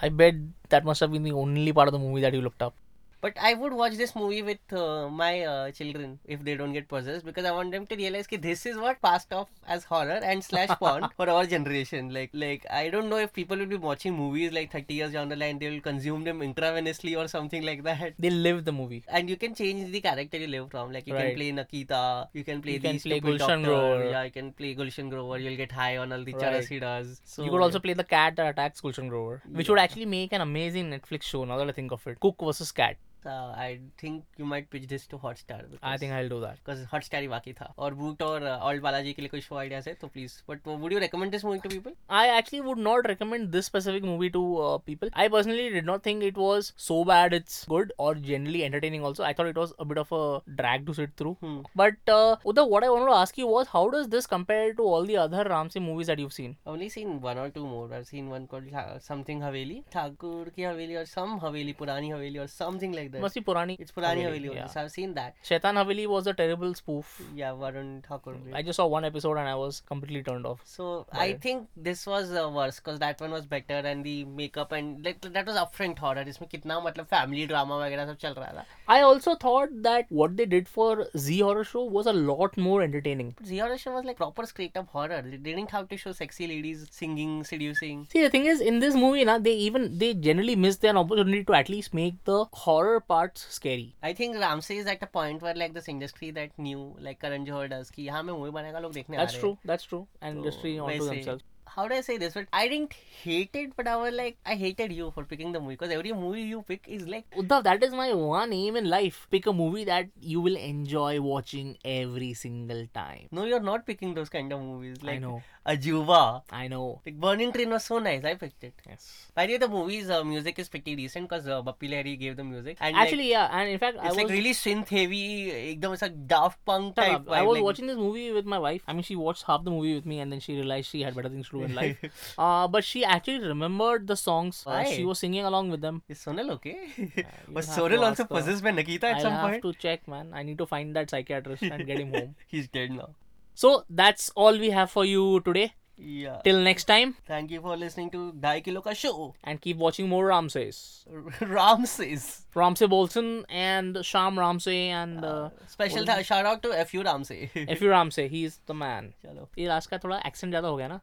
I 0.00 0.08
bet 0.10 0.34
that 0.68 0.84
must 0.84 1.00
have 1.00 1.10
been 1.12 1.22
the 1.22 1.32
only 1.32 1.72
part 1.72 1.88
of 1.88 1.92
the 1.92 1.98
movie 1.98 2.20
that 2.20 2.32
you 2.34 2.42
looked 2.42 2.60
up. 2.62 2.74
But 3.22 3.36
I 3.40 3.54
would 3.54 3.72
watch 3.72 3.94
this 3.94 4.14
movie 4.14 4.42
with 4.42 4.58
uh, 4.72 5.08
my 5.08 5.40
uh, 5.42 5.70
children 5.70 6.18
if 6.26 6.44
they 6.44 6.54
don't 6.54 6.72
get 6.72 6.86
possessed 6.88 7.24
because 7.24 7.44
I 7.46 7.50
want 7.50 7.72
them 7.72 7.86
to 7.86 7.96
realize 7.96 8.26
that 8.30 8.42
this 8.42 8.66
is 8.66 8.76
what 8.76 9.00
passed 9.00 9.32
off 9.32 9.48
as 9.66 9.84
horror 9.84 10.20
and 10.22 10.44
slash 10.44 10.68
porn 10.68 11.08
for 11.16 11.28
our 11.30 11.46
generation. 11.46 12.12
Like, 12.12 12.30
like 12.34 12.66
I 12.70 12.90
don't 12.90 13.08
know 13.08 13.16
if 13.16 13.32
people 13.32 13.56
will 13.56 13.66
be 13.66 13.76
watching 13.76 14.14
movies 14.14 14.52
like 14.52 14.70
30 14.70 14.94
years 14.94 15.12
down 15.12 15.28
the 15.30 15.36
line, 15.36 15.58
they 15.58 15.70
will 15.70 15.80
consume 15.80 16.24
them 16.24 16.40
intravenously 16.40 17.16
or 17.16 17.26
something 17.26 17.62
like 17.64 17.84
that. 17.84 18.14
They 18.18 18.28
live 18.30 18.64
the 18.66 18.72
movie. 18.72 19.02
And 19.08 19.30
you 19.30 19.36
can 19.36 19.54
change 19.54 19.90
the 19.90 20.00
character 20.02 20.36
you 20.36 20.46
live 20.48 20.70
from. 20.70 20.92
Like, 20.92 21.06
you 21.06 21.14
right. 21.14 21.34
can 21.34 21.36
play 21.36 21.52
Nakita, 21.52 22.28
you 22.34 22.44
can 22.44 22.60
play 22.60 22.74
you 22.76 22.80
can 22.80 23.00
play 23.00 23.20
Gulshan 23.20 23.38
doctor, 23.38 23.62
Grover. 23.62 24.10
Yeah, 24.10 24.22
you 24.24 24.30
can 24.30 24.52
play 24.52 24.74
Gulshan 24.74 25.08
Grover. 25.10 25.38
You'll 25.38 25.56
get 25.56 25.72
high 25.72 25.96
on 25.96 26.12
all 26.12 26.22
the 26.22 26.34
right. 26.34 26.52
charas 26.60 26.68
he 26.68 26.78
does. 26.78 27.20
So, 27.24 27.44
you 27.44 27.50
could 27.50 27.62
also 27.62 27.78
play 27.80 27.94
the 27.94 28.04
cat 28.04 28.36
that 28.36 28.46
attacks 28.50 28.80
Gulshan 28.82 29.08
Grover, 29.08 29.42
which 29.50 29.68
yeah. 29.68 29.72
would 29.72 29.80
actually 29.80 30.06
make 30.06 30.32
an 30.34 30.42
amazing 30.42 30.90
Netflix 30.90 31.22
show 31.22 31.44
now 31.46 31.56
that 31.56 31.68
I 31.68 31.72
think 31.72 31.92
of 31.92 32.06
it. 32.06 32.20
Cook 32.20 32.36
versus 32.42 32.70
Cat. 32.72 32.98
था 33.26 33.36
I 33.62 33.76
think 34.02 34.40
you 34.40 34.46
might 34.46 34.68
pitch 34.72 34.82
this 34.92 35.08
to 35.10 35.16
Hotstar 35.24 35.66
I 35.90 35.98
think 36.02 36.12
I 36.12 36.20
will 36.22 36.28
do 36.30 36.38
that 36.40 36.58
because 36.62 36.84
Hotstar 36.92 37.22
ही 37.22 37.28
बाकी 37.28 37.52
था 37.60 37.72
और 37.86 37.94
boot 38.00 38.22
और 38.22 38.46
old 38.50 38.82
Balaji 38.82 39.12
के 39.12 39.22
लिए 39.22 39.28
कोई 39.34 39.40
show 39.48 39.56
ideas 39.62 39.88
है 39.88 39.94
तो 40.00 40.06
please 40.16 40.38
but 40.50 40.66
would 40.84 40.92
you 40.92 40.98
recommend 41.06 41.30
this 41.32 41.44
movie 41.44 41.58
to 41.66 41.70
people 41.76 41.94
I 42.20 42.28
actually 42.38 42.60
would 42.66 42.78
not 42.88 43.06
recommend 43.06 43.48
this 43.56 43.66
specific 43.72 44.04
movie 44.12 44.28
to 44.38 44.42
people 44.86 45.10
I 45.24 45.28
personally 45.36 45.68
did 45.78 45.86
not 45.90 46.06
think 46.06 46.22
it 46.30 46.38
was 46.38 46.72
so 46.88 47.02
bad 47.12 47.34
it's 47.40 47.64
good 47.76 47.92
और 48.06 48.18
generally 48.26 48.60
entertaining 48.66 49.02
also 49.06 49.24
i 49.26 49.28
thought 49.38 49.48
it 49.50 49.58
was 49.60 49.72
a 49.82 49.84
bit 49.90 49.98
of 50.00 50.12
a 50.18 50.20
drag 50.60 50.82
to 50.88 50.94
sit 50.98 51.10
through 51.20 51.32
hmm. 51.44 51.56
but 51.80 52.10
uh, 52.14 52.46
Uda, 52.50 52.62
what 52.74 52.84
i 52.86 52.88
wanted 52.92 53.10
to 53.10 53.16
ask 53.24 53.36
you 53.40 53.48
was 53.52 53.68
how 53.74 53.82
does 53.94 54.08
this 54.14 54.26
compare 54.32 54.72
to 54.80 54.86
all 54.96 55.08
the 55.10 55.16
other 55.24 55.44
ramsey 55.50 55.82
movies 55.86 56.10
that 56.12 56.22
you've 56.22 56.34
seen 56.36 56.54
i've 56.56 56.72
only 56.72 56.88
seen 56.94 57.12
one 57.26 57.40
or 57.42 57.44
two 57.58 57.64
more 57.74 57.84
i've 57.98 58.06
seen 58.12 58.30
one 58.34 58.46
called 58.54 58.78
something 59.08 59.42
haveli 59.46 59.76
thakur 59.96 60.54
ki 60.56 60.66
haveli 60.68 60.98
or 61.02 61.04
some 61.12 61.36
haveli 61.44 61.74
purani 61.82 62.12
haveli 62.16 62.42
or 62.46 62.48
something 62.56 62.96
like 63.00 63.10
that 63.14 63.15
Must 63.21 63.35
be 63.35 63.41
Purani. 63.41 63.77
it's 63.79 63.91
Purani 63.91 64.23
Haveli, 64.23 64.25
Haveli, 64.25 64.49
only, 64.49 64.55
yeah. 64.55 64.67
so 64.67 64.81
I've 64.81 64.91
seen 64.91 65.13
that. 65.15 65.35
Shaitan 65.43 65.75
Haveli 65.75 66.07
was 66.07 66.27
a 66.27 66.33
terrible 66.33 66.73
spoof. 66.73 67.21
Yeah, 67.35 67.51
Varun 67.51 68.03
Thakur. 68.07 68.35
I 68.53 68.61
just 68.61 68.77
saw 68.77 68.87
one 68.87 69.05
episode 69.05 69.37
and 69.37 69.47
I 69.47 69.55
was 69.55 69.81
completely 69.87 70.23
turned 70.23 70.45
off. 70.45 70.61
So 70.65 71.05
I 71.11 71.33
think 71.33 71.67
this 71.75 72.05
was 72.05 72.31
uh, 72.31 72.49
worse 72.49 72.79
because 72.79 72.99
that 72.99 73.19
one 73.21 73.31
was 73.31 73.45
better 73.45 73.81
and 73.91 74.03
the 74.03 74.25
makeup 74.25 74.71
and 74.71 75.03
like 75.05 75.21
that 75.21 75.45
was 75.45 75.55
upfront 75.55 75.99
horror. 75.99 76.25
इसमें 76.27 76.49
कितना 76.49 76.79
मतलब 76.85 77.07
family 77.07 77.47
drama 77.47 77.79
वगैरह 77.81 78.05
सब 78.11 78.17
चल 78.17 78.33
रहा 78.37 78.51
था. 78.57 78.65
I 78.87 79.01
also 79.01 79.35
thought 79.35 79.69
that 79.83 80.05
what 80.09 80.35
they 80.37 80.45
did 80.45 80.67
for 80.67 81.07
Z 81.17 81.39
Horror 81.39 81.63
Show 81.63 81.83
was 81.83 82.07
a 82.07 82.13
lot 82.13 82.57
more 82.57 82.81
entertaining. 82.81 83.33
But 83.37 83.47
Zee 83.47 83.59
Horror 83.59 83.77
Show 83.77 83.93
was 83.93 84.05
like 84.05 84.17
proper 84.17 84.45
straight 84.45 84.75
up 84.77 84.89
horror. 84.89 85.21
They 85.21 85.37
didn't 85.37 85.71
have 85.71 85.87
to 85.89 85.97
show 85.97 86.11
sexy 86.11 86.47
ladies 86.47 86.87
singing, 86.91 87.43
seducing. 87.43 88.07
See, 88.11 88.21
the 88.21 88.29
thing 88.29 88.45
is, 88.45 88.61
in 88.61 88.79
this 88.79 88.95
movie, 88.95 89.23
na, 89.25 89.37
they 89.37 89.53
even 89.53 89.97
they 89.97 90.13
generally 90.13 90.55
miss 90.55 90.77
their 90.77 90.95
opportunity 90.97 91.43
to 91.45 91.53
at 91.53 91.69
least 91.69 91.93
make 91.93 92.23
the 92.25 92.45
horror 92.53 92.99
part's 93.08 93.46
scary. 93.54 93.94
I 94.02 94.12
think 94.12 94.36
Ramsey 94.36 94.78
is 94.78 94.86
at 94.86 95.02
a 95.02 95.06
point 95.06 95.42
where 95.42 95.54
like 95.54 95.74
this 95.74 95.88
industry 95.88 96.30
that 96.32 96.50
new 96.58 96.96
like 97.00 97.20
Karan 97.20 97.46
Johar 97.46 97.68
does 97.74 97.90
ki 97.98 98.06
yahan 98.10 98.26
mein 98.30 98.38
movie 98.40 98.54
banega 98.58 98.82
log 98.86 98.96
dekhne 98.98 99.18
aa 99.18 99.20
rahe. 99.20 99.26
हैं. 99.26 99.26
That's 99.26 99.42
true. 99.42 99.54
That's 99.72 99.90
true. 99.92 100.04
And 100.22 100.38
so, 100.38 100.44
industry 100.44 100.78
onto 100.88 101.10
themselves. 101.10 101.46
how 101.68 101.86
do 101.88 101.94
I 101.94 102.00
say 102.00 102.16
this? 102.16 102.34
But 102.34 102.46
I 102.52 102.68
didn't 102.68 102.92
hate 103.22 103.50
it, 103.54 103.72
but 103.76 103.86
I 103.88 103.96
was 103.96 104.12
like, 104.12 104.36
I 104.46 104.54
hated 104.54 104.92
you 104.92 105.10
for 105.10 105.24
picking 105.24 105.52
the 105.52 105.60
movie 105.60 105.74
because 105.74 105.90
every 105.90 106.12
movie 106.12 106.42
you 106.42 106.62
pick 106.62 106.84
is 106.88 107.06
like. 107.06 107.24
Uddhav, 107.36 107.64
that 107.64 107.82
is 107.82 107.92
my 107.92 108.12
one 108.14 108.52
aim 108.52 108.76
in 108.76 108.88
life. 108.88 109.26
Pick 109.30 109.46
a 109.46 109.52
movie 109.52 109.84
that 109.84 110.08
you 110.20 110.40
will 110.40 110.56
enjoy 110.56 111.20
watching 111.20 111.76
every 111.84 112.34
single 112.34 112.86
time. 112.94 113.28
No, 113.30 113.44
you're 113.44 113.60
not 113.60 113.86
picking 113.86 114.14
those 114.14 114.28
kind 114.28 114.52
of 114.52 114.60
movies. 114.60 114.98
Like, 115.02 115.16
I 115.16 115.18
know. 115.18 115.42
Ajuba. 115.66 116.42
I 116.50 116.68
know. 116.68 117.00
Like 117.04 117.18
Burning 117.18 117.52
Train 117.52 117.70
was 117.70 117.84
so 117.84 117.98
nice. 117.98 118.24
I 118.24 118.34
picked 118.36 118.62
it. 118.62 118.74
Yes. 118.88 119.26
By 119.34 119.46
the 119.46 119.52
way, 119.54 119.58
the 119.58 119.68
movie's 119.68 120.08
uh, 120.10 120.22
music 120.22 120.60
is 120.60 120.68
pretty 120.68 120.94
decent 120.94 121.28
because 121.28 121.48
uh, 121.48 121.60
Bappi 121.60 121.90
Lahiri 121.90 122.16
gave 122.18 122.36
the 122.36 122.44
music. 122.44 122.76
And 122.80 122.94
Actually, 122.96 123.24
like, 123.24 123.30
yeah. 123.32 123.48
And 123.50 123.70
in 123.70 123.78
fact, 123.80 123.96
it's 123.96 124.04
I 124.04 124.08
was... 124.08 124.16
like 124.16 124.28
really 124.30 124.52
synth 124.52 124.88
heavy. 124.88 125.50
it's 125.50 126.02
like 126.02 126.26
Daft 126.28 126.64
Punk 126.64 126.94
type. 126.94 127.28
I 127.28 127.42
was 127.42 127.56
like... 127.56 127.64
watching 127.64 127.88
this 127.88 127.96
movie 127.96 128.30
with 128.30 128.46
my 128.46 128.60
wife. 128.60 128.82
I 128.86 128.92
mean, 128.92 129.02
she 129.02 129.16
watched 129.16 129.42
half 129.42 129.64
the 129.64 129.72
movie 129.72 129.96
with 129.96 130.06
me 130.06 130.20
and 130.20 130.30
then 130.30 130.38
she 130.38 130.54
realized 130.54 130.88
she 130.88 131.02
had 131.02 131.16
better 131.16 131.28
things 131.30 131.48
to 131.48 131.55
do 131.55 131.63
in 131.63 131.73
life. 131.75 132.33
uh, 132.37 132.67
but 132.67 132.83
she 132.83 133.03
actually 133.05 133.39
remembered 133.47 134.07
the 134.07 134.15
songs. 134.15 134.63
Uh, 134.67 134.83
she 134.83 135.03
Why? 135.03 135.09
was 135.09 135.19
singing 135.19 135.45
along 135.45 135.71
with 135.71 135.81
them. 135.81 136.01
Is 136.09 136.19
Sonal 136.19 136.51
okay? 136.51 136.77
you 136.97 137.09
was 137.51 137.67
have 137.67 137.75
to 137.75 137.81
Sonal 137.81 137.97
also 137.99 138.05
ask 138.11 138.17
her. 138.19 138.25
possessed 138.25 138.63
by 138.63 138.71
Nakita 138.71 139.03
at 139.03 139.15
I'll 139.15 139.21
some 139.21 139.33
have 139.33 139.49
point? 139.51 139.63
to 139.63 139.73
check, 139.73 140.07
man. 140.07 140.31
I 140.33 140.43
need 140.43 140.57
to 140.57 140.65
find 140.65 140.95
that 140.95 141.09
psychiatrist 141.09 141.63
and 141.63 141.85
get 141.85 141.99
him 141.99 142.13
home. 142.13 142.35
He's 142.47 142.67
dead 142.67 142.91
now. 142.91 143.09
So 143.53 143.85
that's 143.89 144.29
all 144.35 144.57
we 144.57 144.69
have 144.71 144.89
for 144.91 145.05
you 145.05 145.39
today. 145.41 145.73
Yeah. 146.03 146.37
Till 146.43 146.59
next 146.61 146.85
time, 146.85 147.15
Thank 147.27 147.51
you 147.51 147.61
for 147.61 147.77
listening 147.77 148.09
to 148.11 148.33
Dhai 148.33 148.63
Kilo 148.63 148.81
Ka 148.81 148.93
Show. 148.93 149.35
and 149.43 149.61
keep 149.61 149.77
watching 149.77 150.09
more 150.09 150.25
Ramses. 150.25 151.05
Ram 151.41 151.85
says. 151.85 152.41
Ramsey 152.55 152.87
Bolson 152.87 153.43
and 153.49 154.03
Sham 154.03 154.39
Ramsey 154.39 154.87
and 155.01 155.23
uh, 155.23 155.49
Special 155.67 156.03
tha- 156.05 156.23
shout 156.23 156.47
out 156.47 156.63
to 156.63 156.73
FU 156.85 157.03
Ramsey. 157.03 157.51
F. 157.55 157.81
U. 157.81 157.89
Ramsey. 157.91 158.27
He's 158.29 158.59
the 158.65 158.73
man. 158.73 159.13
चलो 159.25 159.47
ये 159.57 159.67
last 159.67 159.89
का 159.89 159.97
थोड़ा 160.03 160.17
accent 160.25 160.51
ज्यादा 160.51 160.67
हो 160.67 160.77
गया 160.77 160.87
ना 160.87 160.95
हाँ, 160.95 161.01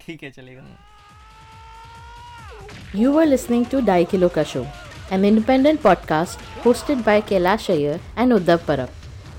ठीक 0.00 0.22
है 0.22 0.30
चलेगा 0.30 0.64
You 2.98 3.12
were 3.14 3.26
listening 3.26 3.64
to 3.72 3.80
Daikiloka 3.86 4.44
Show, 4.50 4.62
an 5.16 5.24
independent 5.24 5.82
podcast 5.82 6.44
hosted 6.66 7.02
by 7.08 7.16
Kailash 7.30 7.66
Iyer 7.74 7.98
and 8.16 8.36
Uddhav 8.36 8.62
Parab. 8.68 8.94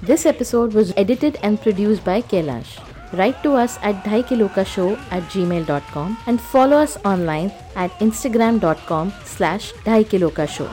This 0.10 0.26
episode 0.32 0.76
was 0.80 0.92
edited 1.04 1.40
and 1.42 1.62
produced 1.62 2.04
by 2.10 2.22
Kailash. 2.34 2.74
Write 3.14 3.42
to 3.44 3.54
us 3.54 3.80
at 3.82 4.04
daikilokashow 4.04 4.90
at 5.12 5.24
gmail.com 5.36 6.18
and 6.28 6.42
follow 6.42 6.78
us 6.78 6.98
online 7.06 7.52
at 7.76 7.92
instagram.com 8.08 9.14
slash 9.24 9.72
daikilokashow. 9.86 10.70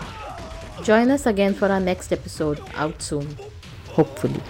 Join 0.82 1.10
us 1.10 1.26
again 1.26 1.54
for 1.54 1.68
our 1.68 1.80
next 1.80 2.12
episode 2.12 2.60
out 2.74 3.00
soon, 3.00 3.36
hopefully. 3.88 4.42